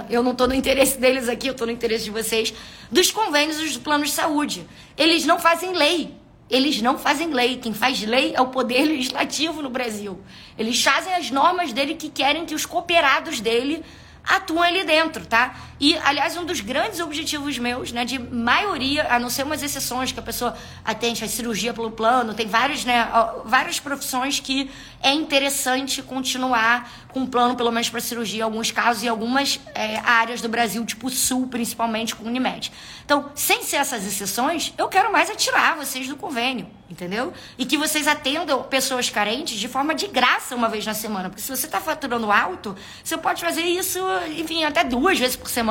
eu 0.08 0.22
não 0.22 0.32
estou 0.32 0.46
no 0.46 0.54
interesse 0.54 0.98
deles 0.98 1.28
aqui, 1.28 1.48
eu 1.48 1.52
estou 1.52 1.66
no 1.66 1.72
interesse 1.72 2.04
de 2.04 2.10
vocês, 2.10 2.54
dos 2.90 3.10
convênios 3.10 3.58
dos 3.58 3.76
planos 3.78 4.10
de 4.10 4.14
saúde. 4.14 4.66
Eles 4.96 5.24
não 5.24 5.38
fazem 5.38 5.72
lei. 5.72 6.17
Eles 6.50 6.80
não 6.80 6.98
fazem 6.98 7.32
lei. 7.32 7.56
Quem 7.56 7.74
faz 7.74 8.02
lei 8.02 8.34
é 8.34 8.40
o 8.40 8.48
poder 8.48 8.84
legislativo 8.88 9.62
no 9.62 9.70
Brasil. 9.70 10.20
Eles 10.58 10.82
fazem 10.82 11.14
as 11.14 11.30
normas 11.30 11.72
dele 11.72 11.94
que 11.94 12.08
querem 12.08 12.46
que 12.46 12.54
os 12.54 12.64
cooperados 12.64 13.40
dele 13.40 13.84
atuam 14.24 14.62
ali 14.62 14.84
dentro, 14.84 15.26
tá? 15.26 15.54
E, 15.80 15.96
aliás, 15.98 16.36
um 16.36 16.44
dos 16.44 16.60
grandes 16.60 17.00
objetivos 17.00 17.58
meus, 17.58 17.92
né, 17.92 18.04
de 18.04 18.18
maioria, 18.18 19.06
a 19.10 19.18
não 19.18 19.30
ser 19.30 19.44
umas 19.44 19.62
exceções 19.62 20.10
que 20.10 20.18
a 20.18 20.22
pessoa 20.22 20.56
atende 20.84 21.24
a 21.24 21.28
cirurgia 21.28 21.72
pelo 21.72 21.90
plano, 21.90 22.34
tem 22.34 22.46
vários, 22.46 22.84
né, 22.84 23.08
várias 23.44 23.78
profissões 23.78 24.40
que 24.40 24.70
é 25.00 25.12
interessante 25.12 26.02
continuar 26.02 26.90
com 27.08 27.24
plano, 27.26 27.56
pelo 27.56 27.70
menos 27.70 27.88
para 27.88 28.00
cirurgia, 28.00 28.40
em 28.40 28.42
alguns 28.42 28.70
casos, 28.70 29.02
e 29.02 29.08
algumas 29.08 29.60
é, 29.74 29.98
áreas 30.00 30.40
do 30.40 30.48
Brasil, 30.48 30.84
tipo 30.84 31.08
Sul, 31.08 31.46
principalmente 31.46 32.14
com 32.14 32.24
Unimed. 32.24 32.72
Então, 33.04 33.30
sem 33.34 33.62
ser 33.62 33.76
essas 33.76 34.06
exceções, 34.06 34.74
eu 34.76 34.88
quero 34.88 35.10
mais 35.10 35.30
atirar 35.30 35.76
vocês 35.76 36.06
do 36.06 36.16
convênio, 36.16 36.68
entendeu? 36.90 37.32
E 37.56 37.64
que 37.64 37.78
vocês 37.78 38.06
atendam 38.06 38.62
pessoas 38.64 39.08
carentes 39.08 39.58
de 39.58 39.66
forma 39.66 39.94
de 39.94 40.06
graça 40.08 40.54
uma 40.54 40.68
vez 40.68 40.84
na 40.84 40.92
semana. 40.92 41.30
Porque 41.30 41.40
se 41.40 41.48
você 41.48 41.66
está 41.66 41.80
faturando 41.80 42.30
alto, 42.30 42.76
você 43.02 43.16
pode 43.16 43.40
fazer 43.40 43.62
isso, 43.62 43.98
enfim, 44.36 44.64
até 44.64 44.84
duas 44.84 45.18
vezes 45.18 45.36
por 45.36 45.48
semana, 45.48 45.67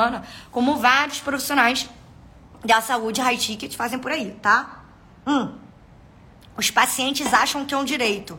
como 0.50 0.76
vários 0.76 1.20
profissionais 1.20 1.88
da 2.64 2.80
saúde 2.80 3.20
high 3.20 3.36
ticket 3.36 3.74
fazem 3.74 3.98
por 3.98 4.10
aí, 4.10 4.36
tá? 4.42 4.84
Hum. 5.26 5.54
Os 6.56 6.70
pacientes 6.70 7.32
acham 7.32 7.64
que 7.64 7.72
é 7.72 7.76
um 7.76 7.84
direito 7.84 8.38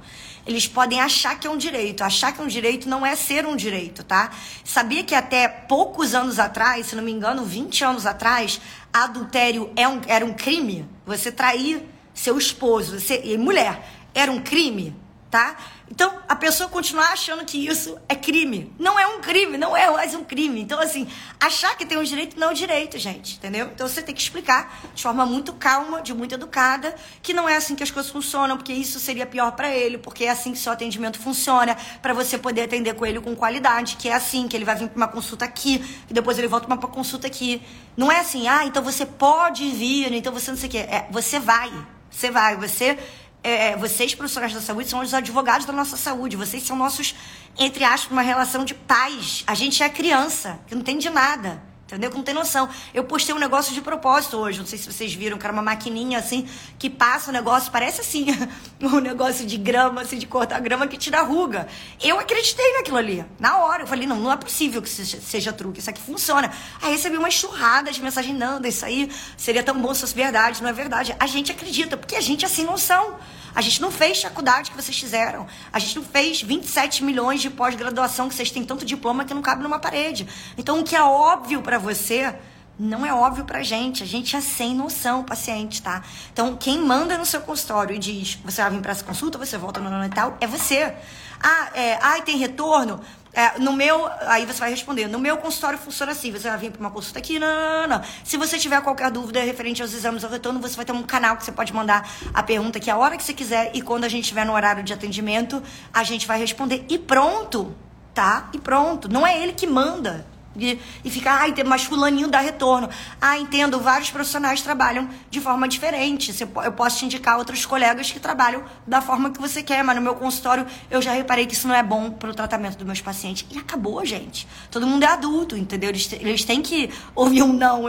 eles 0.50 0.68
podem 0.68 1.00
achar 1.00 1.40
que 1.40 1.46
é 1.46 1.50
um 1.50 1.58
direito. 1.58 2.04
Achar 2.04 2.32
que 2.32 2.42
é 2.42 2.44
um 2.44 2.48
direito 2.48 2.90
não 2.90 3.06
é 3.06 3.16
ser 3.16 3.46
um 3.46 3.56
direito, 3.56 4.04
tá? 4.04 4.32
Sabia 4.64 5.04
que 5.04 5.14
até 5.14 5.48
poucos 5.48 6.16
anos 6.16 6.40
atrás, 6.40 6.88
se 6.88 6.96
não 6.96 7.04
me 7.04 7.12
engano, 7.12 7.46
20 7.46 7.84
anos 7.84 8.06
atrás, 8.08 8.60
adultério 8.92 9.72
é 9.76 9.88
um, 9.88 10.02
era 10.08 10.26
um 10.26 10.34
crime? 10.34 10.90
Você 11.06 11.32
trair 11.32 11.88
seu 12.16 12.36
esposo, 12.36 13.00
você, 13.00 13.22
e 13.24 13.38
mulher, 13.38 13.88
era 14.14 14.32
um 14.32 14.42
crime, 14.42 14.96
tá? 15.30 15.56
Então, 15.92 16.20
a 16.28 16.36
pessoa 16.36 16.70
continuar 16.70 17.12
achando 17.12 17.44
que 17.46 17.68
isso 17.68 17.98
é 18.08 18.16
crime. 18.16 18.72
Não 18.78 19.00
é 19.00 19.08
um 19.08 19.22
crime, 19.22 19.58
não 19.58 19.76
é 19.76 19.90
mais 19.90 20.14
um 20.14 20.24
crime. 20.24 20.62
Então, 20.62 20.80
assim, 20.80 21.08
achar 21.40 21.76
que 21.76 21.86
tem 21.86 21.98
um 21.98 22.04
direito 22.04 22.40
não 22.40 22.50
é 22.50 22.52
um 22.52 22.54
direito, 22.54 22.98
gente, 22.98 23.36
entendeu? 23.36 23.70
Então, 23.74 23.88
você 23.88 24.02
tem 24.02 24.14
que 24.14 24.22
explicar 24.22 24.82
de 24.94 25.02
forma 25.02 25.26
muito 25.26 25.54
calma, 25.54 26.02
de 26.02 26.14
muito 26.14 26.34
educada, 26.36 26.96
que 27.22 27.34
não 27.34 27.48
é 27.48 27.56
assim 27.56 27.76
que 27.76 27.84
as 27.84 27.92
coisas 27.92 28.12
funcionam, 28.12 28.58
porque 28.58 28.74
isso 28.74 29.00
seria 29.00 29.26
pior 29.26 29.52
para 29.52 29.70
ele, 29.70 29.98
porque 29.98 30.26
é 30.26 30.30
assim 30.30 30.52
que 30.52 30.60
seu 30.60 30.72
atendimento 30.72 31.20
funciona, 31.20 31.76
para 32.02 32.14
você 32.14 32.38
poder 32.38 32.62
atender 32.64 32.94
com 32.96 33.06
ele 33.06 33.20
com 33.20 33.36
qualidade, 33.36 33.96
que 33.96 34.10
é 34.10 34.14
assim, 34.14 34.48
que 34.48 34.56
ele 34.56 34.66
vai 34.66 34.76
vir 34.76 34.90
para 34.90 34.98
uma 34.98 35.08
consulta 35.08 35.46
aqui, 35.46 35.84
e 36.10 36.14
depois 36.14 36.38
ele 36.38 36.48
volta 36.48 36.68
para 36.68 36.76
uma 36.76 36.88
consulta 36.88 37.28
aqui. 37.28 37.62
Não 37.98 38.12
é 38.12 38.20
assim, 38.20 38.48
ah, 38.48 38.66
então 38.66 38.84
você 38.84 39.06
pode 39.06 39.70
vir, 39.72 40.14
então 40.14 40.32
você 40.32 40.52
não 40.52 40.58
sei 40.58 40.70
o 40.70 40.72
quê. 40.72 40.78
É, 40.78 41.08
você 41.12 41.40
vai, 41.40 41.72
você 42.10 42.32
vai, 42.32 42.56
você 42.56 42.98
é, 43.44 43.76
vocês, 43.78 44.14
profissionais 44.14 44.54
da 44.54 44.62
saúde, 44.62 44.90
são 44.90 45.02
os 45.02 45.14
advogados 45.14 45.66
da 45.66 45.74
nossa 45.74 45.96
saúde. 45.96 46.36
Vocês 46.36 46.64
são 46.64 46.76
nossos, 46.76 47.16
entre 47.58 47.84
aspas, 47.84 48.12
uma 48.12 48.22
relação 48.22 48.66
de 48.66 48.74
paz. 48.74 49.44
A 49.48 49.54
gente 49.54 49.82
é 49.82 49.90
criança, 49.90 50.60
que 50.68 50.76
não 50.76 50.82
tem 50.82 50.98
de 50.98 51.10
nada. 51.10 51.69
Entendeu? 51.90 52.12
Que 52.12 52.18
não 52.18 52.24
tem 52.24 52.36
noção. 52.36 52.70
Eu 52.94 53.04
postei 53.04 53.34
um 53.34 53.40
negócio 53.40 53.74
de 53.74 53.82
propósito 53.82 54.38
hoje. 54.38 54.60
Não 54.60 54.66
sei 54.68 54.78
se 54.78 54.86
vocês 54.86 55.12
viram, 55.12 55.40
que 55.40 55.46
era 55.46 55.52
uma 55.52 55.64
maquininha 55.64 56.20
assim, 56.20 56.48
que 56.78 56.88
passa 56.88 57.32
o 57.32 57.34
negócio, 57.34 57.72
parece 57.72 58.02
assim, 58.02 58.28
um 58.80 59.00
negócio 59.00 59.44
de 59.44 59.58
grama, 59.58 60.02
assim, 60.02 60.20
de 60.20 60.28
cortar 60.28 60.60
grama 60.60 60.86
que 60.86 60.98
tira 60.98 61.24
ruga. 61.24 61.68
Eu 62.00 62.20
acreditei 62.20 62.74
naquilo 62.74 62.98
ali. 62.98 63.26
Na 63.40 63.58
hora. 63.58 63.82
Eu 63.84 63.88
falei, 63.88 64.06
não, 64.06 64.18
não 64.18 64.32
é 64.32 64.38
possível 64.38 64.84
que 64.84 64.90
seja 64.90 65.52
truque. 65.52 65.80
Isso 65.80 65.90
aqui 65.90 66.00
funciona. 66.00 66.52
Aí 66.80 66.92
recebi 66.92 67.18
uma 67.18 67.28
enxurrada 67.28 67.92
de 67.92 68.00
mensagem, 68.04 68.36
não, 68.36 68.62
isso 68.62 68.86
aí 68.86 69.12
seria 69.36 69.64
tão 69.64 69.82
bom 69.82 69.92
se 69.96 70.02
fosse 70.02 70.14
verdade. 70.14 70.62
Não 70.62 70.70
é 70.70 70.74
verdade. 70.74 71.16
A 71.20 71.26
gente 71.26 71.52
acredita, 71.52 71.98
porque 71.98 72.16
a 72.16 72.22
gente 72.22 72.46
é 72.46 72.48
sem 72.48 72.66
noção. 72.66 73.18
A 73.60 73.62
gente 73.62 73.82
não 73.82 73.92
fez 73.92 74.22
faculdade 74.22 74.72
que 74.72 74.82
vocês 74.82 74.98
fizeram. 74.98 75.46
A 75.74 75.80
gente 75.80 75.98
não 75.98 76.04
fez 76.06 76.42
27 76.42 77.04
milhões 77.04 77.42
de 77.42 77.50
pós-graduação 77.50 78.30
que 78.30 78.34
vocês 78.34 78.50
têm 78.50 78.64
tanto 78.64 78.86
diploma 78.86 79.26
que 79.26 79.34
não 79.34 79.42
cabe 79.42 79.62
numa 79.62 79.78
parede. 79.78 80.26
Então, 80.58 80.80
o 80.80 80.84
que 80.86 80.96
é 80.96 81.04
óbvio 81.04 81.62
para 81.62 81.78
você 81.78 82.34
não 82.80 83.06
é 83.06 83.14
óbvio 83.14 83.44
pra 83.44 83.62
gente. 83.62 84.02
A 84.02 84.06
gente 84.06 84.34
é 84.34 84.40
sem 84.40 84.74
noção, 84.74 85.26
paciente, 85.26 85.82
tá? 85.82 86.02
Então, 86.32 86.56
quem 86.56 86.80
manda 86.80 87.18
no 87.18 87.26
seu 87.26 87.42
consultório 87.42 87.94
e 87.94 88.00
diz, 88.00 88.40
você 88.46 88.62
vai 88.62 88.72
vir 88.72 88.80
pra 88.80 88.94
essa 88.94 89.04
consulta, 89.04 89.38
você 89.38 89.58
volta 89.58 89.82
no 89.82 89.90
Natal, 89.90 90.38
é 90.40 90.48
você. 90.48 90.96
Ah, 91.44 91.70
é, 91.74 92.00
ai, 92.02 92.22
tem 92.22 92.38
retorno? 92.38 93.02
É, 93.34 93.60
no 93.60 93.74
meu, 93.74 94.10
aí 94.22 94.46
você 94.46 94.60
vai 94.60 94.70
responder. 94.72 95.08
No 95.08 95.20
meu 95.20 95.38
consultório 95.38 95.78
funciona 95.78 96.12
assim: 96.12 96.32
você 96.32 96.50
vai 96.50 96.58
vir 96.58 96.72
para 96.72 96.80
uma 96.80 96.92
consulta 96.92 97.20
aqui, 97.20 97.38
não, 97.38 97.48
não, 97.48 97.82
não, 97.82 97.98
não. 98.00 98.04
Se 98.24 98.38
você 98.38 98.58
tiver 98.58 98.82
qualquer 98.82 99.12
dúvida 99.12 99.42
referente 99.42 99.82
aos 99.82 99.94
exames 99.94 100.24
ao 100.24 100.32
retorno, 100.32 100.60
você 100.60 100.76
vai 100.76 100.86
ter 100.86 100.92
um 100.92 101.04
canal 101.04 101.38
que 101.38 101.46
você 101.46 101.52
pode 101.52 101.74
mandar 101.74 102.10
a 102.34 102.42
pergunta 102.42 102.80
aqui 102.80 102.90
a 102.90 102.98
hora 102.98 103.16
que 103.18 103.24
você 103.24 103.34
quiser 103.34 103.72
e 103.74 103.82
quando 103.82 104.04
a 104.04 104.10
gente 104.10 104.24
estiver 104.24 104.46
no 104.46 104.54
horário 104.54 104.84
de 104.84 104.94
atendimento, 104.94 105.62
a 105.94 106.04
gente 106.04 106.26
vai 106.26 106.40
responder. 106.40 106.86
E 106.90 106.98
pronto, 106.98 107.76
tá? 108.14 108.50
E 108.54 108.58
pronto. 108.58 109.08
Não 109.08 109.26
é 109.26 109.42
ele 109.42 109.54
que 109.54 109.68
manda. 109.68 110.26
E, 110.56 110.80
e 111.04 111.10
fica, 111.10 111.32
ai, 111.32 111.54
mais 111.64 111.84
fulaninho 111.84 112.28
dá 112.28 112.40
retorno. 112.40 112.90
Ah, 113.22 113.38
entendo, 113.38 113.80
vários 113.80 114.10
profissionais 114.10 114.62
trabalham 114.62 115.10
de 115.30 115.40
forma 115.40 115.68
diferente. 115.68 116.34
Eu 116.64 116.72
posso 116.72 117.00
te 117.00 117.06
indicar 117.06 117.38
outros 117.38 117.66
colegas 117.66 118.12
que 118.12 118.20
trabalham 118.20 118.64
da 118.86 119.02
forma 119.02 119.30
que 119.30 119.40
você 119.40 119.62
quer, 119.62 119.84
mas 119.84 119.96
no 119.96 120.02
meu 120.02 120.16
consultório 120.16 120.66
eu 120.90 121.02
já 121.02 121.14
reparei 121.14 121.46
que 121.46 121.54
isso 121.54 121.68
não 121.68 121.76
é 121.76 121.84
bom 121.84 122.12
para 122.12 122.30
o 122.30 122.34
tratamento 122.34 122.78
dos 122.78 122.86
meus 122.86 123.02
pacientes. 123.02 123.46
E 123.52 123.58
acabou, 123.58 124.06
gente. 124.06 124.48
Todo 124.72 124.88
mundo 124.88 125.04
é 125.04 125.08
adulto, 125.08 125.56
entendeu? 125.56 125.90
Eles, 125.90 126.12
eles 126.14 126.44
têm 126.44 126.62
que 126.62 126.90
ouvir 127.16 127.44
um 127.44 127.54
não. 127.54 127.84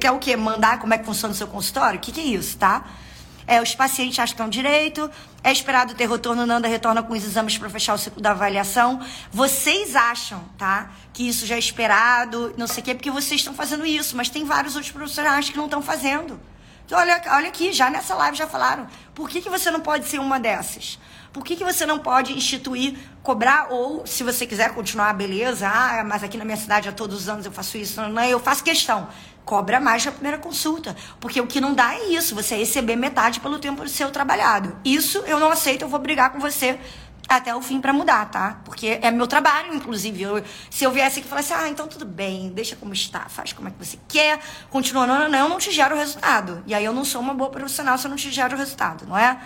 Quer 0.00 0.10
o 0.10 0.18
quê? 0.18 0.36
Mandar 0.36 0.78
como 0.78 0.94
é 0.94 0.98
que 0.98 1.04
funciona 1.04 1.32
o 1.32 1.36
seu 1.36 1.46
consultório? 1.46 1.98
O 1.98 2.02
que, 2.02 2.12
que 2.12 2.20
é 2.20 2.24
isso, 2.24 2.56
tá? 2.56 2.84
É, 3.46 3.62
os 3.62 3.74
pacientes 3.74 4.34
é 4.36 4.42
um 4.42 4.48
direito, 4.48 5.08
é 5.42 5.52
esperado 5.52 5.94
ter 5.94 6.08
retorno, 6.08 6.44
Nanda 6.44 6.66
retorna 6.66 7.02
com 7.02 7.12
os 7.12 7.24
exames 7.24 7.56
para 7.56 7.70
fechar 7.70 7.94
o 7.94 7.98
ciclo 7.98 8.20
da 8.20 8.32
avaliação. 8.32 9.00
Vocês 9.30 9.94
acham, 9.94 10.42
tá? 10.58 10.90
Que 11.12 11.28
isso 11.28 11.46
já 11.46 11.54
é 11.54 11.58
esperado, 11.58 12.52
não 12.56 12.66
sei 12.66 12.82
o 12.82 12.84
quê, 12.84 12.94
porque 12.94 13.10
vocês 13.10 13.40
estão 13.40 13.54
fazendo 13.54 13.86
isso, 13.86 14.16
mas 14.16 14.28
tem 14.28 14.44
vários 14.44 14.74
outros 14.74 14.92
profissionais 14.92 15.48
que 15.48 15.56
não 15.56 15.66
estão 15.66 15.80
fazendo. 15.80 16.40
Então, 16.84 16.98
olha, 16.98 17.22
olha 17.28 17.48
aqui, 17.48 17.72
já 17.72 17.88
nessa 17.88 18.14
live 18.14 18.36
já 18.36 18.48
falaram. 18.48 18.86
Por 19.14 19.28
que, 19.28 19.40
que 19.40 19.48
você 19.48 19.70
não 19.70 19.80
pode 19.80 20.06
ser 20.06 20.18
uma 20.18 20.40
dessas? 20.40 20.98
Por 21.32 21.44
que, 21.44 21.54
que 21.54 21.64
você 21.64 21.84
não 21.84 21.98
pode 21.98 22.32
instituir, 22.32 22.96
cobrar, 23.22 23.68
ou 23.70 24.06
se 24.06 24.24
você 24.24 24.46
quiser 24.46 24.72
continuar, 24.72 25.12
beleza, 25.12 25.68
ah, 25.68 26.02
mas 26.02 26.24
aqui 26.24 26.38
na 26.38 26.44
minha 26.44 26.56
cidade 26.56 26.88
há 26.88 26.92
todos 26.92 27.16
os 27.20 27.28
anos 27.28 27.44
eu 27.44 27.52
faço 27.52 27.76
isso, 27.76 28.00
não, 28.00 28.24
eu 28.24 28.40
faço 28.40 28.64
questão 28.64 29.08
cobra 29.46 29.80
mais 29.80 30.04
na 30.04 30.12
primeira 30.12 30.36
consulta. 30.36 30.94
Porque 31.18 31.40
o 31.40 31.46
que 31.46 31.60
não 31.60 31.72
dá 31.72 31.94
é 31.94 32.08
isso, 32.08 32.34
você 32.34 32.56
receber 32.56 32.96
metade 32.96 33.40
pelo 33.40 33.58
tempo 33.58 33.82
do 33.82 33.88
seu 33.88 34.10
trabalhado. 34.10 34.76
Isso 34.84 35.18
eu 35.26 35.40
não 35.40 35.50
aceito, 35.50 35.82
eu 35.82 35.88
vou 35.88 36.00
brigar 36.00 36.30
com 36.32 36.40
você 36.40 36.78
até 37.28 37.54
o 37.54 37.62
fim 37.62 37.80
para 37.80 37.92
mudar, 37.92 38.26
tá? 38.26 38.60
Porque 38.64 38.98
é 39.00 39.10
meu 39.10 39.26
trabalho, 39.26 39.74
inclusive. 39.74 40.22
Eu, 40.22 40.42
se 40.70 40.84
eu 40.84 40.90
viesse 40.90 41.20
aqui 41.20 41.26
e 41.26 41.30
falasse, 41.30 41.52
ah, 41.52 41.68
então 41.68 41.86
tudo 41.86 42.04
bem, 42.04 42.50
deixa 42.50 42.76
como 42.76 42.92
está, 42.92 43.28
faz 43.28 43.52
como 43.52 43.68
é 43.68 43.70
que 43.70 43.84
você 43.84 43.98
quer, 44.08 44.38
continua, 44.68 45.06
não, 45.06 45.18
não, 45.20 45.28
não, 45.28 45.38
eu 45.38 45.48
não 45.48 45.58
te 45.58 45.70
gero 45.70 45.94
o 45.94 45.98
resultado. 45.98 46.62
E 46.66 46.74
aí 46.74 46.84
eu 46.84 46.92
não 46.92 47.04
sou 47.04 47.20
uma 47.20 47.32
boa 47.32 47.50
profissional 47.50 47.96
se 47.96 48.06
eu 48.06 48.10
não 48.10 48.16
te 48.16 48.30
gero 48.30 48.54
o 48.54 48.58
resultado, 48.58 49.06
não 49.06 49.16
é? 49.16 49.38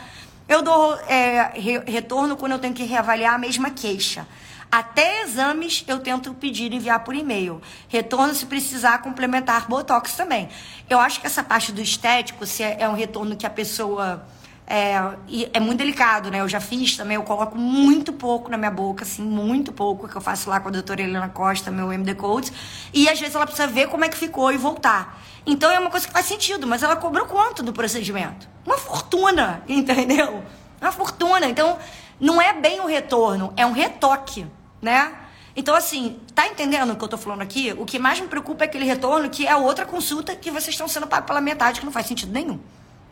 Eu 0.49 0.63
dou 0.63 0.97
é, 1.07 1.53
re, 1.55 1.79
retorno 1.87 2.37
quando 2.37 2.53
eu 2.53 2.59
tenho 2.59 2.75
que 2.75 2.85
reavaliar 2.85 3.35
a 3.35 3.39
mesma 3.39 3.71
queixa. 3.71 4.27
Até 4.71 5.23
exames 5.23 5.83
eu 5.89 5.99
tento 5.99 6.33
pedir 6.33 6.73
enviar 6.73 7.01
por 7.01 7.15
e-mail. 7.15 7.61
Retorno 7.89 8.33
se 8.33 8.47
precisar 8.47 8.99
complementar 8.99 9.67
botox 9.67 10.15
também. 10.15 10.49
Eu 10.89 11.01
acho 11.01 11.21
que 11.21 11.27
essa 11.27 11.43
parte 11.43 11.73
do 11.73 11.81
estético, 11.81 12.47
se 12.47 12.63
é, 12.63 12.77
é 12.81 12.89
um 12.89 12.95
retorno 12.95 13.35
que 13.35 13.45
a 13.45 13.51
pessoa 13.51 14.25
é, 14.69 14.95
é 15.53 15.59
muito 15.59 15.79
delicado, 15.79 16.31
né? 16.31 16.41
Eu 16.41 16.49
já 16.49 16.61
fiz 16.61 16.97
também, 16.97 17.17
eu 17.17 17.25
coloco 17.25 17.59
muito 17.59 18.13
pouco 18.13 18.49
na 18.49 18.57
minha 18.57 18.71
boca, 18.71 19.03
assim, 19.03 19.23
muito 19.23 19.73
pouco, 19.73 20.07
que 20.07 20.15
eu 20.15 20.21
faço 20.21 20.49
lá 20.49 20.61
com 20.61 20.69
a 20.69 20.71
doutora 20.71 21.03
Helena 21.03 21.29
Costa, 21.29 21.73
meu 21.73 21.93
MD 21.93 22.15
Codes. 22.15 22.53
E 22.95 23.09
às 23.09 23.19
vezes 23.19 23.35
ela 23.35 23.47
precisa 23.47 23.67
ver 23.67 23.89
como 23.89 24.05
é 24.05 24.09
que 24.09 24.17
ficou 24.17 24.53
e 24.53 24.57
voltar. 24.57 25.21
Então 25.45 25.69
é 25.69 25.81
uma 25.81 25.91
coisa 25.91 26.07
que 26.07 26.13
faz 26.13 26.27
sentido, 26.27 26.65
mas 26.69 26.85
ela 26.85 26.95
cobrou 26.95 27.27
quanto 27.27 27.65
do 27.65 27.73
procedimento? 27.73 28.49
Uma 28.65 28.79
fortuna, 28.79 29.65
entendeu? 29.69 30.45
Uma 30.81 30.93
fortuna. 30.93 31.47
Então, 31.47 31.77
não 32.21 32.41
é 32.41 32.53
bem 32.53 32.79
o 32.79 32.87
retorno, 32.87 33.53
é 33.57 33.67
um 33.67 33.73
retoque 33.73 34.47
né? 34.81 35.13
Então, 35.55 35.75
assim, 35.75 36.21
tá 36.35 36.47
entendendo 36.47 36.93
o 36.93 36.97
que 36.97 37.05
eu 37.05 37.09
tô 37.09 37.19
falando 37.19 37.43
aqui? 37.43 37.75
O 37.77 37.85
que 37.85 37.99
mais 37.99 38.21
me 38.21 38.29
preocupa 38.29 38.65
é 38.65 38.67
aquele 38.67 38.85
retorno 38.85 39.29
que 39.29 39.47
é 39.47 39.57
outra 39.57 39.85
consulta 39.85 40.35
que 40.37 40.51
vocês 40.51 40.69
estão 40.69 40.87
sendo 40.89 41.07
pagos 41.07 41.27
pela 41.27 41.41
metade, 41.41 41.81
que 41.81 41.87
não 41.87 41.93
faz 41.93 42.07
sentido 42.07 42.33
nenhum. 42.33 42.59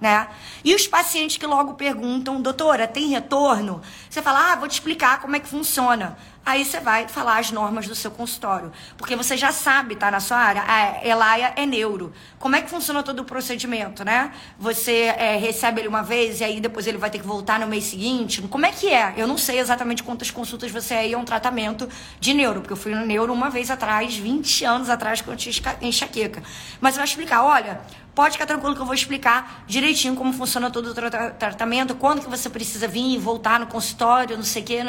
Né? 0.01 0.28
E 0.62 0.74
os 0.74 0.86
pacientes 0.86 1.36
que 1.36 1.46
logo 1.46 1.74
perguntam, 1.74 2.40
doutora, 2.40 2.86
tem 2.86 3.09
retorno? 3.09 3.82
Você 4.09 4.22
fala, 4.22 4.53
ah, 4.53 4.57
vou 4.57 4.68
te 4.68 4.72
explicar 4.72 5.20
como 5.20 5.34
é 5.34 5.40
que 5.40 5.49
funciona. 5.49 6.16
Aí 6.49 6.64
você 6.64 6.80
vai 6.80 7.07
falar 7.07 7.38
as 7.38 7.51
normas 7.51 7.86
do 7.86 7.94
seu 7.94 8.11
consultório. 8.11 8.72
Porque 8.96 9.14
você 9.14 9.36
já 9.36 9.53
sabe, 9.53 9.96
tá 9.96 10.11
na 10.11 10.18
sua 10.18 10.38
área, 10.38 10.64
a 10.66 11.07
Elaia 11.07 11.53
é 11.57 11.66
neuro. 11.66 12.11
Como 12.38 12.57
é 12.57 12.62
que 12.62 12.70
funciona 12.70 13.03
todo 13.03 13.20
o 13.20 13.24
procedimento, 13.24 14.03
né? 14.03 14.32
Você 14.59 15.14
é, 15.18 15.36
recebe 15.36 15.82
ele 15.82 15.88
uma 15.88 16.03
vez 16.03 16.40
e 16.40 16.44
aí 16.44 16.59
depois 16.59 16.86
ele 16.86 16.96
vai 16.96 17.11
ter 17.11 17.18
que 17.18 17.26
voltar 17.26 17.61
no 17.61 17.66
mês 17.66 17.84
seguinte. 17.84 18.40
Como 18.40 18.64
é 18.64 18.72
que 18.72 18.88
é? 18.88 19.12
Eu 19.18 19.26
não 19.26 19.36
sei 19.36 19.59
exatamente 19.59 20.03
quantas 20.03 20.30
consultas 20.30 20.70
você 20.70 20.94
é 20.94 21.12
a 21.12 21.18
um 21.18 21.24
tratamento 21.24 21.86
de 22.18 22.32
neuro. 22.32 22.62
Porque 22.62 22.72
eu 22.72 22.78
fui 22.78 22.94
no 22.94 23.05
neuro 23.05 23.30
uma 23.30 23.51
vez 23.51 23.70
atrás, 23.70 24.16
20 24.16 24.64
anos 24.64 24.88
atrás, 24.88 25.20
quando 25.20 25.38
eu 25.38 25.53
tinha 25.53 25.76
enxaqueca. 25.82 26.42
Mas 26.80 26.96
vai 26.96 27.05
explicar, 27.05 27.44
olha, 27.44 27.78
Pode 28.18 28.32
ficar 28.32 28.46
tranquilo 28.46 28.74
que 28.74 28.80
eu 28.80 28.84
vou 28.84 28.96
explicar 28.96 29.62
direitinho 29.64 30.16
como 30.16 30.32
funciona 30.32 30.72
todo 30.72 30.90
o 30.90 30.92
tra 30.92 31.30
tratamento, 31.30 31.94
quando 31.94 32.20
que 32.20 32.28
você 32.28 32.50
precisa 32.50 32.88
vir 32.88 33.14
e 33.14 33.16
voltar 33.16 33.60
no 33.60 33.68
consultório, 33.68 34.36
não 34.36 34.42
sei 34.42 34.60
o 34.60 34.64
que, 34.64 34.80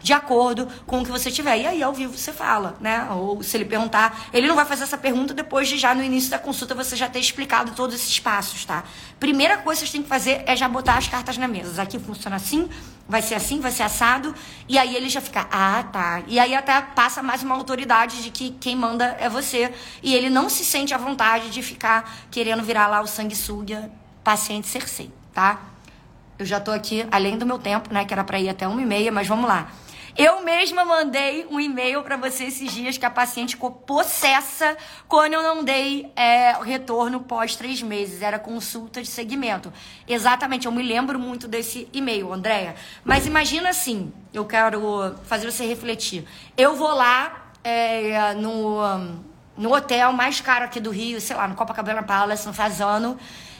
de 0.00 0.12
acordo 0.12 0.68
com 0.86 1.00
o 1.00 1.04
que 1.04 1.10
você 1.10 1.28
tiver. 1.28 1.58
E 1.58 1.66
aí, 1.66 1.82
ao 1.82 1.92
vivo, 1.92 2.16
você 2.16 2.32
fala, 2.32 2.76
né? 2.80 3.08
Ou 3.10 3.42
se 3.42 3.56
ele 3.56 3.64
perguntar, 3.64 4.28
ele 4.32 4.46
não 4.46 4.54
vai 4.54 4.64
fazer 4.64 4.84
essa 4.84 4.96
pergunta 4.96 5.34
depois 5.34 5.68
de 5.68 5.76
já 5.76 5.92
no 5.92 6.04
início 6.04 6.30
da 6.30 6.38
consulta 6.38 6.72
você 6.72 6.94
já 6.94 7.08
ter 7.08 7.18
explicado 7.18 7.72
todos 7.72 7.96
esses 7.96 8.20
passos, 8.20 8.64
tá? 8.64 8.84
Primeira 9.18 9.58
coisa 9.58 9.80
que 9.80 9.88
vocês 9.88 9.90
têm 9.90 10.02
que 10.04 10.08
fazer 10.08 10.44
é 10.46 10.54
já 10.54 10.68
botar 10.68 10.98
as 10.98 11.08
cartas 11.08 11.36
na 11.36 11.48
mesa. 11.48 11.82
Aqui 11.82 11.98
funciona 11.98 12.36
assim, 12.36 12.68
vai 13.12 13.20
ser 13.20 13.34
assim, 13.34 13.60
vai 13.60 13.70
ser 13.70 13.82
assado. 13.82 14.34
E 14.66 14.78
aí 14.78 14.96
ele 14.96 15.10
já 15.10 15.20
fica, 15.20 15.46
ah, 15.52 15.84
tá. 15.92 16.22
E 16.26 16.38
aí 16.38 16.54
até 16.54 16.80
passa 16.80 17.22
mais 17.22 17.42
uma 17.42 17.54
autoridade 17.54 18.22
de 18.22 18.30
que 18.30 18.52
quem 18.52 18.74
manda 18.74 19.04
é 19.20 19.28
você. 19.28 19.70
E 20.02 20.14
ele 20.14 20.30
não 20.30 20.48
se 20.48 20.64
sente 20.64 20.94
à 20.94 20.96
vontade 20.96 21.50
de 21.50 21.62
ficar 21.62 22.10
querendo 22.30 22.62
virar 22.62 22.86
lá 22.86 23.02
o 23.02 23.06
sanguessuga 23.06 23.90
paciente 24.24 24.66
Cersei, 24.66 25.12
tá? 25.34 25.60
Eu 26.38 26.46
já 26.46 26.58
tô 26.58 26.70
aqui, 26.70 27.06
além 27.10 27.36
do 27.36 27.44
meu 27.44 27.58
tempo, 27.58 27.92
né? 27.92 28.06
Que 28.06 28.14
era 28.14 28.24
pra 28.24 28.40
ir 28.40 28.48
até 28.48 28.66
uma 28.66 28.80
e 28.80 28.86
meia, 28.86 29.12
mas 29.12 29.28
vamos 29.28 29.46
lá. 29.46 29.70
Eu 30.16 30.42
mesma 30.42 30.84
mandei 30.84 31.46
um 31.50 31.58
e-mail 31.58 32.02
para 32.02 32.18
você 32.18 32.44
esses 32.44 32.70
dias 32.70 32.98
que 32.98 33.06
a 33.06 33.10
paciente 33.10 33.54
ficou 33.54 33.70
possessa 33.70 34.76
quando 35.08 35.32
eu 35.32 35.42
não 35.42 35.64
dei 35.64 36.12
é, 36.14 36.52
retorno 36.62 37.20
pós 37.20 37.56
três 37.56 37.80
meses. 37.80 38.20
Era 38.20 38.38
consulta 38.38 39.00
de 39.00 39.08
segmento. 39.08 39.72
Exatamente, 40.06 40.66
eu 40.66 40.72
me 40.72 40.82
lembro 40.82 41.18
muito 41.18 41.48
desse 41.48 41.88
e-mail, 41.94 42.30
Andréia. 42.30 42.74
Mas 43.02 43.26
imagina 43.26 43.70
assim, 43.70 44.12
eu 44.34 44.44
quero 44.44 45.14
fazer 45.24 45.50
você 45.50 45.64
refletir. 45.64 46.26
Eu 46.58 46.76
vou 46.76 46.94
lá 46.94 47.52
é, 47.64 48.34
no, 48.34 48.80
no 49.56 49.74
hotel 49.74 50.12
mais 50.12 50.42
caro 50.42 50.66
aqui 50.66 50.78
do 50.78 50.90
Rio, 50.90 51.22
sei 51.22 51.36
lá, 51.36 51.48
no 51.48 51.54
Copacabana 51.54 52.02
Palace, 52.02 52.46
no 52.46 52.52
Fazano. 52.52 53.18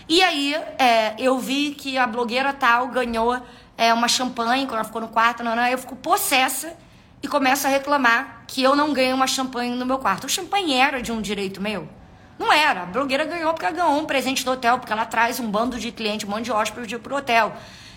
E 0.09 0.23
aí 0.23 0.55
é, 0.79 1.15
eu 1.19 1.39
vi 1.39 1.71
que 1.71 1.97
a 1.97 2.07
blogueira 2.07 2.53
tal 2.53 2.89
ganhou 2.89 3.41
é, 3.77 3.93
uma 3.93 4.09
champanhe 4.09 4.67
quando 4.67 4.77
ela 4.77 4.85
ficou 4.85 5.01
no 5.01 5.09
quarto, 5.09 5.43
não, 5.43 5.57
não, 5.57 5.67
eu 5.67 5.79
fico 5.79 5.97
possessa 5.97 6.77
e 7.23 7.29
começo 7.29 7.67
a 7.67 7.71
reclamar 7.71 8.45
que 8.47 8.63
eu 8.63 8.75
não 8.75 8.93
ganho 8.93 9.15
uma 9.15 9.27
champanhe 9.27 9.75
no 9.75 9.87
meu 9.87 9.99
quarto. 9.99 10.25
O 10.25 10.29
champanhe 10.29 10.75
era 10.75 11.01
de 11.01 11.13
um 11.13 11.21
direito 11.21 11.61
meu? 11.61 11.89
Não 12.39 12.53
era. 12.53 12.83
A 12.83 12.87
blogueira 12.87 13.25
ganhou 13.25 13.53
porque 13.53 13.65
ela 13.65 13.75
ganhou 13.75 13.99
um 13.99 14.05
presente 14.05 14.45
do 14.45 14.51
hotel, 14.51 14.79
porque 14.79 14.93
ela 14.93 15.07
traz 15.07 15.39
um 15.39 15.49
bando 15.49 15.79
de 15.79 15.93
cliente, 15.93 16.27
um 16.27 16.31
monte 16.31 16.47
de 16.47 16.53
hóspedes 16.53 16.99
pro 17.01 17.17
hotel. 17.17 17.55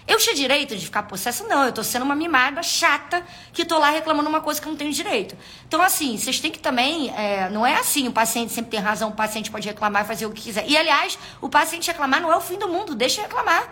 Eu 0.08 0.20
tinha 0.20 0.36
direito 0.36 0.78
de 0.78 0.86
ficar 0.86 1.04
possessa? 1.04 1.48
Não, 1.48 1.66
eu 1.66 1.72
tô 1.72 1.84
sendo 1.84 2.04
uma 2.04 2.16
mimada 2.16 2.62
chata 2.62 3.24
que 3.52 3.66
tô 3.66 3.80
lá 3.80 3.90
reclamando 3.90 4.30
uma 4.30 4.40
coisa 4.40 4.62
que 4.62 4.68
eu 4.68 4.72
não 4.72 4.78
tenho 4.78 4.92
direito. 4.92 5.36
Então, 5.68 5.82
assim, 5.82 6.16
vocês 6.16 6.40
têm 6.40 6.52
que 6.52 6.60
também. 6.60 7.10
É, 7.18 7.50
não 7.50 7.66
é 7.66 7.76
assim, 7.80 8.08
o 8.08 8.12
paciente 8.12 8.54
sempre 8.54 8.70
tem 8.70 8.80
razão, 8.80 9.10
o 9.10 9.14
paciente 9.14 9.50
pode 9.50 9.68
reclamar 9.68 10.04
e 10.04 10.08
fazer 10.08 10.28
o 10.28 10.32
que 10.32 10.44
quiser. 10.44 10.70
E, 10.70 10.78
aliás, 10.78 11.18
o 11.42 11.50
paciente 11.50 11.88
reclamar 11.88 12.22
não 12.22 12.32
é 12.32 12.36
o 12.36 12.42
fim 12.42 12.60
do 12.60 12.68
mundo, 12.68 12.94
deixa 12.94 13.24
reclamar. 13.24 13.68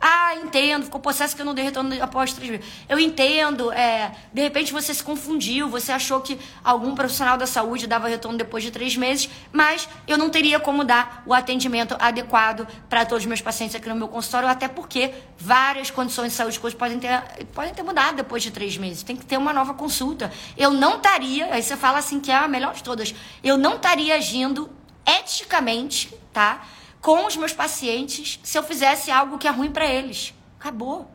Ah, 0.00 0.34
entendo, 0.36 0.84
ficou 0.84 1.00
possesso 1.00 1.34
que 1.34 1.42
eu 1.42 1.46
não 1.46 1.54
dei 1.54 1.64
retorno 1.64 2.02
após 2.02 2.32
três 2.32 2.50
meses. 2.50 2.66
Eu 2.88 2.98
entendo, 2.98 3.72
é, 3.72 4.12
de 4.32 4.42
repente 4.42 4.72
você 4.72 4.92
se 4.92 5.02
confundiu, 5.02 5.68
você 5.68 5.92
achou 5.92 6.20
que 6.20 6.38
algum 6.62 6.94
profissional 6.94 7.36
da 7.36 7.46
saúde 7.46 7.86
dava 7.86 8.08
retorno 8.08 8.36
depois 8.36 8.62
de 8.62 8.70
três 8.70 8.96
meses, 8.96 9.28
mas 9.52 9.88
eu 10.06 10.18
não 10.18 10.28
teria 10.28 10.60
como 10.60 10.84
dar 10.84 11.22
o 11.26 11.32
atendimento 11.32 11.96
adequado 11.98 12.66
para 12.88 13.04
todos 13.04 13.24
os 13.24 13.26
meus 13.26 13.40
pacientes 13.40 13.74
aqui 13.74 13.88
no 13.88 13.94
meu 13.94 14.08
consultório, 14.08 14.48
até 14.48 14.68
porque 14.68 15.12
várias 15.38 15.90
condições 15.90 16.32
de 16.32 16.36
saúde 16.36 16.58
podem 16.76 16.98
ter, 16.98 17.22
podem 17.54 17.72
ter 17.72 17.82
mudado 17.82 18.16
depois 18.16 18.42
de 18.42 18.50
três 18.50 18.76
meses. 18.76 19.02
Tem 19.02 19.16
que 19.16 19.24
ter 19.24 19.36
uma 19.36 19.52
nova 19.52 19.74
consulta. 19.74 20.32
Eu 20.56 20.70
não 20.70 20.96
estaria, 20.96 21.52
aí 21.52 21.62
você 21.62 21.76
fala 21.76 21.98
assim 21.98 22.20
que 22.20 22.30
é 22.30 22.36
a 22.36 22.48
melhor 22.48 22.74
de 22.74 22.82
todas, 22.82 23.14
eu 23.42 23.56
não 23.56 23.76
estaria 23.76 24.14
agindo 24.14 24.70
eticamente, 25.06 26.12
tá? 26.32 26.66
Com 27.06 27.24
os 27.24 27.36
meus 27.36 27.52
pacientes 27.52 28.40
se 28.42 28.58
eu 28.58 28.64
fizesse 28.64 29.12
algo 29.12 29.38
que 29.38 29.46
é 29.46 29.50
ruim 29.52 29.70
para 29.70 29.86
eles. 29.86 30.34
Acabou. 30.58 31.08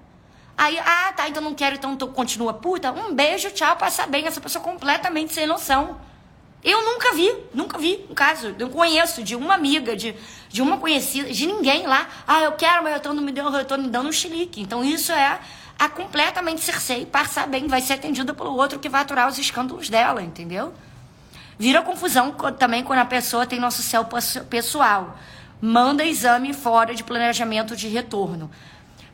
Aí, 0.57 0.79
ah, 0.79 1.11
tá, 1.11 1.27
então 1.27 1.43
não 1.43 1.53
quero, 1.53 1.75
então 1.75 1.97
continua 1.97 2.53
puta. 2.53 2.93
Um 2.93 3.13
beijo, 3.13 3.51
tchau, 3.51 3.75
passa 3.75 4.07
bem. 4.07 4.25
Essa 4.25 4.39
pessoa 4.39 4.63
completamente 4.63 5.33
sem 5.33 5.45
noção. 5.45 5.99
Eu 6.63 6.81
nunca 6.85 7.11
vi, 7.11 7.35
nunca 7.53 7.77
vi 7.77 8.05
um 8.09 8.13
caso. 8.13 8.55
Eu 8.57 8.69
conheço 8.69 9.21
de 9.21 9.35
uma 9.35 9.53
amiga, 9.53 9.93
de, 9.93 10.15
de 10.47 10.61
uma 10.61 10.77
conhecida, 10.77 11.29
de 11.29 11.45
ninguém 11.45 11.85
lá. 11.85 12.07
Ah, 12.25 12.43
eu 12.43 12.53
quero, 12.53 12.83
mas 12.83 13.03
eu 13.03 13.13
não 13.13 13.21
me 13.21 13.33
deu, 13.33 13.49
eu 13.49 13.65
tô 13.65 13.75
me 13.75 13.89
dando 13.89 14.07
um 14.07 14.13
chilique. 14.13 14.61
Então 14.61 14.81
isso 14.85 15.11
é 15.11 15.41
a 15.77 15.89
completamente 15.89 16.61
cercei, 16.61 17.05
passar 17.05 17.47
bem, 17.47 17.67
vai 17.67 17.81
ser 17.81 17.93
atendida 17.93 18.33
pelo 18.33 18.55
outro 18.55 18.79
que 18.79 18.87
vai 18.87 19.01
aturar 19.01 19.27
os 19.27 19.37
escândalos 19.37 19.89
dela, 19.89 20.21
entendeu? 20.21 20.73
Vira 21.59 21.81
confusão 21.81 22.31
também 22.57 22.81
quando 22.81 22.99
a 22.99 23.05
pessoa 23.05 23.45
tem 23.45 23.59
nosso 23.59 23.81
céu 23.81 24.07
pessoal. 24.49 25.17
Manda 25.61 26.03
exame 26.03 26.53
fora 26.53 26.95
de 26.95 27.03
planejamento 27.03 27.75
de 27.75 27.87
retorno. 27.87 28.49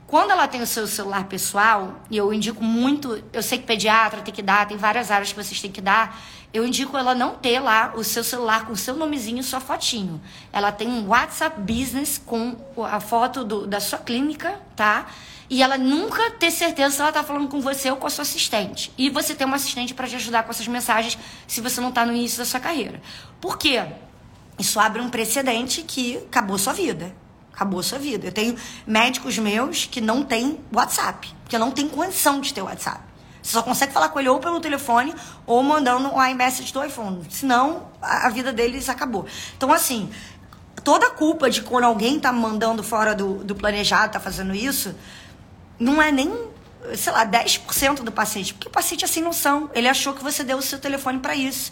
Quando 0.08 0.32
ela 0.32 0.48
tem 0.48 0.62
o 0.62 0.66
seu 0.66 0.88
celular 0.88 1.26
pessoal, 1.26 2.02
e 2.10 2.16
eu 2.16 2.34
indico 2.34 2.64
muito, 2.64 3.22
eu 3.34 3.44
sei 3.44 3.58
que 3.58 3.66
pediatra 3.66 4.22
tem 4.22 4.34
que 4.34 4.42
dar, 4.42 4.66
tem 4.66 4.78
várias 4.78 5.12
áreas 5.12 5.34
que 5.34 5.44
vocês 5.44 5.60
têm 5.60 5.70
que 5.70 5.82
dar, 5.82 6.18
eu 6.54 6.66
indico 6.66 6.98
ela 6.98 7.14
não 7.14 7.36
ter 7.36 7.60
lá 7.60 7.92
o 7.94 8.06
seu 8.06 8.24
celular 8.24 8.66
com 8.66 8.72
o 8.72 8.78
seu 8.78 8.96
nomezinho 8.96 9.40
e 9.40 9.44
sua 9.44 9.60
fotinho. 9.60 10.22
Ela 10.54 10.72
tem 10.72 10.88
um 10.88 11.10
WhatsApp 11.10 11.60
Business 11.60 12.18
com 12.26 12.56
a 12.86 13.02
foto 13.02 13.44
do, 13.44 13.68
da 13.68 13.82
sua 13.82 14.00
clínica, 14.00 14.58
tá? 14.78 15.08
E 15.50 15.62
ela 15.62 15.78
nunca 15.78 16.32
ter 16.32 16.52
certeza 16.52 16.96
se 16.96 17.02
ela 17.02 17.12
tá 17.12 17.24
falando 17.24 17.50
com 17.50 17.60
você 17.60 17.92
ou 17.92 17.98
com 17.98 18.08
a 18.08 18.10
sua 18.10 18.22
assistente. 18.22 18.94
E 18.98 19.10
você 19.10 19.36
ter 19.36 19.44
uma 19.44 19.58
assistente 19.58 19.94
para 19.94 20.08
te 20.08 20.16
ajudar 20.16 20.44
com 20.44 20.52
essas 20.52 20.68
mensagens 20.70 21.18
se 21.46 21.60
você 21.60 21.82
não 21.82 21.92
tá 21.92 22.06
no 22.06 22.14
início 22.14 22.38
da 22.38 22.46
sua 22.46 22.62
carreira. 22.62 23.02
Por 23.42 23.58
quê? 23.58 23.86
Isso 24.58 24.80
abre 24.80 25.02
um 25.02 25.10
precedente 25.10 25.84
que 25.84 26.18
acabou 26.18 26.58
sua 26.58 26.74
vida. 26.74 27.14
Acabou 27.54 27.82
sua 27.82 28.00
vida. 28.00 28.28
Eu 28.28 28.32
tenho 28.32 28.56
médicos 28.86 29.38
meus 29.38 29.86
que 29.86 30.02
não 30.02 30.24
têm 30.24 30.60
WhatsApp, 30.74 31.34
porque 31.44 31.58
não 31.58 31.72
tem 31.72 31.88
condição 31.88 32.40
de 32.40 32.54
ter 32.54 32.62
WhatsApp. 32.62 33.02
Você 33.42 33.54
só 33.54 33.62
consegue 33.62 33.94
falar 33.94 34.10
com 34.10 34.20
ele 34.20 34.28
ou 34.28 34.40
pelo 34.40 34.60
telefone 34.60 35.16
ou 35.46 35.64
mandando 35.64 36.14
um 36.14 36.24
iMessage 36.24 36.74
do 36.74 36.84
iPhone. 36.84 37.26
Senão, 37.30 37.88
a 38.02 38.30
vida 38.30 38.52
deles 38.52 38.90
acabou. 38.90 39.26
Então, 39.56 39.72
assim, 39.72 40.10
toda 40.84 41.08
a 41.08 41.10
culpa 41.12 41.50
de 41.50 41.62
quando 41.62 41.86
alguém 41.86 42.20
tá 42.20 42.32
mandando 42.32 42.84
fora 42.84 43.16
do, 43.16 43.36
do 43.44 43.56
planejado, 43.56 44.12
tá 44.12 44.20
fazendo 44.20 44.54
isso, 44.54 44.94
não 45.80 46.02
é 46.02 46.12
nem, 46.12 46.30
sei 46.96 47.14
lá, 47.14 47.26
10% 47.26 48.04
do 48.04 48.12
paciente. 48.12 48.54
Porque 48.54 48.68
o 48.68 48.72
paciente 48.72 49.06
é 49.06 49.08
sem 49.08 49.24
noção. 49.24 49.70
Ele 49.74 49.88
achou 49.88 50.14
que 50.14 50.24
você 50.24 50.44
deu 50.44 50.58
o 50.58 50.62
seu 50.62 50.80
telefone 50.80 51.20
para 51.20 51.36
isso. 51.36 51.72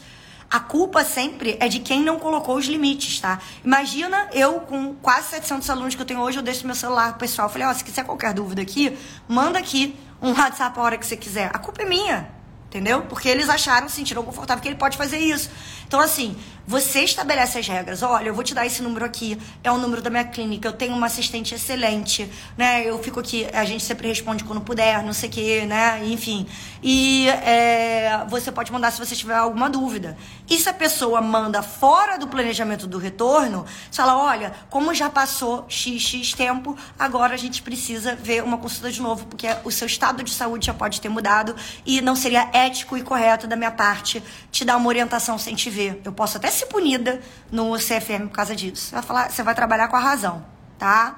A 0.50 0.60
culpa 0.60 1.04
sempre 1.04 1.58
é 1.60 1.68
de 1.68 1.80
quem 1.80 2.04
não 2.04 2.20
colocou 2.20 2.56
os 2.56 2.66
limites, 2.66 3.20
tá? 3.20 3.40
Imagina 3.64 4.30
eu 4.32 4.62
com 4.62 4.94
quase 4.96 5.30
700 5.30 5.70
alunos 5.70 5.96
que 5.96 6.02
eu 6.02 6.06
tenho 6.06 6.22
hoje, 6.22 6.38
eu 6.38 6.44
deixo 6.44 6.66
meu 6.66 6.76
celular 6.76 7.18
pessoal. 7.18 7.50
Falei, 7.50 7.68
ó, 7.68 7.72
oh, 7.72 7.74
se 7.74 7.84
quiser 7.84 8.06
qualquer 8.06 8.34
dúvida 8.34 8.62
aqui, 8.62 8.98
manda 9.28 9.60
aqui 9.60 9.96
um 10.22 10.32
WhatsApp 10.32 10.80
a 10.80 10.82
hora 10.82 10.98
que 10.98 11.06
você 11.06 11.18
quiser. 11.18 11.50
A 11.54 11.58
culpa 11.58 11.82
é 11.82 11.86
minha, 11.86 12.30
entendeu? 12.68 13.02
Porque 13.04 13.28
eles 13.28 13.50
acharam, 13.50 13.90
sentiram 13.90 14.24
confortável 14.24 14.62
que 14.62 14.68
ele 14.68 14.78
pode 14.78 14.98
fazer 14.98 15.18
isso. 15.18 15.50
Então, 15.88 16.00
assim, 16.00 16.36
você 16.68 17.02
estabelece 17.02 17.60
as 17.60 17.68
regras. 17.68 18.02
Olha, 18.02 18.30
eu 18.30 18.34
vou 18.34 18.44
te 18.44 18.54
dar 18.54 18.66
esse 18.66 18.82
número 18.82 19.06
aqui, 19.06 19.38
é 19.64 19.72
o 19.72 19.78
número 19.78 20.02
da 20.02 20.10
minha 20.10 20.24
clínica, 20.24 20.68
eu 20.68 20.74
tenho 20.74 20.94
uma 20.96 21.06
assistente 21.06 21.54
excelente, 21.54 22.30
né? 22.58 22.84
Eu 22.84 22.98
fico 23.02 23.20
aqui, 23.20 23.48
a 23.54 23.64
gente 23.66 23.84
sempre 23.84 24.08
responde 24.08 24.44
quando 24.44 24.62
puder, 24.62 25.04
não 25.04 25.14
sei 25.14 25.30
o 25.30 25.32
quê, 25.32 25.66
né? 25.68 26.02
Enfim. 26.06 26.48
E 26.82 27.28
é, 27.30 28.26
você 28.28 28.52
pode 28.52 28.72
mandar 28.72 28.92
se 28.92 29.00
você 29.00 29.16
tiver 29.16 29.36
alguma 29.36 29.70
dúvida. 29.70 30.18
E 30.50 30.58
se 30.58 30.68
a 30.68 30.74
pessoa 30.74 31.22
manda 31.22 31.62
fora 31.62 32.18
do 32.18 32.28
planejamento 32.28 32.88
do 32.88 32.98
retorno, 32.98 33.66
você 33.92 34.02
fala, 34.02 34.18
olha, 34.18 34.54
como 34.70 34.94
já 34.94 35.10
passou 35.10 35.66
XX 35.70 36.34
tempo, 36.34 36.76
agora 36.98 37.36
a 37.36 37.38
gente 37.38 37.62
precisa 37.62 38.16
ver 38.16 38.44
uma 38.44 38.58
consulta 38.58 38.92
de 38.92 39.02
novo, 39.02 39.26
porque 39.28 39.48
o 39.64 39.72
seu 39.72 39.86
estado 39.86 40.24
de 40.24 40.32
saúde 40.32 40.66
já 40.66 40.74
pode 40.74 41.00
ter 41.00 41.10
mudado 41.10 41.56
e 41.86 42.02
não 42.02 42.16
seria 42.16 42.50
ético 42.54 42.98
e 42.98 43.04
correto 43.04 43.46
da 43.48 43.56
minha 43.56 43.72
parte 43.72 44.24
te 44.52 44.66
dar 44.66 44.78
uma 44.78 44.88
orientação 44.88 45.38
sem 45.38 45.54
te 45.54 45.70
Eu 46.04 46.12
posso 46.14 46.38
até 46.38 46.50
ser 46.50 46.66
punida 46.68 47.22
no 47.52 47.76
CFM 47.76 48.28
por 48.28 48.36
causa 48.36 48.56
disso. 48.56 48.82
Você 48.82 48.96
vai 48.96 49.04
falar, 49.04 49.32
você 49.32 49.44
vai 49.44 49.56
trabalhar 49.56 49.88
com 49.88 49.96
a 49.96 50.00
razão, 50.00 50.46
tá? 50.78 51.16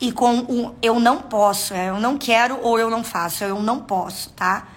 E 0.00 0.12
com 0.12 0.40
o 0.40 0.74
eu 0.82 1.00
não 1.00 1.22
posso, 1.22 1.72
é, 1.72 1.88
eu 1.88 1.98
não 1.98 2.18
quero 2.18 2.60
ou 2.62 2.78
eu 2.78 2.90
não 2.90 3.02
faço, 3.02 3.44
eu 3.44 3.62
não 3.62 3.80
posso, 3.80 4.30
tá? 4.30 4.68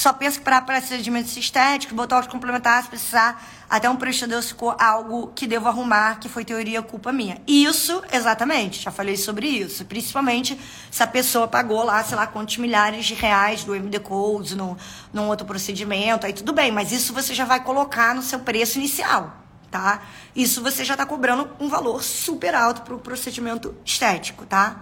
Só 0.00 0.14
pensa 0.14 0.38
que 0.38 0.44
para 0.44 0.62
procedimentos 0.62 1.36
estéticos, 1.36 1.94
botox 1.94 2.26
complementar, 2.26 2.82
se 2.82 2.88
precisar, 2.88 3.44
até 3.68 3.90
um 3.90 3.96
prestador 3.96 4.40
ficou 4.40 4.74
algo 4.80 5.30
que 5.34 5.46
devo 5.46 5.68
arrumar, 5.68 6.18
que 6.18 6.26
foi 6.26 6.42
teoria 6.42 6.80
culpa 6.80 7.12
minha. 7.12 7.36
Isso, 7.46 8.02
exatamente, 8.10 8.80
já 8.80 8.90
falei 8.90 9.14
sobre 9.18 9.46
isso. 9.46 9.84
Principalmente 9.84 10.58
se 10.90 11.02
a 11.02 11.06
pessoa 11.06 11.46
pagou 11.46 11.84
lá, 11.84 12.02
sei 12.02 12.16
lá, 12.16 12.26
quantos 12.26 12.56
milhares 12.56 13.04
de 13.04 13.12
reais 13.12 13.62
do 13.62 13.74
MD 13.74 14.00
Codes, 14.00 14.52
no, 14.54 14.74
num 15.12 15.28
outro 15.28 15.46
procedimento, 15.46 16.24
aí 16.24 16.32
tudo 16.32 16.54
bem, 16.54 16.72
mas 16.72 16.92
isso 16.92 17.12
você 17.12 17.34
já 17.34 17.44
vai 17.44 17.62
colocar 17.62 18.14
no 18.14 18.22
seu 18.22 18.38
preço 18.38 18.78
inicial, 18.78 19.36
tá? 19.70 20.00
Isso 20.34 20.62
você 20.62 20.82
já 20.82 20.94
está 20.94 21.04
cobrando 21.04 21.46
um 21.60 21.68
valor 21.68 22.02
super 22.02 22.54
alto 22.54 22.80
para 22.80 22.94
o 22.94 22.98
procedimento 22.98 23.76
estético, 23.84 24.46
tá? 24.46 24.80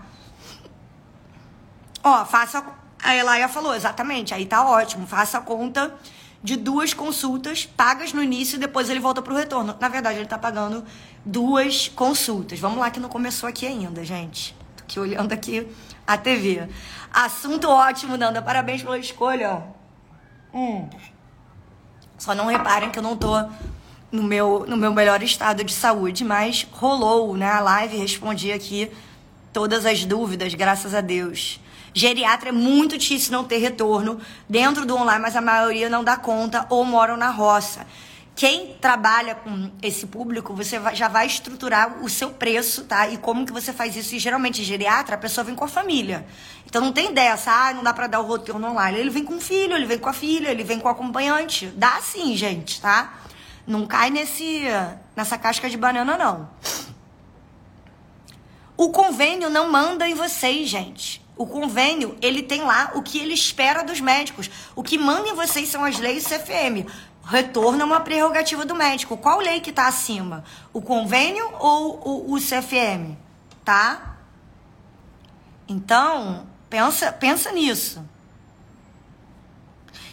Ó, 2.04 2.24
faça 2.24 2.62
a 3.03 3.14
Elaia 3.14 3.49
falou, 3.49 3.74
exatamente, 3.74 4.34
aí 4.34 4.46
tá 4.46 4.68
ótimo, 4.68 5.07
faça 5.07 5.38
a 5.38 5.40
conta 5.40 5.94
de 6.42 6.57
duas 6.57 6.94
consultas 6.94 7.66
pagas 7.66 8.12
no 8.12 8.22
início 8.22 8.57
e 8.57 8.59
depois 8.59 8.88
ele 8.88 9.01
volta 9.01 9.20
pro 9.20 9.34
retorno. 9.34 9.76
Na 9.78 9.88
verdade, 9.88 10.18
ele 10.18 10.26
tá 10.26 10.38
pagando 10.38 10.84
duas 11.24 11.88
consultas. 11.88 12.61
Vamos 12.61 12.78
lá 12.78 12.90
que 12.90 13.01
não 13.01 13.09
começou 13.09 13.49
aqui 13.49 13.66
ainda, 13.66 14.05
gente. 14.05 14.55
Tô 14.76 14.84
aqui 14.84 15.01
olhando 15.01 15.32
aqui 15.32 15.66
a 16.07 16.16
TV. 16.16 16.68
Assunto 17.12 17.68
ótimo, 17.68 18.16
Nanda. 18.16 18.40
Parabéns 18.40 18.82
pela 18.82 18.99
escolha. 18.99 19.64
Hum. 20.55 20.88
Só 22.16 22.34
não 22.34 22.46
reparem 22.46 22.90
que 22.90 22.99
eu 22.99 23.03
não 23.03 23.16
tô 23.16 23.34
no 24.11 24.22
meu, 24.22 24.64
no 24.66 24.76
meu 24.76 24.92
melhor 24.92 25.22
estado 25.22 25.62
de 25.64 25.72
saúde, 25.72 26.24
mas 26.24 26.66
rolou, 26.70 27.36
né? 27.36 27.51
A 27.51 27.61
live 27.61 27.96
respondi 27.96 28.53
aqui 28.53 28.90
todas 29.53 29.84
as 29.84 30.05
dúvidas, 30.05 30.55
graças 30.55 30.94
a 30.94 31.01
Deus. 31.01 31.61
Geriatra 31.95 32.51
é 32.51 32.53
muito 32.53 32.97
difícil 32.97 33.32
não 33.32 33.45
ter 33.45 33.59
retorno 33.59 34.20
dentro 34.49 34.84
do 34.84 34.97
online, 34.97 35.20
mas 35.20 35.36
a 35.36 35.41
maioria 35.41 35.89
não 35.89 36.05
dá 36.05 36.16
conta 36.16 36.66
ou 36.68 36.84
moram 36.84 37.16
na 37.16 37.30
roça. 37.30 37.86
Quem 38.39 38.76
trabalha 38.80 39.34
com 39.34 39.68
esse 39.82 40.07
público, 40.07 40.55
você 40.55 40.80
já 40.95 41.09
vai 41.09 41.26
estruturar 41.26 42.01
o 42.05 42.09
seu 42.09 42.30
preço, 42.30 42.84
tá? 42.84 43.09
E 43.09 43.16
como 43.16 43.45
que 43.45 43.53
você 43.53 43.72
faz 43.72 43.97
isso? 43.97 44.14
E 44.14 44.18
geralmente, 44.20 44.62
geriatra, 44.62 45.16
a 45.16 45.18
pessoa 45.18 45.43
vem 45.43 45.57
com 45.57 45.64
a 45.64 45.68
família. 45.68 46.24
Então 46.64 46.80
não 46.80 46.93
tem 46.93 47.12
dessa, 47.12 47.51
ah, 47.51 47.74
não 47.74 47.82
dá 47.82 47.93
pra 47.93 48.07
dar 48.07 48.20
o 48.20 48.26
roteiro 48.26 48.64
online. 48.64 48.97
Ele 48.97 49.11
vem 49.11 49.24
com 49.24 49.39
o 49.39 49.41
filho, 49.41 49.74
ele 49.74 49.86
vem 49.86 49.99
com 49.99 50.09
a 50.09 50.12
filha, 50.12 50.51
ele 50.51 50.62
vem 50.62 50.78
com 50.78 50.86
o 50.86 50.91
acompanhante. 50.91 51.66
Dá 51.74 52.01
sim, 52.01 52.36
gente, 52.36 52.80
tá? 52.80 53.12
Não 53.66 53.84
cai 53.89 54.09
nesse, 54.09 54.62
nessa 55.16 55.36
casca 55.36 55.68
de 55.68 55.76
banana, 55.76 56.16
não. 56.16 56.49
O 58.76 58.91
convênio 58.91 59.51
não 59.51 59.68
manda 59.68 60.09
em 60.09 60.14
vocês, 60.14 60.68
gente. 60.68 61.20
O 61.39 61.47
convênio, 61.47 62.18
ele 62.20 62.43
tem 62.43 62.62
lá 62.62 62.91
o 62.95 63.03
que 63.03 63.18
ele 63.18 63.32
espera 63.32 63.84
dos 63.84 64.01
médicos. 64.01 64.51
O 64.74 64.82
que 64.82 64.99
manda 64.99 65.28
em 65.28 65.34
vocês 65.34 65.68
são 65.68 65.84
as 65.84 65.97
leis 65.99 66.24
CFM. 66.24 66.91
Retorno 67.24 67.80
é 67.80 67.84
uma 67.84 68.01
prerrogativa 68.01 68.64
do 68.64 68.74
médico. 68.74 69.16
Qual 69.16 69.39
lei 69.39 69.61
que 69.61 69.70
está 69.70 69.86
acima? 69.86 70.43
O 70.72 70.82
convênio 70.82 71.49
ou 71.61 72.01
o, 72.05 72.34
o 72.34 72.39
CFM? 72.39 73.16
Tá? 73.64 74.16
Então, 75.68 76.49
pensa, 76.68 77.12
pensa 77.12 77.53
nisso. 77.53 78.05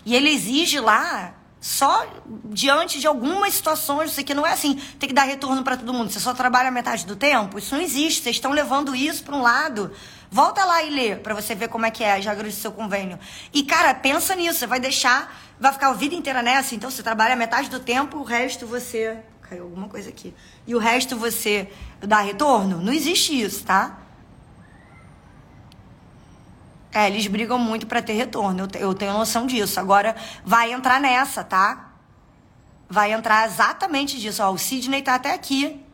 E 0.06 0.14
ele 0.14 0.30
exige 0.30 0.80
lá 0.80 1.34
só 1.60 2.06
diante 2.52 3.00
de 3.00 3.08
algumas 3.08 3.56
situações, 3.56 4.12
isso 4.12 4.20
aqui 4.20 4.36
não 4.36 4.46
é 4.46 4.52
assim, 4.52 4.76
tem 5.00 5.10
que 5.10 5.16
dar 5.16 5.24
retorno 5.24 5.64
para 5.64 5.76
todo 5.76 5.92
mundo, 5.92 6.12
você 6.12 6.20
só 6.20 6.32
trabalha 6.32 6.70
metade 6.70 7.08
do 7.08 7.16
tempo, 7.16 7.58
isso 7.58 7.74
não 7.74 7.82
existe, 7.82 8.22
vocês 8.22 8.36
estão 8.36 8.52
levando 8.52 8.96
isso 8.96 9.24
para 9.24 9.36
um 9.36 9.42
lado. 9.42 9.92
Volta 10.36 10.66
lá 10.66 10.84
e 10.84 10.90
lê 10.90 11.16
para 11.16 11.34
você 11.34 11.56
ver 11.56 11.70
como 11.70 11.86
é 11.86 11.90
que 11.90 12.04
é 12.04 12.22
já 12.22 12.32
regras 12.32 12.56
do 12.56 12.60
seu 12.60 12.70
convênio. 12.70 13.18
E 13.54 13.64
cara, 13.64 13.94
pensa 13.94 14.36
nisso, 14.36 14.60
você 14.60 14.68
vai 14.68 14.82
deixar, 14.82 15.34
vai 15.58 15.72
ficar 15.72 15.88
a 15.88 15.94
vida 15.94 16.14
inteira 16.14 16.44
nessa, 16.44 16.76
então 16.76 16.92
você 16.92 17.02
trabalha 17.02 17.38
metade 17.38 17.70
do 17.70 17.80
tempo, 17.80 18.18
o 18.18 18.24
resto 18.24 18.68
você 18.68 19.18
caiu 19.44 19.64
alguma 19.64 19.88
coisa 19.88 20.10
aqui. 20.10 20.34
E 20.68 20.76
o 20.76 20.78
resto 20.78 21.16
você 21.16 21.72
dá 22.02 22.20
retorno? 22.20 22.82
Não 22.82 22.92
existe 22.92 23.42
isso, 23.42 23.64
tá? 23.64 23.98
É, 26.92 27.08
eles 27.08 27.26
brigam 27.28 27.58
muito 27.58 27.88
para 27.88 28.02
ter 28.02 28.12
retorno. 28.12 28.68
Eu, 28.74 28.90
eu 28.90 28.94
tenho 28.94 29.14
noção 29.14 29.48
disso. 29.48 29.80
Agora, 29.80 30.18
vai 30.44 30.74
entrar 30.74 31.00
nessa, 31.00 31.46
tá? 31.46 31.94
Vai 32.90 33.14
entrar 33.14 33.48
exatamente 33.48 34.20
disso. 34.20 34.44
Ó, 34.44 34.52
o 34.52 34.58
Sidney 34.58 35.02
tá 35.02 35.16
até 35.16 35.34
aqui. 35.34 35.85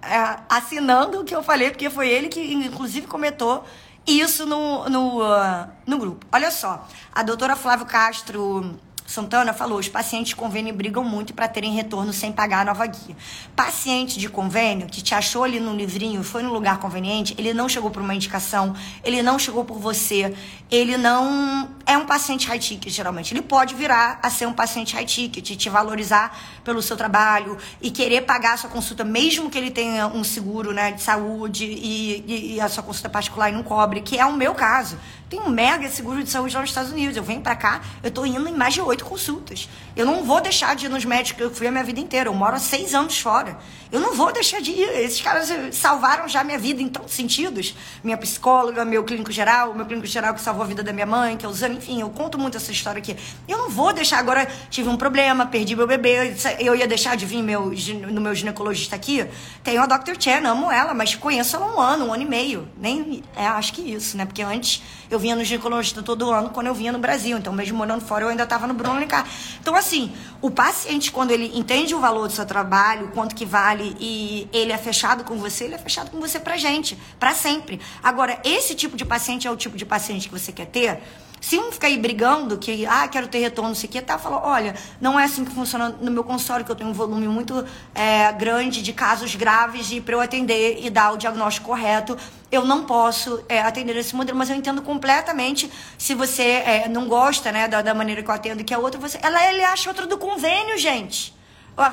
É, 0.00 0.38
assinando 0.48 1.20
o 1.20 1.24
que 1.24 1.34
eu 1.34 1.42
falei, 1.42 1.70
porque 1.70 1.90
foi 1.90 2.08
ele 2.08 2.28
que, 2.28 2.40
inclusive, 2.40 3.06
comentou 3.06 3.64
isso 4.06 4.46
no, 4.46 4.88
no, 4.88 5.22
uh, 5.22 5.68
no 5.86 5.98
grupo. 5.98 6.26
Olha 6.32 6.50
só, 6.50 6.86
a 7.12 7.22
doutora 7.22 7.56
Flávio 7.56 7.84
Castro 7.84 8.78
Santana 9.08 9.54
falou: 9.54 9.78
os 9.78 9.88
pacientes 9.88 10.28
de 10.28 10.36
convênio 10.36 10.74
brigam 10.74 11.02
muito 11.02 11.32
para 11.32 11.48
terem 11.48 11.72
retorno 11.72 12.12
sem 12.12 12.30
pagar 12.30 12.60
a 12.60 12.64
nova 12.66 12.86
guia. 12.86 13.16
Paciente 13.56 14.18
de 14.18 14.28
convênio 14.28 14.86
que 14.86 15.00
te 15.00 15.14
achou 15.14 15.44
ali 15.44 15.58
no 15.58 15.74
livrinho, 15.74 16.22
foi 16.22 16.42
no 16.42 16.52
lugar 16.52 16.78
conveniente, 16.78 17.34
ele 17.38 17.54
não 17.54 17.68
chegou 17.70 17.90
por 17.90 18.02
uma 18.02 18.14
indicação, 18.14 18.74
ele 19.02 19.22
não 19.22 19.38
chegou 19.38 19.64
por 19.64 19.78
você, 19.78 20.34
ele 20.70 20.98
não 20.98 21.70
é 21.86 21.96
um 21.96 22.04
paciente 22.04 22.46
high 22.46 22.58
ticket, 22.58 22.92
geralmente. 22.92 23.32
Ele 23.32 23.40
pode 23.40 23.74
virar 23.74 24.20
a 24.22 24.28
ser 24.28 24.46
um 24.46 24.52
paciente 24.52 24.94
high 24.94 25.06
ticket, 25.06 25.56
te 25.56 25.70
valorizar 25.70 26.38
pelo 26.68 26.82
seu 26.82 26.98
trabalho 26.98 27.56
e 27.80 27.90
querer 27.90 28.26
pagar 28.26 28.52
a 28.52 28.56
sua 28.58 28.68
consulta, 28.68 29.02
mesmo 29.02 29.48
que 29.48 29.56
ele 29.56 29.70
tenha 29.70 30.06
um 30.06 30.22
seguro 30.22 30.70
né, 30.70 30.92
de 30.92 31.00
saúde 31.00 31.64
e, 31.64 32.22
e, 32.26 32.54
e 32.56 32.60
a 32.60 32.68
sua 32.68 32.82
consulta 32.82 33.08
particular 33.08 33.48
e 33.48 33.52
não 33.52 33.62
cobre, 33.62 34.02
que 34.02 34.18
é 34.18 34.26
o 34.26 34.34
meu 34.34 34.54
caso. 34.54 34.98
Tem 35.28 35.38
um 35.40 35.50
mega 35.50 35.88
seguro 35.90 36.22
de 36.22 36.30
saúde 36.30 36.54
lá 36.54 36.62
nos 36.62 36.70
Estados 36.70 36.90
Unidos. 36.90 37.14
Eu 37.14 37.22
venho 37.22 37.42
para 37.42 37.54
cá, 37.54 37.82
eu 38.02 38.10
tô 38.10 38.24
indo 38.24 38.48
em 38.48 38.54
mais 38.54 38.72
de 38.72 38.80
oito 38.80 39.04
consultas. 39.04 39.68
Eu 39.94 40.06
não 40.06 40.24
vou 40.24 40.40
deixar 40.40 40.74
de 40.74 40.86
ir 40.86 40.88
nos 40.88 41.04
médicos, 41.04 41.42
eu 41.42 41.50
fui 41.50 41.66
a 41.66 41.70
minha 41.70 41.84
vida 41.84 42.00
inteira. 42.00 42.30
Eu 42.30 42.34
moro 42.34 42.56
há 42.56 42.58
seis 42.58 42.94
anos 42.94 43.18
fora. 43.18 43.58
Eu 43.92 44.00
não 44.00 44.14
vou 44.14 44.32
deixar 44.32 44.60
de 44.62 44.70
ir. 44.70 44.88
Esses 45.00 45.20
caras 45.20 45.50
salvaram 45.72 46.26
já 46.28 46.42
minha 46.42 46.58
vida 46.58 46.80
em 46.80 46.88
tantos 46.88 47.12
sentidos. 47.12 47.74
Minha 48.02 48.16
psicóloga, 48.16 48.86
meu 48.86 49.04
clínico 49.04 49.30
geral, 49.30 49.74
meu 49.74 49.84
clínico 49.84 50.06
geral 50.06 50.32
que 50.32 50.40
salvou 50.40 50.62
a 50.62 50.66
vida 50.66 50.82
da 50.82 50.94
minha 50.94 51.06
mãe, 51.06 51.36
que 51.36 51.44
é 51.44 51.48
o 51.48 51.52
Zane, 51.52 51.76
enfim, 51.76 52.00
eu 52.00 52.08
conto 52.08 52.38
muito 52.38 52.56
essa 52.56 52.72
história 52.72 52.98
aqui. 52.98 53.14
Eu 53.46 53.58
não 53.58 53.68
vou 53.68 53.92
deixar 53.92 54.18
agora, 54.18 54.46
tive 54.70 54.88
um 54.88 54.96
problema, 54.96 55.44
perdi 55.44 55.76
meu 55.76 55.86
bebê, 55.86 56.34
eu 56.58 56.74
ia 56.74 56.86
deixar 56.86 57.16
de 57.16 57.24
vir 57.24 57.42
meu, 57.42 57.72
no 58.10 58.20
meu 58.20 58.34
ginecologista 58.34 58.96
aqui. 58.96 59.26
Tenho 59.62 59.82
a 59.82 59.86
Dr. 59.86 60.14
Chen, 60.18 60.46
amo 60.46 60.70
ela, 60.70 60.94
mas 60.94 61.14
conheço 61.14 61.56
ela 61.56 61.66
um 61.66 61.80
ano, 61.80 62.06
um 62.06 62.12
ano 62.12 62.22
e 62.22 62.26
meio. 62.26 62.68
Nem, 62.76 63.22
é, 63.36 63.46
acho 63.46 63.72
que 63.72 63.82
isso, 63.82 64.16
né? 64.16 64.24
Porque 64.24 64.42
antes 64.42 64.82
eu 65.10 65.18
vinha 65.18 65.34
no 65.34 65.44
ginecologista 65.44 66.02
todo 66.02 66.30
ano 66.30 66.50
quando 66.50 66.66
eu 66.66 66.74
vinha 66.74 66.92
no 66.92 66.98
Brasil. 66.98 67.36
Então, 67.38 67.52
mesmo 67.52 67.76
morando 67.78 68.04
fora, 68.04 68.24
eu 68.24 68.28
ainda 68.28 68.44
estava 68.44 68.66
no 68.66 68.74
Bruno 68.74 68.96
Alencar. 68.96 69.26
Então, 69.60 69.74
assim, 69.74 70.12
o 70.40 70.50
paciente, 70.50 71.10
quando 71.10 71.30
ele 71.30 71.50
entende 71.54 71.94
o 71.94 72.00
valor 72.00 72.28
do 72.28 72.32
seu 72.32 72.46
trabalho, 72.46 73.10
quanto 73.14 73.34
que 73.34 73.44
vale 73.44 73.96
e 73.98 74.48
ele 74.52 74.72
é 74.72 74.78
fechado 74.78 75.24
com 75.24 75.36
você, 75.36 75.64
ele 75.64 75.74
é 75.74 75.78
fechado 75.78 76.10
com 76.10 76.20
você 76.20 76.38
pra 76.38 76.56
gente, 76.56 76.98
para 77.18 77.34
sempre. 77.34 77.80
Agora, 78.02 78.40
esse 78.44 78.74
tipo 78.74 78.96
de 78.96 79.04
paciente 79.04 79.46
é 79.46 79.50
o 79.50 79.56
tipo 79.56 79.76
de 79.76 79.86
paciente 79.86 80.28
que 80.28 80.38
você 80.38 80.52
quer 80.52 80.66
ter? 80.66 81.00
Se 81.40 81.58
um 81.58 81.70
ficar 81.70 81.86
aí 81.86 81.98
brigando, 81.98 82.58
que, 82.58 82.86
ah, 82.86 83.06
quero 83.08 83.28
ter 83.28 83.38
retorno, 83.38 83.70
não 83.70 83.74
sei 83.74 83.88
o 83.88 83.92
que, 83.92 84.02
tá, 84.02 84.18
falou, 84.18 84.40
olha, 84.42 84.74
não 85.00 85.18
é 85.18 85.24
assim 85.24 85.44
que 85.44 85.52
funciona 85.52 85.90
no 86.00 86.10
meu 86.10 86.24
consultório, 86.24 86.64
que 86.64 86.70
eu 86.70 86.76
tenho 86.76 86.90
um 86.90 86.92
volume 86.92 87.28
muito 87.28 87.64
é, 87.94 88.32
grande 88.32 88.82
de 88.82 88.92
casos 88.92 89.34
graves 89.34 89.90
e 89.92 90.00
para 90.00 90.14
eu 90.14 90.20
atender 90.20 90.84
e 90.84 90.90
dar 90.90 91.12
o 91.12 91.16
diagnóstico 91.16 91.68
correto, 91.68 92.16
eu 92.50 92.64
não 92.64 92.84
posso 92.84 93.44
é, 93.48 93.60
atender 93.60 93.96
esse 93.96 94.16
modelo, 94.16 94.38
mas 94.38 94.50
eu 94.50 94.56
entendo 94.56 94.82
completamente 94.82 95.70
se 95.96 96.14
você 96.14 96.42
é, 96.42 96.88
não 96.88 97.06
gosta, 97.08 97.52
né, 97.52 97.68
da, 97.68 97.82
da, 97.82 97.94
maneira 97.94 98.22
que 98.22 98.30
eu 98.30 98.34
atendo, 98.34 98.64
que 98.64 98.72
é 98.72 98.78
outra, 98.78 99.00
você, 99.00 99.18
ela, 99.22 99.44
ele 99.50 99.62
acha 99.62 99.90
outra 99.90 100.06
do 100.06 100.16
convênio, 100.18 100.76
gente. 100.78 101.36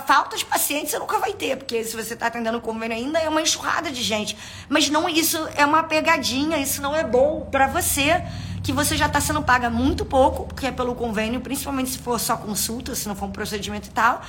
Falta 0.07 0.35
de 0.35 0.43
pacientes 0.43 0.89
você 0.89 0.97
nunca 0.97 1.19
vai 1.19 1.33
ter, 1.33 1.57
porque 1.57 1.83
se 1.83 1.95
você 1.95 2.15
está 2.15 2.25
atendendo 2.25 2.59
convênio 2.59 2.97
ainda 2.97 3.19
é 3.19 3.29
uma 3.29 3.39
enxurrada 3.39 3.91
de 3.91 4.01
gente. 4.01 4.35
Mas 4.67 4.89
não, 4.89 5.07
isso 5.07 5.37
é 5.55 5.63
uma 5.63 5.83
pegadinha, 5.83 6.57
isso 6.57 6.81
não 6.81 6.95
é 6.95 7.03
bom 7.03 7.47
para 7.51 7.67
você 7.67 8.23
que 8.65 8.73
você 8.73 8.97
já 8.97 9.05
está 9.05 9.21
sendo 9.21 9.43
paga 9.43 9.69
muito 9.69 10.03
pouco, 10.03 10.45
porque 10.47 10.65
é 10.65 10.71
pelo 10.71 10.95
convênio, 10.95 11.39
principalmente 11.39 11.91
se 11.91 11.99
for 11.99 12.19
só 12.19 12.35
consulta, 12.35 12.95
se 12.95 13.07
não 13.07 13.15
for 13.15 13.27
um 13.27 13.31
procedimento 13.31 13.89
e 13.89 13.91
tal. 13.91 14.23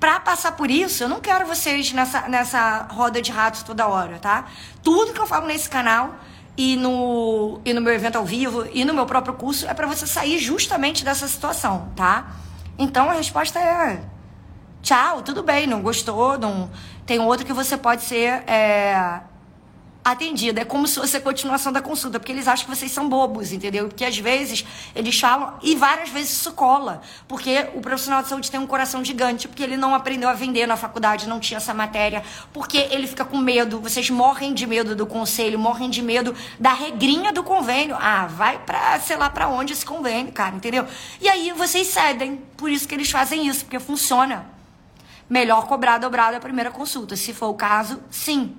Para 0.00 0.18
passar 0.18 0.52
por 0.56 0.68
isso, 0.68 1.04
eu 1.04 1.08
não 1.08 1.20
quero 1.20 1.46
vocês 1.46 1.92
nessa, 1.92 2.22
nessa 2.22 2.88
roda 2.90 3.22
de 3.22 3.30
ratos 3.30 3.62
toda 3.62 3.86
hora, 3.86 4.18
tá? 4.18 4.46
Tudo 4.82 5.12
que 5.12 5.20
eu 5.20 5.26
falo 5.26 5.46
nesse 5.46 5.70
canal 5.70 6.16
e 6.56 6.74
no, 6.74 7.60
e 7.64 7.72
no 7.72 7.80
meu 7.80 7.94
evento 7.94 8.16
ao 8.16 8.24
vivo 8.24 8.66
e 8.72 8.84
no 8.84 8.92
meu 8.92 9.06
próprio 9.06 9.34
curso 9.34 9.68
é 9.68 9.72
para 9.72 9.86
você 9.86 10.04
sair 10.04 10.40
justamente 10.40 11.04
dessa 11.04 11.28
situação, 11.28 11.92
tá? 11.94 12.32
Então 12.76 13.08
a 13.08 13.12
resposta 13.12 13.60
é 13.60 14.02
tchau, 14.82 15.22
tudo 15.22 15.44
bem, 15.44 15.64
não 15.64 15.80
gostou, 15.80 16.36
não 16.36 16.68
tem 17.06 17.20
outro 17.20 17.46
que 17.46 17.52
você 17.52 17.76
pode 17.76 18.02
ser 18.02 18.42
é, 18.48 19.20
atendida. 20.10 20.60
É 20.60 20.64
como 20.64 20.86
se 20.86 20.94
fosse 20.94 21.16
a 21.16 21.20
continuação 21.20 21.72
da 21.72 21.82
consulta, 21.82 22.20
porque 22.20 22.30
eles 22.30 22.46
acham 22.46 22.66
que 22.66 22.76
vocês 22.76 22.92
são 22.92 23.08
bobos, 23.08 23.52
entendeu? 23.52 23.88
Porque 23.88 24.04
às 24.04 24.16
vezes 24.16 24.64
eles 24.94 25.18
falam, 25.18 25.54
e 25.62 25.74
várias 25.74 26.10
vezes 26.10 26.32
isso 26.32 26.52
cola, 26.52 27.00
porque 27.26 27.68
o 27.74 27.80
profissional 27.80 28.22
de 28.22 28.28
saúde 28.28 28.50
tem 28.50 28.60
um 28.60 28.66
coração 28.66 29.04
gigante, 29.04 29.48
porque 29.48 29.62
ele 29.62 29.76
não 29.76 29.94
aprendeu 29.94 30.28
a 30.28 30.32
vender 30.32 30.66
na 30.66 30.76
faculdade, 30.76 31.28
não 31.28 31.40
tinha 31.40 31.56
essa 31.56 31.74
matéria, 31.74 32.22
porque 32.52 32.78
ele 32.78 33.06
fica 33.06 33.24
com 33.24 33.38
medo, 33.38 33.80
vocês 33.80 34.08
morrem 34.08 34.54
de 34.54 34.66
medo 34.66 34.94
do 34.94 35.06
conselho, 35.06 35.58
morrem 35.58 35.90
de 35.90 36.02
medo 36.02 36.34
da 36.58 36.72
regrinha 36.72 37.32
do 37.32 37.42
convênio. 37.42 37.96
Ah, 37.98 38.26
vai 38.26 38.58
pra, 38.58 39.00
sei 39.00 39.16
lá, 39.16 39.28
pra 39.28 39.48
onde 39.48 39.72
esse 39.72 39.84
convênio, 39.84 40.32
cara, 40.32 40.54
entendeu? 40.54 40.86
E 41.20 41.28
aí 41.28 41.52
vocês 41.52 41.88
cedem, 41.88 42.40
por 42.56 42.70
isso 42.70 42.86
que 42.86 42.94
eles 42.94 43.10
fazem 43.10 43.48
isso, 43.48 43.64
porque 43.64 43.80
funciona. 43.80 44.46
Melhor 45.28 45.66
cobrar 45.66 45.98
dobrado 45.98 46.36
a 46.36 46.40
primeira 46.40 46.70
consulta. 46.70 47.16
Se 47.16 47.32
for 47.32 47.48
o 47.48 47.54
caso, 47.54 48.00
sim. 48.08 48.54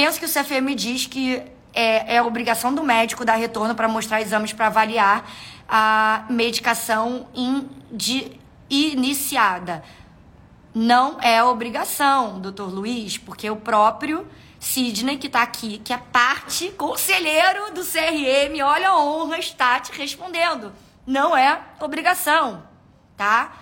Penso 0.00 0.18
que 0.18 0.24
o 0.24 0.28
CFM 0.30 0.74
diz 0.74 1.04
que 1.04 1.42
é, 1.74 2.16
é 2.16 2.22
obrigação 2.22 2.74
do 2.74 2.82
médico 2.82 3.22
dar 3.22 3.34
retorno 3.34 3.74
para 3.74 3.86
mostrar 3.86 4.22
exames 4.22 4.50
para 4.50 4.68
avaliar 4.68 5.30
a 5.68 6.24
medicação 6.30 7.28
in, 7.34 7.68
de, 7.92 8.32
iniciada. 8.70 9.84
Não 10.74 11.20
é 11.20 11.44
obrigação, 11.44 12.40
doutor 12.40 12.72
Luiz, 12.72 13.18
porque 13.18 13.50
o 13.50 13.56
próprio 13.56 14.26
Sidney, 14.58 15.18
que 15.18 15.26
está 15.26 15.42
aqui, 15.42 15.76
que 15.84 15.92
é 15.92 15.98
parte 15.98 16.70
conselheiro 16.70 17.74
do 17.74 17.82
CRM, 17.82 18.58
olha 18.64 18.88
a 18.88 18.98
honra, 18.98 19.38
está 19.38 19.80
te 19.80 19.92
respondendo. 19.92 20.72
Não 21.06 21.36
é 21.36 21.60
obrigação, 21.78 22.62
tá? 23.18 23.52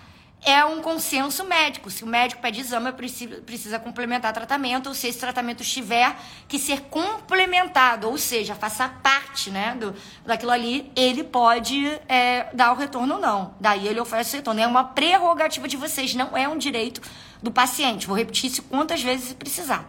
É 0.48 0.64
um 0.64 0.80
consenso 0.80 1.44
médico. 1.44 1.90
Se 1.90 2.04
o 2.04 2.06
médico 2.06 2.40
pede 2.40 2.60
exame, 2.60 2.90
precisa, 2.92 3.36
precisa 3.42 3.78
complementar 3.78 4.32
tratamento, 4.32 4.88
ou 4.88 4.94
se 4.94 5.06
esse 5.06 5.18
tratamento 5.18 5.62
tiver 5.62 6.16
que 6.46 6.58
ser 6.58 6.82
complementado, 6.82 8.08
ou 8.08 8.16
seja, 8.16 8.54
faça 8.54 8.88
parte 8.88 9.50
né, 9.50 9.76
do, 9.78 9.94
daquilo 10.24 10.50
ali, 10.50 10.90
ele 10.96 11.22
pode 11.22 11.86
é, 12.08 12.48
dar 12.54 12.72
o 12.72 12.76
retorno 12.76 13.14
ou 13.14 13.20
não. 13.20 13.54
Daí 13.60 13.86
ele 13.86 14.00
oferece 14.00 14.34
o 14.34 14.38
retorno. 14.38 14.60
É 14.60 14.66
uma 14.66 14.84
prerrogativa 14.84 15.68
de 15.68 15.76
vocês, 15.76 16.14
não 16.14 16.36
é 16.36 16.48
um 16.48 16.56
direito 16.56 17.02
do 17.42 17.50
paciente. 17.50 18.06
Vou 18.06 18.16
repetir 18.16 18.50
isso 18.50 18.62
quantas 18.62 19.02
vezes 19.02 19.32
precisar. 19.34 19.86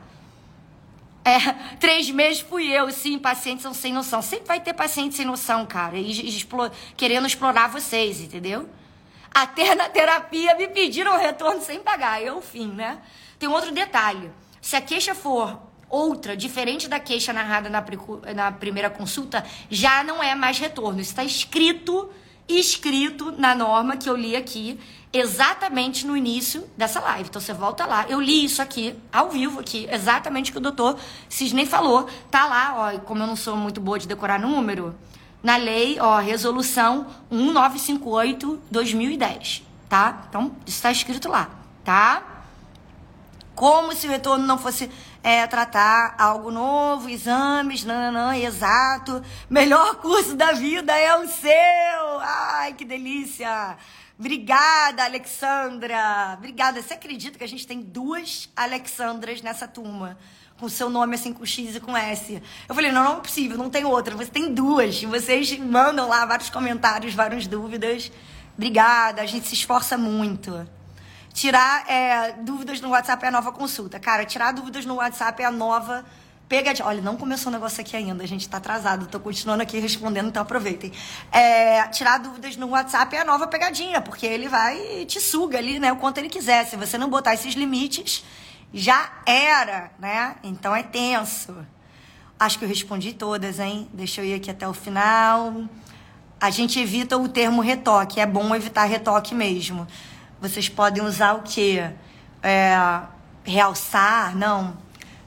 É, 1.24 1.38
três 1.80 2.10
meses 2.10 2.42
fui 2.42 2.68
eu, 2.68 2.92
sim, 2.92 3.18
pacientes 3.18 3.64
são 3.64 3.74
sem 3.74 3.94
noção. 3.94 4.22
Sempre 4.22 4.48
vai 4.48 4.60
ter 4.60 4.74
paciente 4.74 5.16
sem 5.16 5.26
noção, 5.26 5.66
cara, 5.66 5.98
e, 5.98 6.12
e 6.12 6.28
explore, 6.28 6.72
querendo 6.98 7.28
explorar 7.28 7.70
vocês, 7.70 8.20
entendeu? 8.20 8.68
Até 9.34 9.76
na 9.76 9.90
terapia 9.90 10.56
me 10.56 10.68
pediram 10.68 11.18
retorno 11.18 11.62
sem 11.62 11.80
pagar. 11.80 12.22
Eu, 12.22 12.42
fim, 12.42 12.68
né? 12.68 13.00
Tem 13.38 13.48
outro 13.48 13.72
detalhe. 13.72 14.32
Se 14.62 14.76
a 14.76 14.82
queixa 14.82 15.16
for 15.16 15.60
outra, 15.90 16.38
diferente 16.38 16.88
da 16.88 17.00
queixa 17.00 17.34
narrada 17.34 17.70
na, 17.70 17.84
na 18.36 18.52
primeira 18.52 18.90
consulta, 18.90 19.44
já 19.70 20.04
não 20.04 20.22
é 20.22 20.36
mais 20.36 20.60
retorno. 20.60 21.02
Isso 21.02 21.12
está 21.12 21.24
escrito, 21.24 22.10
escrito 22.48 23.32
na 23.32 23.56
norma 23.56 23.98
que 23.98 24.10
eu 24.10 24.16
li 24.16 24.36
aqui, 24.36 24.80
exatamente 25.12 26.06
no 26.06 26.16
início 26.16 26.70
dessa 26.78 27.00
live. 27.00 27.30
Então 27.30 27.42
você 27.42 27.54
volta 27.54 27.86
lá. 27.86 28.06
Eu 28.08 28.22
li 28.22 28.46
isso 28.46 28.62
aqui, 28.62 28.96
ao 29.12 29.30
vivo 29.30 29.60
aqui, 29.60 29.88
exatamente 29.92 30.52
o 30.52 30.54
que 30.54 30.60
o 30.60 30.62
doutor 30.62 31.00
Cisney 31.28 31.66
falou. 31.66 32.08
Tá 32.30 32.46
lá, 32.46 32.74
ó, 32.76 33.00
como 33.00 33.24
eu 33.24 33.28
não 33.28 33.36
sou 33.36 33.56
muito 33.56 33.82
boa 33.82 33.98
de 33.98 34.08
decorar 34.08 34.40
número, 34.40 34.96
na 35.42 35.56
lei, 35.56 35.98
ó, 36.00 36.20
resolução 36.20 37.08
1958-2010, 37.32 39.64
tá? 39.88 40.26
Então, 40.28 40.52
isso 40.66 40.76
está 40.78 40.92
escrito 40.92 41.30
lá, 41.30 41.50
tá? 41.84 42.24
Como 43.56 43.94
se 43.94 44.08
o 44.08 44.10
retorno 44.10 44.46
não 44.46 44.58
fosse 44.58 44.90
é, 45.22 45.46
tratar 45.48 46.16
algo 46.18 46.52
novo, 46.52 47.10
exames, 47.10 47.84
não, 47.84 48.34
exato. 48.34 49.22
Melhor 49.50 49.96
curso 49.96 50.36
da 50.36 50.54
vida 50.54 50.96
é 50.96 51.16
o 51.18 51.28
seu! 51.28 52.20
Ai, 52.22 52.74
que 52.74 52.86
delícia! 52.86 53.78
Obrigada, 54.18 55.04
Alexandra! 55.04 56.36
Obrigada. 56.38 56.82
Você 56.82 56.94
acredita 56.94 57.38
que 57.38 57.44
a 57.44 57.48
gente 57.48 57.66
tem 57.66 57.82
duas 57.82 58.50
Alexandras 58.56 59.42
nessa 59.42 59.68
turma? 59.68 60.18
Com 60.60 60.68
seu 60.68 60.90
nome 60.90 61.16
assim 61.16 61.32
com 61.32 61.46
X 61.46 61.76
e 61.76 61.80
com 61.80 61.96
S. 61.96 62.42
Eu 62.68 62.76
falei, 62.76 62.92
não, 62.92 63.04
não 63.04 63.18
é 63.18 63.22
possível, 63.22 63.58
não 63.58 63.70
tem 63.70 63.86
outra. 63.86 64.16
Você 64.16 64.30
tem 64.30 64.54
duas. 64.54 65.02
Vocês 65.04 65.58
mandam 65.58 66.08
lá 66.08 66.26
vários 66.26 66.50
comentários, 66.50 67.14
várias 67.14 67.48
dúvidas. 67.48 68.12
Obrigada, 68.56 69.22
a 69.22 69.26
gente 69.26 69.48
se 69.48 69.54
esforça 69.54 69.98
muito. 69.98 70.68
Tirar 71.34 71.90
é, 71.90 72.34
dúvidas 72.42 72.82
no 72.82 72.90
WhatsApp 72.90 73.24
é 73.24 73.28
a 73.30 73.32
nova 73.32 73.52
consulta. 73.52 74.00
Cara, 74.00 74.26
tirar 74.26 74.52
dúvidas 74.52 74.86
no 74.86 74.96
WhatsApp 74.96 75.42
é 75.42 75.46
a 75.46 75.52
nova 75.52 76.04
pegadinha. 76.50 76.86
Olha, 76.86 77.02
não 77.02 77.16
começou 77.16 77.52
o 77.52 77.54
negócio 77.54 77.80
aqui 77.80 77.96
ainda, 77.96 78.24
a 78.24 78.28
gente 78.28 78.50
tá 78.50 78.58
atrasado. 78.58 79.08
Tô 79.08 79.20
continuando 79.20 79.64
aqui 79.64 79.80
respondendo, 79.80 80.28
então 80.28 80.42
aproveitem. 80.42 80.92
É, 81.32 81.88
tirar 81.88 82.18
dúvidas 82.18 82.58
no 82.58 82.70
WhatsApp 82.70 83.16
é 83.16 83.22
a 83.22 83.24
nova 83.24 83.48
pegadinha, 83.48 84.02
porque 84.02 84.26
ele 84.26 84.50
vai 84.50 85.02
e 85.02 85.06
te 85.06 85.22
suga 85.22 85.60
ali, 85.60 85.80
né, 85.80 85.94
o 85.94 85.98
quanto 85.98 86.18
ele 86.18 86.28
quiser. 86.28 86.66
Se 86.66 86.76
você 86.76 86.98
não 86.98 87.10
botar 87.10 87.36
esses 87.36 87.54
limites, 87.54 88.26
já 88.74 89.12
era, 89.26 89.92
né? 90.00 90.36
Então 90.44 90.76
é 90.76 90.84
tenso. 90.84 91.56
Acho 92.40 92.58
que 92.58 92.66
eu 92.66 92.70
respondi 92.70 93.14
todas, 93.14 93.60
hein? 93.60 93.90
Deixa 93.94 94.22
eu 94.22 94.26
ir 94.26 94.34
aqui 94.34 94.50
até 94.50 94.68
o 94.68 94.74
final. 94.74 95.64
a 96.40 96.50
gente 96.50 96.80
evita 96.80 97.18
o 97.18 97.28
termo 97.28 97.62
retoque. 97.62 98.20
É 98.20 98.26
bom 98.26 98.56
evitar 98.56 98.86
retoque 98.86 99.36
mesmo. 99.36 99.86
Vocês 100.40 100.70
podem 100.70 101.04
usar 101.04 101.34
o 101.34 101.42
quê? 101.42 101.92
É, 102.42 103.02
realçar? 103.44 104.38
Não. 104.38 104.78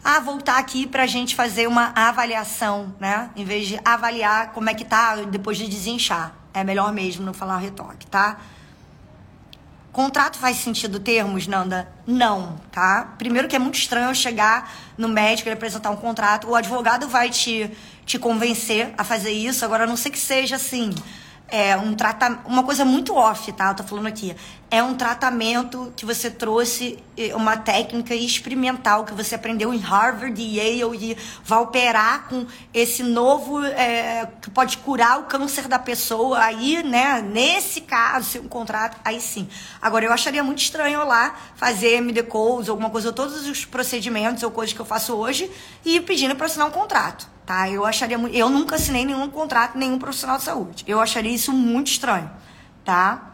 Ah, 0.03 0.21
voltar 0.21 0.59
aqui 0.59 0.87
para 0.87 1.03
a 1.03 1.07
gente 1.07 1.37
fazer 1.37 1.69
uma 1.69 1.93
avaliação, 1.95 2.95
né? 2.99 3.31
Em 3.37 3.45
vez 3.45 3.69
de 3.69 3.79
avaliar 3.85 4.53
como 4.53 4.71
é 4.71 4.75
que 4.75 4.85
tá 4.85 5.17
depois 5.17 5.59
de 5.59 5.69
desinchar. 5.69 6.35
É 6.55 6.65
melhor 6.65 6.93
mesmo 6.93 7.25
não 7.25 7.35
falar 7.35 7.59
retoque, 7.59 8.07
tá? 8.07 8.39
Contrato 9.93 10.39
faz 10.39 10.57
sentido 10.57 10.99
termos, 10.99 11.47
Nanda? 11.47 11.87
Não, 12.07 12.59
tá? 12.73 13.15
Primeiro 13.19 13.47
que 13.47 13.55
é 13.55 13.59
muito 13.59 13.75
estranho 13.75 14.15
chegar 14.15 14.73
no 14.97 15.07
médico 15.07 15.51
e 15.51 15.53
apresentar 15.53 15.91
um 15.91 15.97
contrato. 15.97 16.49
O 16.49 16.55
advogado 16.55 17.07
vai 17.09 17.29
te, 17.29 17.71
te 18.07 18.19
convencer 18.19 18.95
a 18.97 19.05
fazer 19.05 19.33
isso. 19.33 19.67
Agora, 19.67 19.85
a 19.85 19.87
não 19.87 19.97
sei 19.97 20.11
que 20.11 20.19
seja 20.19 20.57
assim 20.57 20.95
é 21.53 21.77
um 21.77 21.95
tratamento, 21.95 22.49
uma 22.49 22.63
coisa 22.63 22.83
muito 22.83 23.15
off, 23.15 23.53
tá? 23.53 23.69
Eu 23.69 23.75
tô 23.75 23.85
falando 23.85 24.07
aqui. 24.07 24.35
É 24.71 24.83
um 24.83 24.95
tratamento 24.95 25.93
que 25.95 26.07
você 26.07 26.31
trouxe, 26.31 26.99
uma 27.35 27.59
técnica 27.59 28.15
experimental 28.15 29.05
que 29.05 29.13
você 29.13 29.35
aprendeu 29.35 29.75
em 29.75 29.77
Harvard 29.77 30.41
e 30.41 30.57
Yale 30.57 30.97
e 30.97 31.17
vai 31.45 31.59
operar 31.59 32.27
com 32.27 32.47
esse 32.73 33.03
novo 33.03 33.63
é, 33.63 34.27
que 34.41 34.49
pode 34.51 34.79
curar 34.79 35.21
o 35.21 35.25
câncer 35.25 35.69
da 35.69 35.79
pessoa. 35.79 36.39
Aí, 36.39 36.83
né? 36.83 37.21
Nesse 37.21 37.83
caso, 37.83 38.31
se 38.31 38.39
um 38.39 38.49
contrato, 38.49 38.97
aí 39.05 39.21
sim. 39.21 39.47
Agora, 39.83 40.07
eu 40.07 40.13
acharia 40.13 40.43
muito 40.43 40.63
estranho 40.63 41.07
lá 41.07 41.37
fazer 41.55 41.97
MD 41.97 42.23
Codes, 42.23 42.71
alguma 42.71 42.89
coisa, 42.89 43.13
todos 43.13 43.47
os 43.47 43.67
procedimentos 43.67 44.43
ou 44.43 44.51
coisas 44.51 44.73
que 44.73 44.81
eu 44.81 44.87
faço 44.87 45.15
hoje 45.15 45.51
e 45.85 46.01
pedindo 46.01 46.35
para 46.35 46.47
assinar 46.47 46.67
um 46.67 46.71
contrato 46.71 47.32
tá? 47.47 47.69
Eu 47.69 47.85
acharia 47.85 48.17
eu 48.17 48.49
nunca 48.49 48.77
assinei 48.77 49.05
nenhum 49.05 49.29
contrato 49.29 49.77
nenhum 49.77 49.99
profissional 49.99 50.39
de 50.39 50.45
saúde. 50.45 50.85
Eu 50.87 51.01
acharia 51.01 51.33
isso 51.33 51.53
muito 51.53 51.91
estranho, 51.91 52.31
tá? 52.85 53.33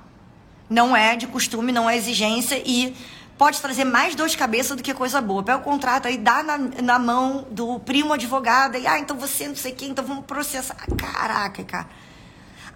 Não 0.69 0.97
é 0.97 1.17
de 1.17 1.27
costume, 1.27 1.73
não 1.73 1.89
é 1.89 1.97
exigência 1.97 2.63
e 2.65 2.95
pode 3.39 3.61
trazer 3.61 3.85
mais 3.85 4.15
dor 4.15 4.29
de 4.29 4.37
cabeça 4.37 4.75
do 4.75 4.83
que 4.83 4.93
coisa 4.93 5.21
boa. 5.21 5.43
Pega 5.43 5.59
o 5.59 5.63
contrato 5.63 6.09
aí, 6.09 6.19
dá 6.19 6.43
na, 6.43 6.59
na 6.59 6.99
mão 6.99 7.47
do 7.51 7.79
primo 7.79 8.13
advogado 8.13 8.77
e, 8.77 8.87
ah, 8.87 8.99
então 8.99 9.17
você 9.17 9.47
não 9.49 9.57
sei 9.57 9.73
quem, 9.73 9.91
então 9.91 10.05
vamos 10.05 10.25
processar. 10.25 10.77
Caraca, 10.97 11.63
cara. 11.65 11.87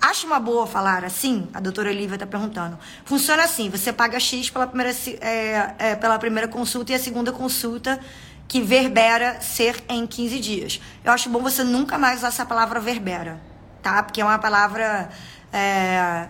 Acho 0.00 0.26
uma 0.26 0.40
boa 0.40 0.66
falar 0.66 1.04
assim? 1.04 1.48
A 1.54 1.60
doutora 1.60 1.90
Olivia 1.90 2.14
está 2.16 2.26
perguntando. 2.26 2.76
Funciona 3.04 3.44
assim: 3.44 3.70
você 3.70 3.92
paga 3.92 4.18
X 4.18 4.50
pela 4.50 4.66
primeira, 4.66 4.92
é, 5.20 5.74
é, 5.78 5.94
pela 5.94 6.18
primeira 6.18 6.48
consulta 6.48 6.90
e 6.92 6.94
a 6.94 6.98
segunda 6.98 7.30
consulta 7.30 8.00
que 8.49 8.61
verbera 8.61 9.40
ser 9.40 9.82
em 9.88 10.07
15 10.07 10.40
dias. 10.40 10.80
Eu 11.05 11.12
acho 11.12 11.28
bom 11.28 11.40
você 11.40 11.64
nunca 11.64 11.99
mais 11.99 12.18
usar 12.18 12.28
essa 12.28 12.47
palavra 12.47 12.80
verbera, 12.80 13.40
tá? 13.82 14.03
Porque 14.03 14.20
é 14.20 14.24
uma 14.24 14.38
palavra 14.38 15.11
é, 15.53 16.28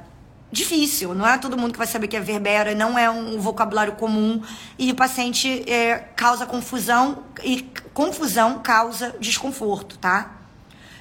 difícil, 0.53 1.15
não 1.15 1.27
é 1.27 1.39
todo 1.39 1.57
mundo 1.57 1.73
que 1.73 1.79
vai 1.79 1.87
saber 1.87 2.09
que 2.09 2.17
é 2.17 2.21
verbera, 2.21 2.75
não 2.75 2.99
é 2.99 3.11
um 3.11 3.41
vocabulário 3.41 3.95
comum 3.95 4.43
e 4.79 4.91
o 4.91 4.95
paciente 4.95 5.69
é, 5.71 5.99
causa 6.15 6.45
confusão 6.45 7.25
e 7.43 7.63
confusão 7.95 8.61
causa 8.61 9.17
desconforto, 9.19 9.99
tá? 9.99 10.33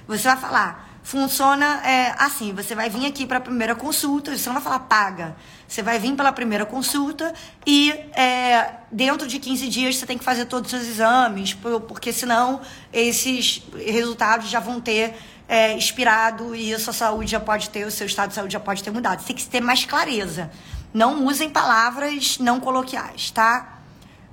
Você 0.07 0.27
vai 0.27 0.37
falar, 0.37 0.99
funciona 1.03 1.81
é, 1.85 2.15
assim: 2.17 2.53
você 2.53 2.73
vai 2.75 2.89
vir 2.89 3.05
aqui 3.05 3.25
para 3.25 3.37
a 3.37 3.41
primeira 3.41 3.75
consulta, 3.75 4.35
você 4.35 4.47
não 4.47 4.55
vai 4.55 4.63
falar 4.63 4.79
paga. 4.79 5.35
Você 5.71 5.81
vai 5.81 5.97
vir 5.97 6.13
pela 6.17 6.33
primeira 6.33 6.65
consulta 6.65 7.33
e 7.65 7.91
é, 8.11 8.73
dentro 8.91 9.25
de 9.25 9.39
15 9.39 9.69
dias 9.69 9.95
você 9.95 10.05
tem 10.05 10.17
que 10.17 10.23
fazer 10.23 10.43
todos 10.43 10.73
os 10.73 10.85
exames, 10.85 11.53
porque 11.87 12.11
senão 12.11 12.59
esses 12.91 13.63
resultados 13.73 14.49
já 14.49 14.59
vão 14.59 14.81
ter 14.81 15.15
é, 15.47 15.77
expirado 15.77 16.53
e 16.53 16.73
a 16.73 16.77
sua 16.77 16.91
saúde 16.91 17.31
já 17.31 17.39
pode 17.39 17.69
ter, 17.69 17.87
o 17.87 17.91
seu 17.91 18.05
estado 18.05 18.27
de 18.27 18.35
saúde 18.35 18.51
já 18.51 18.59
pode 18.59 18.83
ter 18.83 18.91
mudado. 18.91 19.21
Você 19.21 19.27
tem 19.27 19.35
que 19.37 19.47
ter 19.47 19.61
mais 19.61 19.85
clareza. 19.85 20.51
Não 20.93 21.25
usem 21.25 21.49
palavras 21.49 22.37
não 22.37 22.59
coloquiais, 22.59 23.31
tá? 23.31 23.79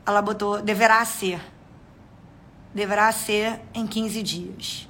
Ela 0.05 0.21
botou 0.21 0.61
deverá 0.61 1.05
ser. 1.05 1.41
Deverá 2.75 3.13
ser 3.13 3.61
em 3.73 3.87
15 3.87 4.23
dias. 4.25 4.88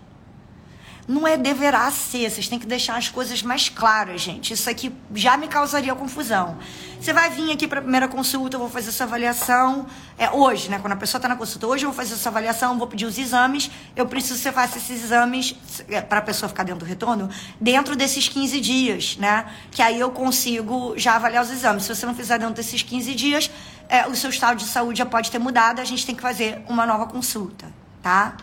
Não 1.09 1.26
é 1.26 1.38
deverá 1.38 1.90
ser, 1.90 2.30
vocês 2.30 2.48
têm 2.48 2.59
que 2.59 2.66
deixar 2.66 2.98
as 2.98 3.09
coisas 3.09 3.42
mais 3.42 3.70
claras, 3.70 4.20
gente. 4.20 4.52
Isso 4.52 4.68
aqui 4.68 4.92
já 5.14 5.38
me 5.38 5.48
causaria 5.48 5.94
confusão. 5.94 6.59
Você 7.00 7.14
vai 7.14 7.30
vir 7.30 7.50
aqui 7.50 7.66
para 7.66 7.78
a 7.78 7.82
primeira 7.82 8.06
consulta, 8.06 8.56
eu 8.56 8.61
vou 8.61 8.68
fazer 8.68 8.90
essa 8.90 9.04
avaliação. 9.04 9.86
É 10.18 10.30
hoje, 10.30 10.68
né? 10.68 10.78
Quando 10.78 10.92
a 10.92 10.96
pessoa 10.96 11.18
está 11.18 11.26
na 11.26 11.34
consulta, 11.34 11.66
hoje 11.66 11.86
eu 11.86 11.90
vou 11.90 11.96
fazer 11.96 12.12
essa 12.12 12.28
avaliação, 12.28 12.76
vou 12.76 12.86
pedir 12.86 13.06
os 13.06 13.16
exames. 13.16 13.70
Eu 13.96 14.04
preciso 14.04 14.34
que 14.34 14.40
você 14.40 14.52
faça 14.52 14.76
esses 14.76 15.02
exames 15.02 15.56
é, 15.88 16.02
para 16.02 16.18
a 16.18 16.22
pessoa 16.22 16.46
ficar 16.46 16.64
dentro 16.64 16.80
do 16.80 16.86
retorno 16.86 17.30
dentro 17.59 17.96
desses 17.96 18.28
15 18.28 18.61
dias, 18.61 19.16
né? 19.16 19.46
Que 19.70 19.80
aí 19.80 19.98
eu 19.98 20.11
consigo 20.11 20.92
já 20.98 21.16
avaliar 21.16 21.42
os 21.42 21.50
exames. 21.50 21.84
Se 21.84 21.94
você 21.94 22.04
não 22.04 22.14
fizer 22.14 22.38
dentro 22.38 22.54
desses 22.54 22.82
15 22.82 23.14
dias, 23.14 23.50
é, 23.88 24.06
o 24.06 24.14
seu 24.14 24.28
estado 24.28 24.59
de 24.59 24.66
saúde 24.66 24.98
já 24.98 25.06
pode 25.06 25.30
ter 25.30 25.38
mudado, 25.38 25.80
a 25.80 25.84
gente 25.84 26.04
tem 26.04 26.14
que 26.14 26.20
fazer 26.20 26.62
uma 26.68 26.84
nova 26.84 27.06
consulta, 27.06 27.72
tá? 28.02 28.36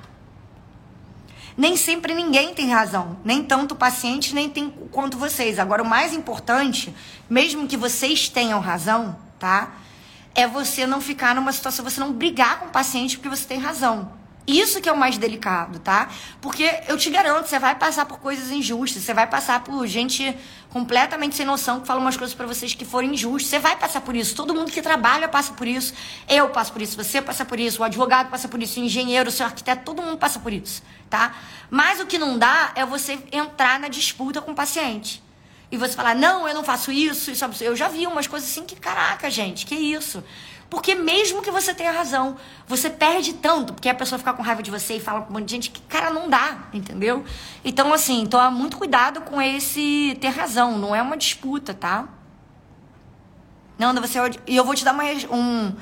Nem 1.58 1.78
sempre 1.78 2.14
ninguém 2.14 2.54
tem 2.54 2.70
razão, 2.70 3.18
nem 3.24 3.42
tanto 3.44 3.74
o 3.74 3.78
paciente, 3.78 4.36
nem 4.36 4.50
tem 4.50 4.70
quanto 4.92 5.18
vocês. 5.18 5.58
Agora, 5.58 5.82
o 5.82 5.88
mais 5.88 6.14
importante, 6.14 6.94
mesmo 7.30 7.68
que 7.68 7.78
vocês 7.78 8.28
tenham 8.28 8.60
razão, 8.60 9.16
tá? 9.40 9.72
É 10.34 10.46
você 10.46 10.86
não 10.86 11.00
ficar 11.00 11.34
numa 11.34 11.54
situação, 11.54 11.86
você 11.86 12.00
não 12.00 12.12
brigar 12.12 12.60
com 12.60 12.66
o 12.66 12.72
paciente 12.72 13.18
porque 13.18 13.30
você 13.30 13.46
tem 13.48 13.58
razão. 13.58 14.12
Isso 14.48 14.80
que 14.80 14.88
é 14.88 14.92
o 14.92 14.98
mais 14.98 15.18
delicado, 15.18 15.80
tá? 15.80 16.08
Porque 16.40 16.82
eu 16.88 16.98
te 16.98 17.10
garanto, 17.10 17.48
você 17.48 17.58
vai 17.58 17.74
passar 17.76 18.06
por 18.06 18.20
coisas 18.20 18.52
injustas, 18.52 19.02
você 19.02 19.14
vai 19.14 19.26
passar 19.26 19.64
por 19.64 19.88
gente 19.88 20.38
completamente 20.70 21.36
sem 21.36 21.46
noção 21.46 21.80
que 21.80 21.88
fala 21.88 22.00
umas 22.00 22.16
coisas 22.16 22.36
para 22.36 22.46
vocês 22.46 22.74
que 22.76 22.86
forem 22.86 23.14
injustas. 23.14 23.50
Você 23.50 23.60
vai 23.60 23.76
passar 23.76 24.02
por 24.02 24.16
isso. 24.16 24.36
Todo 24.36 24.54
mundo 24.54 24.72
que 24.72 24.82
trabalha 24.82 25.28
passa 25.28 25.54
por 25.54 25.66
isso. 25.66 25.94
Eu 26.30 26.50
passo 26.50 26.72
por 26.72 26.82
isso, 26.82 26.96
você 26.96 27.22
passa 27.22 27.44
por 27.44 27.60
isso, 27.60 27.82
o 27.82 27.84
advogado 27.84 28.30
passa 28.30 28.48
por 28.48 28.62
isso, 28.62 28.80
o 28.80 28.84
engenheiro, 28.84 29.30
o 29.30 29.32
seu 29.32 29.46
arquiteto, 29.46 29.84
todo 29.84 30.02
mundo 30.02 30.18
passa 30.18 30.40
por 30.40 30.54
isso, 30.54 30.84
tá? 31.10 31.34
Mas 31.72 32.00
o 32.00 32.06
que 32.06 32.20
não 32.20 32.38
dá 32.38 32.72
é 32.76 32.86
você 32.86 33.18
entrar 33.32 33.80
na 33.80 33.88
disputa 33.88 34.42
com 34.42 34.52
o 34.52 34.56
paciente. 34.56 35.24
E 35.72 35.78
você 35.78 35.94
falar, 35.94 36.16
não, 36.16 36.48
eu 36.48 36.54
não 36.54 36.64
faço 36.64 36.92
isso, 36.92 37.32
isso 37.32 37.44
é 37.44 37.50
Eu 37.62 37.76
já 37.76 37.88
vi 37.88 38.06
umas 38.06 38.28
coisas 38.28 38.48
assim 38.48 38.64
que, 38.64 38.76
caraca, 38.76 39.30
gente, 39.30 39.66
que 39.66 39.76
isso? 39.76 40.24
Porque 40.70 40.96
mesmo 40.96 41.42
que 41.42 41.52
você 41.52 41.74
tenha 41.74 41.92
razão, 41.92 42.38
você 42.68 42.90
perde 42.90 43.34
tanto, 43.34 43.74
porque 43.74 43.88
a 43.88 43.94
pessoa 43.94 44.18
fica 44.18 44.34
com 44.34 44.42
raiva 44.42 44.64
de 44.64 44.72
você 44.72 44.96
e 44.96 45.00
fala 45.00 45.22
com 45.22 45.30
um 45.30 45.34
monte 45.34 45.46
de 45.46 45.52
gente 45.52 45.70
que, 45.70 45.82
cara, 45.82 46.10
não 46.10 46.30
dá, 46.30 46.70
entendeu? 46.74 47.24
Então, 47.64 47.94
assim, 47.94 48.26
toma 48.26 48.50
muito 48.50 48.78
cuidado 48.78 49.22
com 49.22 49.42
esse 49.42 50.18
ter 50.20 50.30
razão, 50.30 50.78
não 50.78 50.96
é 50.96 51.02
uma 51.02 51.16
disputa, 51.16 51.74
tá? 51.74 52.08
Não, 53.78 53.94
você. 53.94 54.20
E 54.48 54.56
eu 54.56 54.64
vou 54.64 54.74
te 54.74 54.84
dar 54.84 54.94
uma, 54.94 55.04
um, 55.32 55.76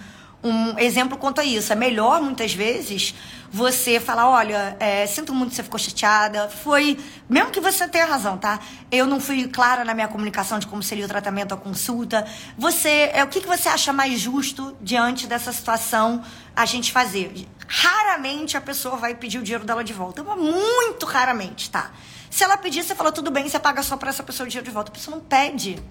um 0.44 0.78
exemplo 0.78 1.18
quanto 1.18 1.40
a 1.40 1.44
isso. 1.44 1.72
É 1.72 1.76
melhor, 1.76 2.22
muitas 2.22 2.54
vezes, 2.54 3.16
você 3.50 4.00
falar, 4.00 4.28
olha, 4.28 4.76
é, 4.80 5.06
sinto 5.08 5.34
muito 5.34 5.52
que 5.52 5.56
você 5.56 5.64
ficou 5.64 5.80
chateada. 5.80 6.50
Foi, 6.50 7.00
mesmo 7.30 7.52
que 7.52 7.62
você 7.62 7.88
tenha 7.88 8.06
razão, 8.06 8.38
tá? 8.38 8.60
Eu 8.92 9.08
não 9.08 9.20
fui 9.20 9.48
clara 9.48 9.86
na 9.86 9.94
minha 9.94 10.08
comunicação 10.08 10.60
de 10.60 10.68
como 10.68 10.84
seria 10.84 11.06
o 11.06 11.08
tratamento, 11.08 11.54
a 11.54 11.58
consulta. 11.58 12.28
Você, 12.58 13.12
é, 13.14 13.24
o 13.24 13.28
que, 13.28 13.42
que 13.42 13.48
você 13.48 13.70
acha 13.70 13.94
mais 13.94 14.20
justo 14.20 14.76
diante 14.82 15.28
dessa 15.28 15.54
situação 15.54 16.24
a 16.56 16.66
gente 16.66 16.92
fazer? 16.92 17.48
Raramente 17.68 18.58
a 18.58 18.62
pessoa 18.62 18.98
vai 18.98 19.16
pedir 19.16 19.40
o 19.40 19.44
dinheiro 19.44 19.66
dela 19.66 19.84
de 19.84 19.94
volta. 19.94 20.24
Muito 20.24 21.06
raramente, 21.06 21.70
tá? 21.70 21.92
Se 22.30 22.44
ela 22.44 22.58
pedir, 22.58 22.84
você 22.84 22.96
fala, 22.96 23.12
tudo 23.12 23.30
bem, 23.30 23.48
você 23.48 23.60
paga 23.60 23.84
só 23.84 23.96
para 23.96 24.10
essa 24.10 24.24
pessoa 24.24 24.46
o 24.46 24.50
dinheiro 24.50 24.66
de 24.66 24.74
volta. 24.74 24.92
A 24.92 24.94
pessoa 24.94 25.16
não 25.16 25.24
pede. 25.24 25.82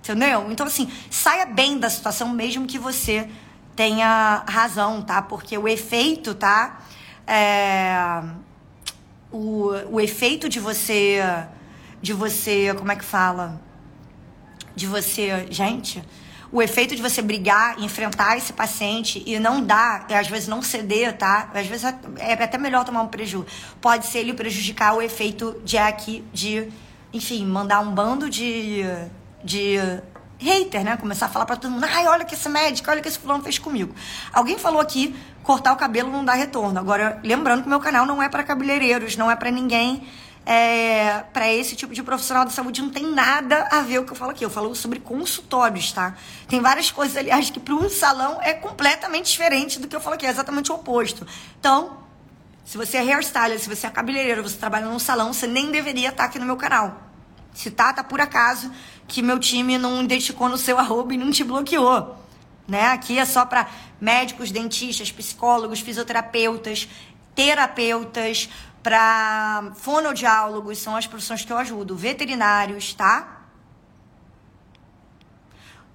Entendeu? 0.00 0.46
Então, 0.52 0.66
assim, 0.66 0.92
saia 1.10 1.46
bem 1.46 1.78
da 1.78 1.90
situação, 1.90 2.28
mesmo 2.28 2.66
que 2.66 2.78
você 2.78 3.28
tenha 3.76 4.42
razão, 4.48 5.02
tá? 5.02 5.20
Porque 5.20 5.56
o 5.56 5.68
efeito, 5.68 6.34
tá? 6.34 6.80
É, 7.26 8.22
o, 9.30 9.70
o 9.90 10.00
efeito 10.00 10.48
de 10.48 10.58
você. 10.58 11.20
De 12.00 12.12
você. 12.12 12.74
Como 12.74 12.90
é 12.90 12.96
que 12.96 13.04
fala? 13.04 13.60
De 14.74 14.86
você. 14.86 15.46
Gente. 15.50 16.02
O 16.50 16.62
efeito 16.62 16.94
de 16.94 17.02
você 17.02 17.20
brigar, 17.20 17.78
enfrentar 17.80 18.38
esse 18.38 18.52
paciente 18.52 19.22
e 19.26 19.38
não 19.38 19.60
dar, 19.60 20.06
às 20.10 20.28
vezes 20.28 20.46
não 20.46 20.62
ceder, 20.62 21.18
tá? 21.18 21.50
Às 21.52 21.66
vezes 21.66 21.84
é, 21.84 21.98
é 22.18 22.32
até 22.32 22.56
melhor 22.56 22.84
tomar 22.84 23.02
um 23.02 23.08
prejuízo. 23.08 23.46
Pode 23.80 24.06
ser 24.06 24.20
ele 24.20 24.32
prejudicar 24.32 24.94
o 24.94 25.02
efeito 25.02 25.60
de 25.64 25.76
aqui, 25.76 26.24
de, 26.32 26.68
enfim, 27.12 27.44
mandar 27.44 27.80
um 27.80 27.92
bando 27.92 28.30
de, 28.30 28.84
de 29.42 29.76
hater, 30.38 30.84
né? 30.84 30.96
Começar 30.96 31.26
a 31.26 31.28
falar 31.28 31.46
para 31.46 31.56
todo 31.56 31.70
mundo, 31.70 31.84
ai, 31.84 32.06
olha 32.06 32.24
que 32.24 32.34
esse 32.34 32.48
médico, 32.48 32.90
olha 32.90 33.00
que 33.00 33.08
esse 33.08 33.18
fulano 33.18 33.42
fez 33.42 33.58
comigo. 33.58 33.94
Alguém 34.32 34.58
falou 34.58 34.80
aqui, 34.80 35.14
cortar 35.42 35.72
o 35.72 35.76
cabelo 35.76 36.10
não 36.10 36.24
dá 36.24 36.34
retorno. 36.34 36.78
Agora, 36.78 37.20
lembrando 37.22 37.62
que 37.62 37.68
meu 37.68 37.80
canal 37.80 38.06
não 38.06 38.22
é 38.22 38.28
para 38.28 38.42
cabeleireiros, 38.42 39.16
não 39.16 39.30
é 39.30 39.36
para 39.36 39.50
ninguém, 39.50 40.06
é, 40.44 41.24
para 41.32 41.52
esse 41.52 41.74
tipo 41.74 41.92
de 41.92 42.02
profissional 42.02 42.44
da 42.44 42.50
saúde, 42.50 42.80
não 42.80 42.90
tem 42.90 43.10
nada 43.10 43.66
a 43.70 43.80
ver 43.80 43.98
o 43.98 44.04
que 44.04 44.12
eu 44.12 44.16
falo 44.16 44.30
aqui. 44.30 44.44
Eu 44.44 44.50
falo 44.50 44.74
sobre 44.74 45.00
consultórios, 45.00 45.92
tá? 45.92 46.14
Tem 46.48 46.60
várias 46.60 46.90
coisas, 46.90 47.16
aliás, 47.16 47.50
que 47.50 47.58
para 47.58 47.74
um 47.74 47.88
salão 47.90 48.40
é 48.40 48.52
completamente 48.52 49.30
diferente 49.30 49.80
do 49.80 49.88
que 49.88 49.96
eu 49.96 50.00
falo 50.00 50.14
aqui, 50.14 50.26
é 50.26 50.30
exatamente 50.30 50.70
o 50.70 50.76
oposto. 50.76 51.26
Então, 51.58 51.98
se 52.64 52.76
você 52.76 52.96
é 52.96 53.00
hairstylist, 53.00 53.62
se 53.62 53.68
você 53.68 53.86
é 53.86 53.90
cabeleireiro, 53.90 54.42
você 54.42 54.56
trabalha 54.56 54.86
num 54.86 54.98
salão, 54.98 55.32
você 55.32 55.46
nem 55.46 55.70
deveria 55.70 56.08
estar 56.08 56.24
aqui 56.24 56.36
no 56.36 56.44
meu 56.44 56.56
canal 56.56 57.00
Se 57.54 57.70
tá, 57.70 57.92
tá 57.92 58.02
por 58.02 58.20
acaso 58.20 58.72
que 59.06 59.22
meu 59.22 59.38
time 59.38 59.78
não 59.78 60.02
identificou 60.02 60.48
no 60.48 60.58
seu 60.58 60.78
arroba 60.78 61.14
e 61.14 61.16
não 61.16 61.30
te 61.30 61.44
bloqueou. 61.44 62.16
Né? 62.66 62.88
Aqui 62.88 63.18
é 63.18 63.24
só 63.24 63.44
para 63.44 63.68
médicos, 64.00 64.50
dentistas, 64.50 65.12
psicólogos, 65.12 65.80
fisioterapeutas, 65.80 66.88
terapeutas, 67.34 68.48
para 68.82 69.72
fonoaudiólogos, 69.74 70.78
são 70.78 70.94
as 70.94 71.08
profissões 71.08 71.44
que 71.44 71.52
eu 71.52 71.58
ajudo, 71.58 71.96
veterinários, 71.96 72.94
tá? 72.94 73.42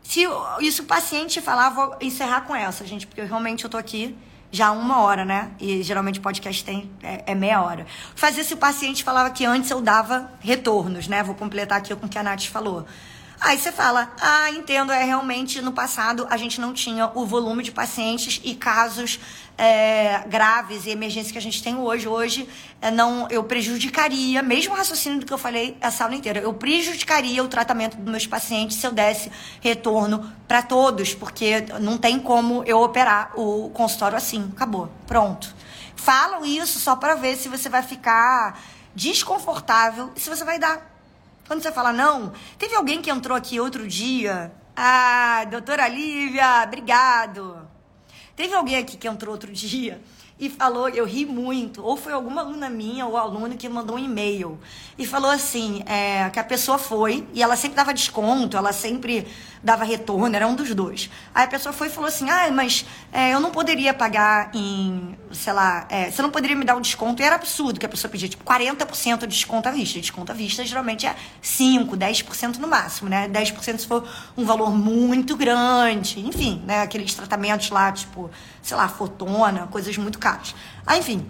Se 0.04 0.28
isso 0.60 0.84
o 0.84 0.86
paciente 0.86 1.40
falar, 1.40 1.70
vou 1.70 1.96
encerrar 2.02 2.42
com 2.42 2.54
essa, 2.54 2.86
gente, 2.86 3.08
porque 3.08 3.22
realmente 3.22 3.64
eu 3.64 3.70
tô 3.70 3.78
aqui 3.78 4.14
já 4.52 4.72
uma 4.72 5.02
hora, 5.02 5.24
né? 5.24 5.52
E 5.60 5.82
geralmente 5.82 6.20
podcast 6.20 6.64
tem 6.64 6.92
é, 7.02 7.24
é, 7.28 7.36
meia 7.36 7.62
hora. 7.62 7.86
Fazer 8.16 8.44
se 8.44 8.54
o 8.54 8.58
paciente 8.58 9.04
falava 9.04 9.30
que 9.30 9.46
antes 9.46 9.72
eu 9.72 9.82
dava 9.82 10.30
retornos, 10.42 11.08
né? 11.08 11.24
Vou 11.24 11.36
completar 11.36 11.78
aqui 11.78 11.96
com 11.96 12.06
o 12.06 12.10
que 12.10 12.18
a 12.18 12.24
Nath 12.24 12.46
falou. 12.46 12.86
Aí 13.44 13.58
você 13.58 13.72
fala, 13.72 14.14
ah, 14.22 14.52
entendo, 14.52 14.92
é 14.92 15.04
realmente 15.04 15.64
no 15.64 15.72
passado 15.72 16.28
a 16.30 16.38
gente 16.38 16.62
não 16.62 16.74
tinha 16.74 17.10
o 17.16 17.26
volume 17.26 17.64
de 17.64 17.72
pacientes 17.72 18.40
e 18.44 18.54
casos 18.54 19.20
é, 19.58 20.20
graves 20.28 20.86
e 20.86 20.92
emergências 20.92 21.32
que 21.32 21.40
a 21.40 21.42
gente 21.42 21.64
tem 21.64 21.76
hoje. 21.76 22.08
Hoje 22.08 22.48
é, 22.80 22.92
não, 22.92 23.28
eu 23.32 23.44
prejudicaria, 23.44 24.44
mesmo 24.44 24.76
o 24.76 24.78
raciocínio 24.78 25.20
do 25.20 25.26
que 25.26 25.34
eu 25.34 25.40
falei 25.40 25.76
essa 25.82 26.04
aula 26.04 26.16
inteira, 26.16 26.40
eu 26.40 26.54
prejudicaria 26.54 27.44
o 27.44 27.48
tratamento 27.48 27.98
dos 27.98 28.12
meus 28.12 28.28
pacientes 28.28 28.78
se 28.78 28.86
eu 28.86 28.92
desse 28.92 29.32
retorno 29.60 30.32
para 30.48 30.62
todos, 30.62 31.16
porque 31.16 31.66
não 31.80 31.98
tem 31.98 32.20
como 32.20 32.64
eu 32.66 32.80
operar 32.80 33.32
o 33.36 33.72
consultório 33.72 34.18
assim. 34.18 34.52
Acabou, 34.56 34.88
pronto. 35.08 35.52
Falam 35.96 36.46
isso 36.46 36.80
só 36.80 36.96
para 36.96 37.16
ver 37.16 37.36
se 37.38 37.50
você 37.50 37.70
vai 37.70 37.82
ficar 37.82 38.60
desconfortável 38.94 40.12
e 40.16 40.20
se 40.20 40.30
você 40.30 40.44
vai 40.44 40.60
dar 40.60 40.91
quando 41.52 41.64
você 41.64 41.72
fala 41.74 41.92
não, 41.92 42.32
teve 42.58 42.74
alguém 42.76 43.02
que 43.02 43.10
entrou 43.10 43.36
aqui 43.38 43.60
outro 43.60 43.86
dia. 43.86 44.54
Ah, 44.74 45.46
doutora 45.52 45.86
Lívia, 45.86 46.64
obrigado. 46.64 47.68
Teve 48.38 48.54
alguém 48.54 48.78
aqui 48.78 48.96
que 48.96 49.06
entrou 49.06 49.34
outro 49.34 49.52
dia 49.52 50.02
e 50.40 50.50
falou, 50.50 50.88
eu 50.88 51.04
ri 51.04 51.26
muito, 51.26 51.84
ou 51.84 51.98
foi 51.98 52.14
alguma 52.14 52.40
aluna 52.40 52.70
minha 52.70 53.06
ou 53.06 53.18
aluno 53.18 53.58
que 53.58 53.68
mandou 53.68 53.98
um 53.98 54.00
e-mail 54.00 54.58
e 54.98 55.06
falou 55.06 55.30
assim, 55.30 55.84
é, 55.86 56.30
que 56.30 56.40
a 56.40 56.44
pessoa 56.44 56.78
foi 56.78 57.28
e 57.34 57.44
ela 57.44 57.58
sempre 57.58 57.76
dava 57.76 57.94
desconto, 57.94 58.56
ela 58.56 58.72
sempre 58.72 59.28
dava 59.64 59.84
retorno, 59.84 60.36
era 60.36 60.48
um 60.48 60.56
dos 60.56 60.74
dois. 60.74 61.10
Aí 61.34 61.46
a 61.46 61.48
pessoa 61.48 61.72
foi 61.72 61.88
e 61.88 61.90
falou 61.90 62.08
assim, 62.08 62.30
ah, 62.30 62.50
mas 62.52 62.86
é, 63.12 63.34
eu 63.34 63.40
não 63.40 63.52
poderia 63.52 63.94
pagar 63.94 64.50
em, 64.54 65.18
sei 65.32 65.54
lá, 65.54 65.86
é, 65.90 66.10
você 66.10 66.22
não 66.22 66.32
poderia 66.32 66.56
me 66.56 66.66
dar 66.66 66.76
um 66.76 66.82
desconto. 66.82 67.22
E 67.22 67.26
era 67.26 67.36
absurdo 67.36 67.80
que 67.80 67.86
a 67.86 67.90
pessoa 67.90 68.10
pedia, 68.10 68.28
tipo, 68.28 68.44
40% 68.44 69.20
de 69.20 69.28
desconto 69.28 69.70
à 69.70 69.72
vista. 69.72 70.00
Desconto 70.00 70.32
à 70.32 70.36
vista 70.36 70.66
geralmente 70.66 71.06
é 71.06 71.16
5, 71.42 71.96
10% 71.96 72.58
no 72.58 72.68
máximo, 72.68 73.10
né? 73.10 73.28
10% 73.30 73.80
se 73.80 73.88
for 73.88 74.08
um 74.36 74.46
valor 74.46 74.72
muito 74.72 75.36
grande, 75.36 76.20
enfim, 76.20 76.64
né? 76.66 76.82
Aqueles 76.82 77.14
tratamentos 77.14 77.70
lá, 77.70 77.92
tipo, 77.92 78.30
sei 78.62 78.76
lá, 78.76 78.88
fotona, 78.88 79.68
coisas 79.68 79.96
muito 79.98 80.18
caras. 80.18 80.56
Aí, 80.86 81.00
enfim, 81.00 81.26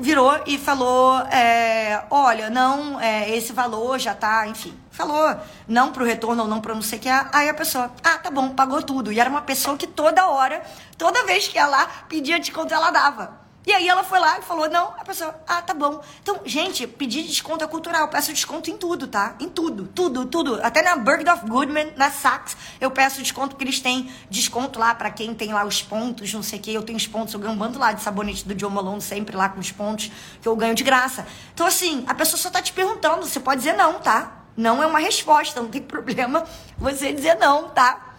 virou 0.00 0.40
e 0.46 0.58
falou: 0.58 1.18
é, 1.26 2.04
olha, 2.10 2.50
não, 2.50 3.00
é, 3.00 3.34
esse 3.36 3.52
valor 3.52 3.98
já 3.98 4.14
tá, 4.14 4.46
enfim. 4.46 4.74
Falou 4.94 5.36
não 5.66 5.90
pro 5.90 6.04
retorno 6.04 6.44
ou 6.44 6.48
não 6.48 6.60
pro 6.60 6.72
não 6.72 6.80
sei 6.80 7.00
o 7.00 7.02
que. 7.02 7.08
Aí 7.08 7.48
a 7.48 7.54
pessoa, 7.54 7.92
ah, 8.04 8.16
tá 8.16 8.30
bom, 8.30 8.50
pagou 8.50 8.80
tudo. 8.80 9.10
E 9.10 9.18
era 9.18 9.28
uma 9.28 9.42
pessoa 9.42 9.76
que 9.76 9.88
toda 9.88 10.28
hora, 10.28 10.62
toda 10.96 11.26
vez 11.26 11.48
que 11.48 11.58
ia 11.58 11.66
lá, 11.66 11.84
pedia 12.08 12.38
desconto, 12.38 12.72
ela 12.72 12.92
dava. 12.92 13.42
E 13.66 13.72
aí 13.72 13.88
ela 13.88 14.04
foi 14.04 14.20
lá 14.20 14.38
e 14.38 14.42
falou, 14.42 14.70
não, 14.70 14.88
a 14.88 15.04
pessoa, 15.04 15.34
ah, 15.48 15.60
tá 15.60 15.74
bom. 15.74 16.00
Então, 16.22 16.38
gente, 16.44 16.86
pedir 16.86 17.24
desconto 17.24 17.64
é 17.64 17.66
cultural. 17.66 18.02
Eu 18.02 18.08
peço 18.08 18.32
desconto 18.32 18.70
em 18.70 18.76
tudo, 18.76 19.08
tá? 19.08 19.34
Em 19.40 19.48
tudo, 19.48 19.88
tudo, 19.92 20.26
tudo. 20.26 20.60
Até 20.62 20.80
na 20.80 20.94
Bergdorf 20.94 21.44
Goodman, 21.44 21.92
na 21.96 22.08
Saks, 22.12 22.56
eu 22.80 22.88
peço 22.92 23.20
desconto 23.20 23.56
porque 23.56 23.64
eles 23.64 23.80
têm 23.80 24.08
desconto 24.30 24.78
lá 24.78 24.94
para 24.94 25.10
quem 25.10 25.34
tem 25.34 25.52
lá 25.52 25.64
os 25.64 25.82
pontos, 25.82 26.32
não 26.32 26.42
sei 26.42 26.60
o 26.60 26.62
que. 26.62 26.72
Eu 26.72 26.82
tenho 26.82 26.98
os 26.98 27.06
pontos, 27.08 27.34
eu 27.34 27.40
ganho 27.40 27.52
um 27.52 27.56
bando 27.56 27.80
lá 27.80 27.90
de 27.90 28.00
sabonete 28.00 28.46
do 28.46 28.54
John 28.54 28.70
Malone 28.70 29.00
sempre 29.00 29.36
lá 29.36 29.48
com 29.48 29.58
os 29.58 29.72
pontos 29.72 30.12
que 30.40 30.46
eu 30.46 30.54
ganho 30.54 30.76
de 30.76 30.84
graça. 30.84 31.26
Então, 31.52 31.66
assim, 31.66 32.04
a 32.06 32.14
pessoa 32.14 32.38
só 32.38 32.48
tá 32.48 32.62
te 32.62 32.72
perguntando, 32.72 33.26
você 33.26 33.40
pode 33.40 33.62
dizer 33.62 33.72
não, 33.72 33.94
tá? 33.94 34.43
Não 34.56 34.82
é 34.82 34.86
uma 34.86 34.98
resposta, 34.98 35.60
não 35.60 35.68
tem 35.68 35.82
problema 35.82 36.44
você 36.78 37.12
dizer 37.12 37.36
não, 37.36 37.68
tá? 37.70 38.14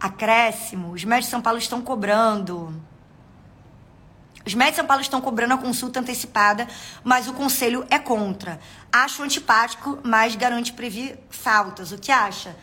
Acréscimo, 0.00 0.92
os 0.92 1.04
médicos 1.04 1.26
de 1.26 1.30
São 1.30 1.42
Paulo 1.42 1.58
estão 1.58 1.82
cobrando 1.82 2.74
os 4.48 4.54
médicos 4.54 4.76
de 4.76 4.76
São 4.76 4.86
Paulo 4.86 5.02
estão 5.02 5.20
cobrando 5.20 5.52
a 5.52 5.58
consulta 5.58 6.00
antecipada, 6.00 6.66
mas 7.04 7.28
o 7.28 7.34
conselho 7.34 7.86
é 7.90 7.98
contra. 7.98 8.58
Acho 8.90 9.22
antipático, 9.22 9.98
mas 10.02 10.34
garante 10.36 10.72
prever 10.72 11.22
faltas. 11.28 11.92
O 11.92 11.98
que 11.98 12.10
acha? 12.10 12.56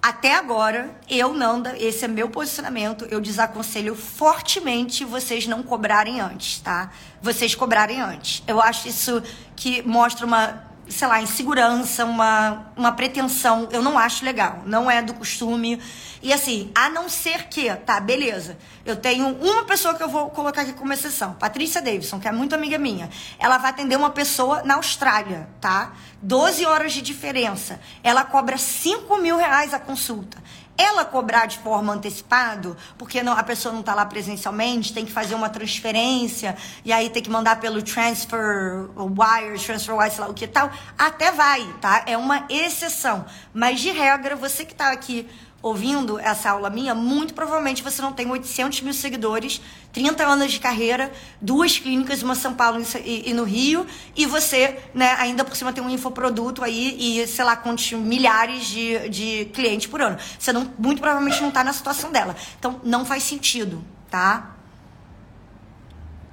Até 0.00 0.36
agora, 0.36 0.96
eu 1.10 1.34
não, 1.34 1.60
esse 1.76 2.04
é 2.04 2.08
meu 2.08 2.28
posicionamento, 2.28 3.04
eu 3.10 3.20
desaconselho 3.20 3.96
fortemente 3.96 5.04
vocês 5.04 5.44
não 5.44 5.62
cobrarem 5.64 6.20
antes, 6.20 6.60
tá? 6.60 6.92
Vocês 7.20 7.52
cobrarem 7.56 8.00
antes. 8.00 8.40
Eu 8.46 8.60
acho 8.60 8.86
isso 8.86 9.20
que 9.56 9.82
mostra 9.82 10.24
uma 10.24 10.71
sei 10.88 11.08
lá, 11.08 11.20
insegurança, 11.20 12.04
uma, 12.04 12.72
uma 12.76 12.92
pretensão. 12.92 13.68
Eu 13.70 13.82
não 13.82 13.98
acho 13.98 14.24
legal. 14.24 14.62
Não 14.66 14.90
é 14.90 15.00
do 15.02 15.14
costume. 15.14 15.80
E 16.22 16.32
assim, 16.32 16.70
a 16.74 16.88
não 16.88 17.08
ser 17.08 17.48
que, 17.48 17.74
tá, 17.76 17.98
beleza. 18.00 18.56
Eu 18.84 18.96
tenho 18.96 19.28
uma 19.28 19.64
pessoa 19.64 19.94
que 19.94 20.02
eu 20.02 20.08
vou 20.08 20.30
colocar 20.30 20.62
aqui 20.62 20.72
como 20.72 20.92
exceção, 20.92 21.34
Patrícia 21.34 21.80
Davidson, 21.80 22.20
que 22.20 22.28
é 22.28 22.32
muito 22.32 22.54
amiga 22.54 22.78
minha. 22.78 23.10
Ela 23.38 23.58
vai 23.58 23.70
atender 23.70 23.96
uma 23.96 24.10
pessoa 24.10 24.62
na 24.62 24.74
Austrália, 24.74 25.48
tá? 25.60 25.92
12 26.20 26.64
horas 26.64 26.92
de 26.92 27.02
diferença. 27.02 27.80
Ela 28.02 28.24
cobra 28.24 28.56
5 28.56 29.16
mil 29.18 29.36
reais 29.36 29.74
a 29.74 29.78
consulta 29.78 30.38
ela 30.76 31.04
cobrar 31.04 31.46
de 31.46 31.58
forma 31.58 31.92
antecipada, 31.92 32.76
porque 32.96 33.22
não, 33.22 33.32
a 33.32 33.42
pessoa 33.42 33.72
não 33.72 33.80
está 33.80 33.94
lá 33.94 34.06
presencialmente, 34.06 34.92
tem 34.92 35.04
que 35.04 35.12
fazer 35.12 35.34
uma 35.34 35.48
transferência, 35.48 36.56
e 36.84 36.92
aí 36.92 37.10
tem 37.10 37.22
que 37.22 37.30
mandar 37.30 37.60
pelo 37.60 37.82
transfer 37.82 38.88
wire, 38.96 39.58
transfer 39.58 39.94
wire, 39.94 40.10
sei 40.10 40.24
lá 40.24 40.30
o 40.30 40.34
que 40.34 40.46
tal, 40.46 40.70
até 40.98 41.30
vai, 41.30 41.64
tá? 41.80 42.04
É 42.06 42.16
uma 42.16 42.46
exceção. 42.48 43.24
Mas 43.52 43.80
de 43.80 43.90
regra, 43.90 44.34
você 44.34 44.64
que 44.64 44.72
está 44.72 44.90
aqui 44.90 45.28
ouvindo 45.62 46.18
essa 46.18 46.50
aula 46.50 46.68
minha, 46.68 46.92
muito 46.94 47.32
provavelmente 47.32 47.82
você 47.82 48.02
não 48.02 48.12
tem 48.12 48.28
800 48.28 48.80
mil 48.80 48.92
seguidores, 48.92 49.62
30 49.92 50.24
anos 50.24 50.50
de 50.50 50.58
carreira, 50.58 51.12
duas 51.40 51.78
clínicas, 51.78 52.22
uma 52.22 52.32
em 52.32 52.36
São 52.36 52.52
Paulo 52.52 52.82
e, 53.04 53.32
no 53.32 53.44
Rio, 53.44 53.86
e 54.16 54.26
você, 54.26 54.80
né, 54.92 55.14
ainda 55.18 55.44
por 55.44 55.54
cima 55.54 55.72
tem 55.72 55.82
um 55.82 55.88
infoproduto 55.88 56.64
aí 56.64 57.20
e, 57.20 57.26
sei 57.28 57.44
lá, 57.44 57.54
quantos 57.54 57.92
milhares 57.92 58.66
de, 58.66 59.08
de 59.08 59.44
clientes 59.54 59.86
por 59.86 60.02
ano. 60.02 60.18
Você 60.36 60.52
não, 60.52 60.68
muito 60.76 61.00
provavelmente 61.00 61.40
não 61.40 61.48
está 61.48 61.62
na 61.62 61.72
situação 61.72 62.10
dela. 62.10 62.34
Então, 62.58 62.80
não 62.82 63.04
faz 63.04 63.22
sentido, 63.22 63.84
tá? 64.10 64.56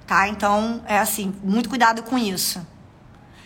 Tá? 0.08 0.28
Então, 0.28 0.82
é 0.88 0.98
assim, 0.98 1.36
muito 1.44 1.70
cuidado 1.70 2.02
com 2.02 2.18
isso. 2.18 2.66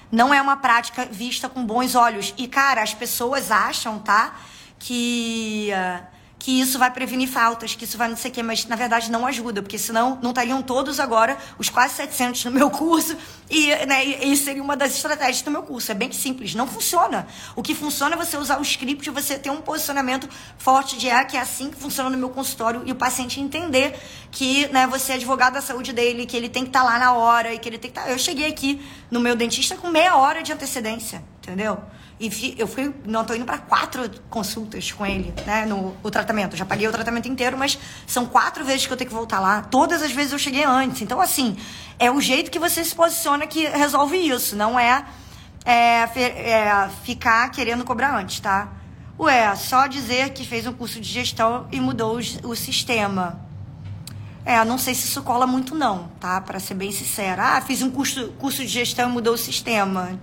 Não 0.10 0.34
é 0.34 0.42
uma 0.42 0.56
prática 0.56 1.06
vista 1.06 1.50
com 1.50 1.66
bons 1.66 1.94
olhos. 1.94 2.34
E, 2.38 2.48
cara, 2.48 2.82
as 2.82 2.94
pessoas 2.94 3.52
acham, 3.52 4.00
tá? 4.00 4.34
Que 4.84 5.72
que 6.44 6.60
isso 6.60 6.78
vai 6.78 6.92
prevenir 6.92 7.30
faltas, 7.30 7.74
que 7.74 7.86
isso 7.86 7.98
vai 7.98 8.10
não 8.10 8.18
sei 8.18 8.30
o 8.30 8.34
quê, 8.34 8.44
mas 8.44 8.66
na 8.66 8.76
verdade 8.76 9.10
não 9.10 9.26
ajuda, 9.26 9.62
porque 9.62 9.78
senão 9.78 10.20
não 10.22 10.32
estariam 10.32 10.62
todos 10.62 11.00
agora, 11.00 11.38
os 11.58 11.70
quase 11.70 11.94
700 11.94 12.44
no 12.44 12.52
meu 12.52 12.70
curso, 12.70 13.16
e, 13.50 13.74
né, 13.86 14.04
e 14.04 14.36
seria 14.36 14.62
uma 14.62 14.76
das 14.76 14.94
estratégias 14.94 15.42
do 15.42 15.50
meu 15.50 15.64
curso. 15.64 15.90
É 15.94 15.96
bem 15.96 16.12
simples, 16.12 16.54
não 16.54 16.68
funciona. 16.68 17.26
O 17.56 17.64
que 17.64 17.74
funciona 17.74 18.16
é 18.16 18.18
você 18.18 18.36
usar 18.36 18.60
o 18.60 18.62
script, 18.62 19.10
você 19.10 19.40
ter 19.40 19.52
um 19.52 19.62
posicionamento 19.62 20.28
forte 20.58 20.98
de 20.98 21.10
ah, 21.10 21.24
que 21.24 21.38
é 21.38 21.40
assim 21.40 21.70
que 21.70 21.78
funciona 21.78 22.10
no 22.10 22.18
meu 22.18 22.30
consultório, 22.30 22.84
e 22.86 22.92
o 22.92 22.96
paciente 22.96 23.40
entender 23.40 23.98
que 24.30 24.68
né, 24.68 24.86
você 24.86 25.14
é 25.14 25.16
advogado 25.16 25.54
da 25.54 25.62
saúde 25.62 25.94
dele, 25.94 26.26
que 26.26 26.36
ele 26.36 26.50
tem 26.50 26.64
que 26.64 26.70
estar 26.72 26.82
tá 26.82 26.86
lá 26.86 27.00
na 27.00 27.14
hora, 27.14 27.54
e 27.54 27.58
que 27.58 27.70
ele 27.70 27.78
tem 27.78 27.90
que 27.90 27.98
estar... 27.98 28.10
Tá... 28.10 28.12
Eu 28.12 28.20
cheguei 28.20 28.48
aqui 28.48 28.86
no 29.10 29.22
meu 29.22 29.34
dentista 29.34 29.78
com 29.78 29.88
meia 29.88 30.18
hora 30.18 30.44
de 30.44 30.52
antecedência, 30.52 31.24
entendeu? 31.42 31.82
E 32.20 32.56
eu 32.58 32.68
fui, 32.68 32.94
não 33.06 33.26
tô 33.26 33.34
indo 33.34 33.46
para 33.46 33.58
quatro 33.58 34.10
consultas 34.30 34.92
com 34.92 35.06
ele, 35.06 35.34
né, 35.46 35.66
no 35.66 35.96
o 36.04 36.12
tratamento. 36.12 36.56
Já 36.56 36.66
paguei 36.66 36.88
o 36.88 36.92
tratamento 36.92 37.28
inteiro, 37.28 37.58
mas 37.58 37.78
são 38.06 38.26
quatro 38.26 38.64
vezes 38.64 38.86
que 38.86 38.94
eu 38.94 38.98
tenho 38.98 39.10
que 39.10 39.16
voltar 39.16 39.40
lá. 39.40 39.62
Todas 39.64 40.02
as 40.02 40.12
vezes 40.12 40.32
eu 40.32 40.40
cheguei 40.40 40.64
antes. 40.64 41.02
Então, 41.02 41.20
assim, 41.20 41.58
é 41.98 42.12
o 42.12 42.22
jeito 42.22 42.52
que 42.52 42.60
você 42.60 42.84
se 42.84 42.96
posiciona 42.96 43.48
que 43.48 43.66
resolve 43.68 44.18
isso. 44.18 44.56
Não 44.56 44.80
é, 44.80 45.06
é, 45.66 46.04
é 46.16 46.90
ficar 47.04 47.50
querendo 47.50 47.84
cobrar 47.84 48.16
antes, 48.16 48.40
tá? 48.40 48.70
Ué, 49.20 49.56
só 49.56 49.88
dizer 49.88 50.32
que 50.32 50.46
fez 50.46 50.66
um 50.66 50.74
curso 50.74 51.00
de 51.00 51.10
gestão 51.10 51.68
e 51.72 51.80
mudou 51.80 52.20
o 52.44 52.56
sistema. 52.56 53.40
É, 54.46 54.64
não 54.66 54.78
sei 54.78 54.94
se 54.94 55.08
isso 55.08 55.22
cola 55.22 55.48
muito 55.48 55.74
não, 55.74 56.10
tá? 56.20 56.42
Para 56.42 56.60
ser 56.60 56.74
bem 56.74 56.92
sincera. 56.92 57.56
Ah, 57.56 57.62
fiz 57.62 57.82
um 57.82 57.90
curso, 57.90 58.30
curso 58.40 58.62
de 58.62 58.68
gestão 58.68 59.10
e 59.10 59.14
mudou 59.14 59.36
o 59.36 59.38
sistema. 59.38 60.20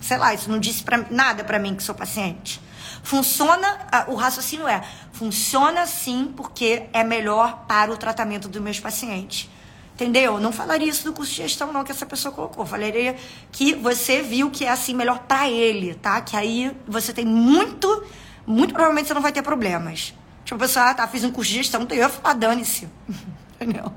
Sei 0.00 0.16
lá, 0.16 0.32
isso 0.32 0.48
não 0.48 0.60
disse 0.60 0.84
pra, 0.84 1.04
nada 1.10 1.42
para 1.42 1.58
mim 1.58 1.74
que 1.74 1.82
sou 1.82 1.94
paciente. 1.94 2.60
Funciona, 3.02 3.80
o 4.08 4.14
raciocínio 4.14 4.68
é, 4.68 4.82
funciona 5.12 5.86
sim 5.86 6.32
porque 6.36 6.84
é 6.92 7.02
melhor 7.02 7.64
para 7.66 7.92
o 7.92 7.96
tratamento 7.96 8.48
dos 8.48 8.62
meus 8.62 8.78
pacientes. 8.78 9.50
Entendeu? 9.94 10.40
Não 10.40 10.52
falaria 10.52 10.88
isso 10.88 11.04
do 11.04 11.12
curso 11.12 11.32
de 11.32 11.38
gestão, 11.38 11.72
não, 11.72 11.84
que 11.84 11.92
essa 11.92 12.06
pessoa 12.06 12.32
colocou. 12.32 12.64
Falaria 12.64 13.16
que 13.52 13.74
você 13.74 14.22
viu 14.22 14.50
que 14.50 14.64
é 14.64 14.70
assim 14.70 14.94
melhor 14.94 15.20
para 15.20 15.50
ele, 15.50 15.94
tá? 15.94 16.20
Que 16.20 16.36
aí 16.36 16.76
você 16.86 17.12
tem 17.12 17.24
muito, 17.24 18.04
muito 18.46 18.72
provavelmente 18.72 19.08
você 19.08 19.14
não 19.14 19.22
vai 19.22 19.32
ter 19.32 19.42
problemas. 19.42 20.14
Tipo, 20.44 20.56
a 20.56 20.58
pessoa, 20.58 20.90
ah, 20.90 20.94
tá, 20.94 21.08
fiz 21.08 21.24
um 21.24 21.30
curso 21.30 21.50
de 21.50 21.58
gestão, 21.58 21.86
eu 21.90 21.96
ia 21.96 22.08
falar, 22.08 22.34
dane-se. 22.34 22.88
Entendeu? 23.54 23.92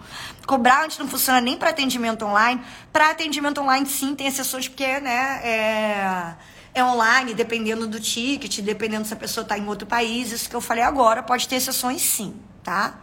Cobrar 0.46 0.86
antes 0.86 0.98
não 0.98 1.08
funciona 1.08 1.42
nem 1.42 1.58
para 1.58 1.72
atendimento 1.72 2.26
online. 2.26 2.62
Para 2.92 3.10
atendimento 3.12 3.60
online, 3.62 3.86
sim, 3.86 4.16
tem 4.16 4.28
exceções, 4.28 4.68
porque, 4.68 5.00
né, 5.00 5.42
é, 5.44 6.36
é 6.74 6.84
online, 6.84 7.34
dependendo 7.34 7.88
do 7.88 8.00
ticket, 8.00 8.60
dependendo 8.60 9.08
se 9.08 9.14
a 9.14 9.18
pessoa 9.18 9.44
está 9.44 9.58
em 9.58 9.68
outro 9.68 9.88
país. 9.88 10.32
Isso 10.32 10.50
que 10.50 10.56
eu 10.56 10.62
falei 10.62 10.84
agora, 10.84 11.24
pode 11.24 11.48
ter 11.48 11.56
exceções, 11.56 12.02
sim, 12.02 12.40
tá? 12.64 13.00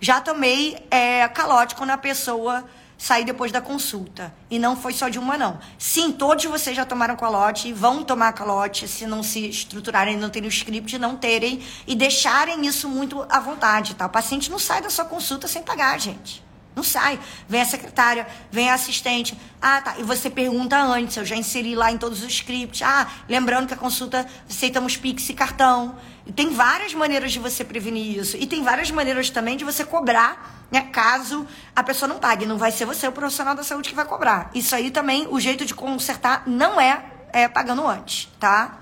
Já 0.00 0.20
tomei 0.20 0.84
é, 0.90 1.28
calote 1.28 1.76
quando 1.76 1.90
a 1.90 1.96
pessoa 1.96 2.64
sair 3.02 3.24
depois 3.24 3.50
da 3.50 3.60
consulta. 3.60 4.32
E 4.48 4.60
não 4.60 4.76
foi 4.76 4.92
só 4.92 5.08
de 5.08 5.18
uma, 5.18 5.36
não. 5.36 5.58
Sim, 5.76 6.12
todos 6.12 6.44
vocês 6.44 6.76
já 6.76 6.84
tomaram 6.84 7.16
calote 7.16 7.66
e 7.66 7.72
vão 7.72 8.04
tomar 8.04 8.32
calote 8.32 8.86
se 8.86 9.08
não 9.08 9.24
se 9.24 9.44
estruturarem, 9.48 10.16
não 10.16 10.30
terem 10.30 10.48
o 10.48 10.52
script, 10.52 10.96
não 10.98 11.16
terem 11.16 11.60
e 11.84 11.96
deixarem 11.96 12.64
isso 12.64 12.88
muito 12.88 13.26
à 13.28 13.40
vontade, 13.40 13.96
tá? 13.96 14.06
O 14.06 14.08
paciente 14.08 14.48
não 14.52 14.58
sai 14.58 14.80
da 14.80 14.88
sua 14.88 15.04
consulta 15.04 15.48
sem 15.48 15.64
pagar, 15.64 15.98
gente. 15.98 16.44
Não 16.74 16.82
sai. 16.82 17.20
Vem 17.48 17.60
a 17.60 17.64
secretária, 17.64 18.26
vem 18.50 18.70
a 18.70 18.74
assistente. 18.74 19.38
Ah, 19.60 19.80
tá. 19.82 19.94
E 19.98 20.02
você 20.02 20.30
pergunta 20.30 20.80
antes. 20.80 21.16
Eu 21.16 21.24
já 21.24 21.36
inseri 21.36 21.74
lá 21.74 21.92
em 21.92 21.98
todos 21.98 22.22
os 22.22 22.32
scripts. 22.32 22.82
Ah, 22.82 23.06
lembrando 23.28 23.68
que 23.68 23.74
a 23.74 23.76
consulta 23.76 24.26
aceitamos 24.48 24.96
Pix 24.96 25.28
e 25.28 25.34
cartão. 25.34 25.96
E 26.26 26.32
tem 26.32 26.50
várias 26.50 26.94
maneiras 26.94 27.32
de 27.32 27.38
você 27.38 27.62
prevenir 27.62 28.18
isso. 28.18 28.36
E 28.36 28.46
tem 28.46 28.62
várias 28.62 28.90
maneiras 28.90 29.28
também 29.28 29.56
de 29.56 29.64
você 29.64 29.84
cobrar, 29.84 30.66
né? 30.70 30.88
Caso 30.92 31.46
a 31.76 31.82
pessoa 31.82 32.08
não 32.08 32.18
pague. 32.18 32.46
Não 32.46 32.56
vai 32.56 32.72
ser 32.72 32.86
você, 32.86 33.06
o 33.06 33.12
profissional 33.12 33.54
da 33.54 33.62
saúde, 33.62 33.90
que 33.90 33.94
vai 33.94 34.06
cobrar. 34.06 34.50
Isso 34.54 34.74
aí 34.74 34.90
também, 34.90 35.26
o 35.30 35.38
jeito 35.38 35.66
de 35.66 35.74
consertar 35.74 36.44
não 36.46 36.80
é, 36.80 37.04
é 37.32 37.48
pagando 37.48 37.86
antes, 37.86 38.28
tá? 38.40 38.78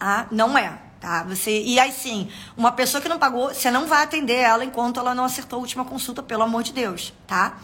Ah, 0.00 0.26
não 0.30 0.56
é 0.56 0.83
tá? 1.04 1.22
Você 1.24 1.60
e 1.60 1.78
aí 1.78 1.92
sim, 1.92 2.30
uma 2.56 2.72
pessoa 2.72 2.98
que 2.98 3.08
não 3.10 3.18
pagou, 3.18 3.52
você 3.52 3.70
não 3.70 3.86
vai 3.86 4.02
atender 4.02 4.38
ela 4.38 4.64
enquanto 4.64 4.98
ela 4.98 5.14
não 5.14 5.24
acertou 5.24 5.58
a 5.58 5.60
última 5.60 5.84
consulta, 5.84 6.22
pelo 6.22 6.42
amor 6.42 6.62
de 6.62 6.72
Deus, 6.72 7.12
tá? 7.26 7.58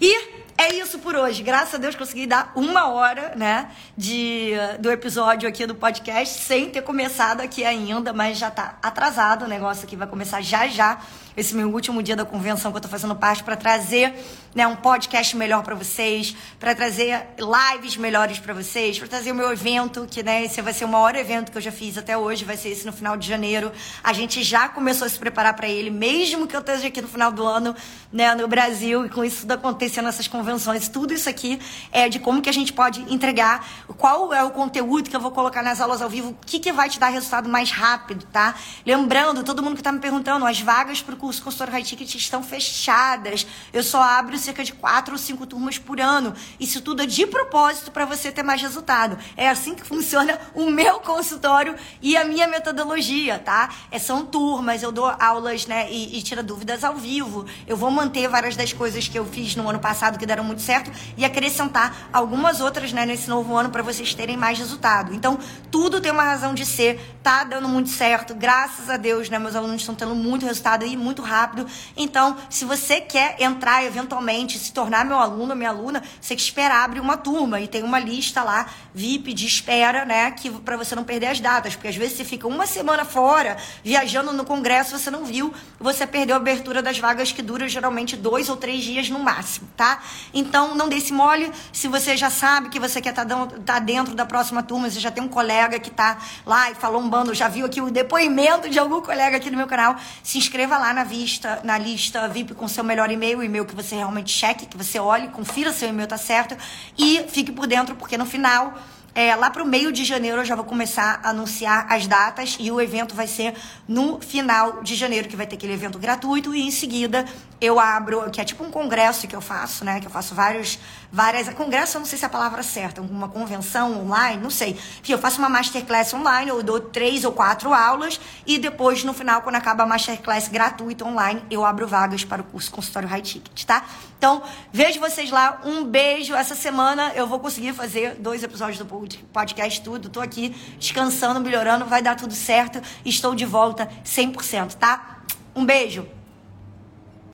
E 0.00 0.36
é 0.56 0.74
isso 0.74 0.98
por 1.00 1.14
hoje. 1.14 1.42
Graças 1.42 1.74
a 1.74 1.76
Deus 1.78 1.94
consegui 1.94 2.26
dar 2.26 2.52
uma 2.56 2.88
hora, 2.88 3.34
né, 3.36 3.70
de, 3.94 4.52
do 4.80 4.90
episódio 4.90 5.46
aqui 5.46 5.66
do 5.66 5.74
podcast, 5.74 6.42
sem 6.42 6.70
ter 6.70 6.80
começado 6.80 7.42
aqui 7.42 7.66
ainda, 7.66 8.14
mas 8.14 8.38
já 8.38 8.50
tá 8.50 8.78
atrasado. 8.82 9.44
O 9.44 9.48
negócio 9.48 9.84
aqui 9.84 9.94
vai 9.94 10.06
começar 10.06 10.40
já 10.40 10.66
já 10.66 10.98
esse 11.36 11.54
meu 11.54 11.70
último 11.70 12.02
dia 12.02 12.16
da 12.16 12.24
convenção 12.24 12.70
que 12.70 12.78
eu 12.78 12.80
tô 12.80 12.88
fazendo 12.88 13.14
parte 13.14 13.44
para 13.44 13.56
trazer, 13.56 14.14
né, 14.54 14.66
um 14.66 14.74
podcast 14.74 15.36
melhor 15.36 15.62
para 15.62 15.74
vocês, 15.74 16.34
para 16.58 16.74
trazer 16.74 17.26
lives 17.38 17.96
melhores 17.96 18.38
para 18.38 18.54
vocês, 18.54 18.98
para 18.98 19.06
trazer 19.06 19.32
o 19.32 19.34
meu 19.34 19.52
evento, 19.52 20.06
que 20.10 20.22
né, 20.22 20.44
esse 20.44 20.62
vai 20.62 20.72
ser 20.72 20.86
o 20.86 20.88
maior 20.88 21.14
evento 21.14 21.52
que 21.52 21.58
eu 21.58 21.62
já 21.62 21.70
fiz 21.70 21.98
até 21.98 22.16
hoje, 22.16 22.44
vai 22.44 22.56
ser 22.56 22.70
esse 22.70 22.86
no 22.86 22.92
final 22.92 23.16
de 23.16 23.28
janeiro. 23.28 23.70
A 24.02 24.12
gente 24.12 24.42
já 24.42 24.68
começou 24.68 25.06
a 25.06 25.10
se 25.10 25.18
preparar 25.18 25.54
para 25.54 25.68
ele, 25.68 25.90
mesmo 25.90 26.46
que 26.46 26.56
eu 26.56 26.60
esteja 26.60 26.86
aqui 26.88 27.02
no 27.02 27.08
final 27.08 27.30
do 27.30 27.44
ano, 27.44 27.76
né, 28.10 28.34
no 28.34 28.48
Brasil 28.48 29.04
e 29.04 29.08
com 29.10 29.22
isso 29.22 29.42
tudo 29.42 29.52
acontecendo 29.52 30.08
essas 30.08 30.26
convenções, 30.26 30.88
tudo 30.88 31.12
isso 31.12 31.28
aqui 31.28 31.60
é 31.92 32.08
de 32.08 32.18
como 32.18 32.40
que 32.40 32.48
a 32.48 32.52
gente 32.52 32.72
pode 32.72 33.00
entregar, 33.12 33.66
qual 33.98 34.32
é 34.32 34.42
o 34.42 34.50
conteúdo 34.50 35.10
que 35.10 35.16
eu 35.16 35.20
vou 35.20 35.30
colocar 35.30 35.62
nas 35.62 35.80
aulas 35.80 36.00
ao 36.00 36.08
vivo, 36.08 36.30
o 36.30 36.36
que 36.46 36.58
que 36.58 36.72
vai 36.72 36.88
te 36.88 36.98
dar 36.98 37.08
resultado 37.08 37.48
mais 37.48 37.70
rápido, 37.70 38.24
tá? 38.32 38.54
Lembrando, 38.86 39.44
todo 39.44 39.62
mundo 39.62 39.76
que 39.76 39.82
tá 39.82 39.92
me 39.92 39.98
perguntando, 39.98 40.46
as 40.46 40.60
vagas 40.60 41.02
para 41.02 41.14
o 41.14 41.18
curso 41.26 41.42
consultor 41.42 41.70
high 41.70 41.82
ticket 41.82 42.14
estão 42.14 42.40
fechadas. 42.40 43.44
Eu 43.72 43.82
só 43.82 44.00
abro 44.00 44.38
cerca 44.38 44.62
de 44.62 44.72
quatro 44.72 45.14
ou 45.14 45.18
cinco 45.18 45.44
turmas 45.44 45.76
por 45.76 46.00
ano. 46.00 46.32
Isso 46.60 46.80
tudo 46.80 47.02
é 47.02 47.06
de 47.06 47.26
propósito 47.26 47.90
para 47.90 48.04
você 48.04 48.30
ter 48.30 48.44
mais 48.44 48.62
resultado. 48.62 49.18
É 49.36 49.48
assim 49.48 49.74
que 49.74 49.84
funciona 49.84 50.38
o 50.54 50.70
meu 50.70 51.00
consultório 51.00 51.74
e 52.00 52.16
a 52.16 52.24
minha 52.24 52.46
metodologia, 52.46 53.40
tá? 53.40 53.70
É, 53.90 53.98
são 53.98 54.24
turmas, 54.24 54.84
eu 54.84 54.92
dou 54.92 55.12
aulas, 55.18 55.66
né, 55.66 55.90
e, 55.90 56.16
e 56.16 56.22
tira 56.22 56.44
dúvidas 56.44 56.84
ao 56.84 56.94
vivo. 56.94 57.44
Eu 57.66 57.76
vou 57.76 57.90
manter 57.90 58.28
várias 58.28 58.54
das 58.54 58.72
coisas 58.72 59.08
que 59.08 59.18
eu 59.18 59.24
fiz 59.24 59.56
no 59.56 59.68
ano 59.68 59.80
passado 59.80 60.18
que 60.18 60.26
deram 60.26 60.44
muito 60.44 60.62
certo 60.62 60.92
e 61.16 61.24
acrescentar 61.24 62.08
algumas 62.12 62.60
outras, 62.60 62.92
né, 62.92 63.04
nesse 63.04 63.28
novo 63.28 63.56
ano 63.56 63.70
para 63.70 63.82
vocês 63.82 64.14
terem 64.14 64.36
mais 64.36 64.60
resultado. 64.60 65.12
Então, 65.12 65.40
tudo 65.72 66.00
tem 66.00 66.12
uma 66.12 66.22
razão 66.22 66.54
de 66.54 66.64
ser, 66.64 67.18
tá 67.20 67.42
dando 67.42 67.68
muito 67.68 67.90
certo, 67.90 68.32
graças 68.32 68.88
a 68.88 68.96
Deus, 68.96 69.28
né, 69.28 69.40
meus 69.40 69.56
alunos 69.56 69.80
estão 69.80 69.94
tendo 69.94 70.14
muito 70.14 70.46
resultado 70.46 70.86
e 70.86 70.96
muito 70.96 71.15
muito 71.16 71.22
rápido. 71.22 71.66
Então, 71.96 72.36
se 72.50 72.64
você 72.66 73.00
quer 73.00 73.36
entrar 73.40 73.82
eventualmente, 73.84 74.58
se 74.58 74.72
tornar 74.72 75.04
meu 75.04 75.18
aluno, 75.18 75.56
minha 75.56 75.70
aluna, 75.70 76.02
você 76.20 76.36
que 76.36 76.42
espera 76.42 76.84
abrir 76.84 77.00
uma 77.00 77.16
turma 77.16 77.58
e 77.60 77.66
tem 77.66 77.82
uma 77.82 77.98
lista 77.98 78.42
lá 78.42 78.66
VIP 78.94 79.32
de 79.32 79.46
espera, 79.46 80.04
né, 80.04 80.30
que 80.32 80.50
para 80.50 80.76
você 80.76 80.94
não 80.94 81.04
perder 81.04 81.28
as 81.28 81.40
datas, 81.40 81.74
porque 81.74 81.88
às 81.88 81.96
vezes 81.96 82.16
você 82.16 82.24
fica 82.24 82.46
uma 82.46 82.66
semana 82.66 83.04
fora 83.04 83.56
viajando 83.82 84.32
no 84.32 84.44
congresso, 84.44 84.98
você 84.98 85.10
não 85.10 85.24
viu, 85.24 85.52
você 85.80 86.06
perdeu 86.06 86.36
a 86.36 86.38
abertura 86.38 86.82
das 86.82 86.98
vagas 86.98 87.32
que 87.32 87.42
dura 87.42 87.68
geralmente 87.68 88.16
dois 88.16 88.48
ou 88.48 88.56
três 88.56 88.84
dias 88.84 89.08
no 89.08 89.18
máximo, 89.18 89.68
tá? 89.76 90.02
Então, 90.34 90.74
não 90.74 90.88
dê 90.88 90.96
esse 90.96 91.12
mole. 91.12 91.50
Se 91.72 91.88
você 91.88 92.16
já 92.16 92.28
sabe 92.28 92.68
que 92.68 92.78
você 92.78 93.00
quer 93.00 93.10
estar 93.10 93.24
tá, 93.24 93.46
tá 93.64 93.78
dentro 93.78 94.14
da 94.14 94.26
próxima 94.26 94.62
turma, 94.62 94.90
você 94.90 95.00
já 95.00 95.10
tem 95.10 95.22
um 95.22 95.28
colega 95.28 95.78
que 95.78 95.90
tá 95.90 96.18
lá 96.44 96.70
e 96.70 96.74
falou 96.74 97.00
um 97.00 97.08
bando, 97.08 97.34
já 97.34 97.48
viu 97.48 97.64
aqui 97.64 97.80
o 97.80 97.90
depoimento 97.90 98.68
de 98.68 98.78
algum 98.78 99.00
colega 99.00 99.36
aqui 99.36 99.50
no 99.50 99.56
meu 99.56 99.66
canal, 99.66 99.96
se 100.22 100.38
inscreva 100.38 100.76
lá 100.78 100.92
na 100.92 101.05
vista, 101.06 101.60
na 101.64 101.78
lista 101.78 102.28
VIP 102.28 102.54
com 102.54 102.68
seu 102.68 102.84
melhor 102.84 103.10
e-mail, 103.10 103.38
o 103.38 103.42
e-mail 103.42 103.64
que 103.64 103.74
você 103.74 103.96
realmente 103.96 104.30
cheque, 104.30 104.66
que 104.66 104.76
você 104.76 104.98
olhe, 104.98 105.28
confira 105.28 105.72
se 105.72 105.86
o 105.86 105.88
e-mail 105.88 106.06
tá 106.06 106.18
certo 106.18 106.54
e 106.98 107.24
fique 107.28 107.50
por 107.50 107.66
dentro, 107.66 107.96
porque 107.96 108.18
no 108.18 108.26
final 108.26 108.74
é, 109.16 109.34
lá 109.34 109.48
para 109.48 109.62
o 109.62 109.66
meio 109.66 109.90
de 109.90 110.04
janeiro 110.04 110.42
eu 110.42 110.44
já 110.44 110.54
vou 110.54 110.64
começar 110.66 111.20
a 111.24 111.30
anunciar 111.30 111.86
as 111.90 112.06
datas 112.06 112.58
e 112.60 112.70
o 112.70 112.78
evento 112.78 113.14
vai 113.14 113.26
ser 113.26 113.54
no 113.88 114.20
final 114.20 114.82
de 114.82 114.94
janeiro, 114.94 115.26
que 115.26 115.34
vai 115.34 115.46
ter 115.46 115.56
aquele 115.56 115.72
evento 115.72 115.98
gratuito, 115.98 116.54
e 116.54 116.60
em 116.60 116.70
seguida 116.70 117.24
eu 117.58 117.80
abro, 117.80 118.30
que 118.30 118.42
é 118.42 118.44
tipo 118.44 118.62
um 118.62 118.70
congresso 118.70 119.26
que 119.26 119.34
eu 119.34 119.40
faço, 119.40 119.86
né? 119.86 120.00
Que 120.00 120.06
eu 120.06 120.10
faço 120.10 120.34
vários, 120.34 120.78
várias. 121.10 121.48
Congresso, 121.54 121.96
eu 121.96 122.00
não 122.00 122.06
sei 122.06 122.18
se 122.18 122.24
é 122.24 122.26
a 122.26 122.30
palavra 122.30 122.62
certa, 122.62 123.00
uma 123.00 123.28
convenção 123.28 124.00
online, 124.00 124.42
não 124.42 124.50
sei. 124.50 124.70
Enfim, 124.70 125.12
eu 125.12 125.18
faço 125.18 125.38
uma 125.38 125.48
masterclass 125.48 126.12
online, 126.14 126.50
eu 126.50 126.62
dou 126.62 126.80
três 126.80 127.24
ou 127.24 127.32
quatro 127.32 127.72
aulas, 127.72 128.20
e 128.46 128.58
depois, 128.58 129.04
no 129.04 129.12
final, 129.12 129.42
quando 129.42 129.56
acaba 129.56 129.84
a 129.84 129.86
masterclass 129.86 130.48
gratuita 130.48 131.04
online, 131.04 131.42
eu 131.50 131.64
abro 131.64 131.86
vagas 131.86 132.24
para 132.24 132.42
o 132.42 132.44
curso 132.44 132.70
Consultório 132.70 133.08
High 133.08 133.22
Ticket, 133.22 133.64
tá? 133.64 133.84
Então, 134.18 134.42
vejo 134.72 134.98
vocês 134.98 135.30
lá. 135.30 135.60
Um 135.64 135.84
beijo. 135.84 136.34
Essa 136.34 136.54
semana 136.54 137.12
eu 137.14 137.26
vou 137.26 137.38
conseguir 137.38 137.72
fazer 137.74 138.14
dois 138.14 138.42
episódios 138.42 138.78
do 138.78 138.86
podcast, 139.32 139.80
tudo. 139.82 140.08
Tô 140.08 140.20
aqui 140.20 140.50
descansando, 140.78 141.40
melhorando, 141.40 141.84
vai 141.84 142.02
dar 142.02 142.16
tudo 142.16 142.32
certo. 142.32 142.80
Estou 143.04 143.34
de 143.34 143.44
volta 143.44 143.88
100%, 144.04 144.74
tá? 144.74 145.18
Um 145.54 145.64
beijo. 145.64 146.15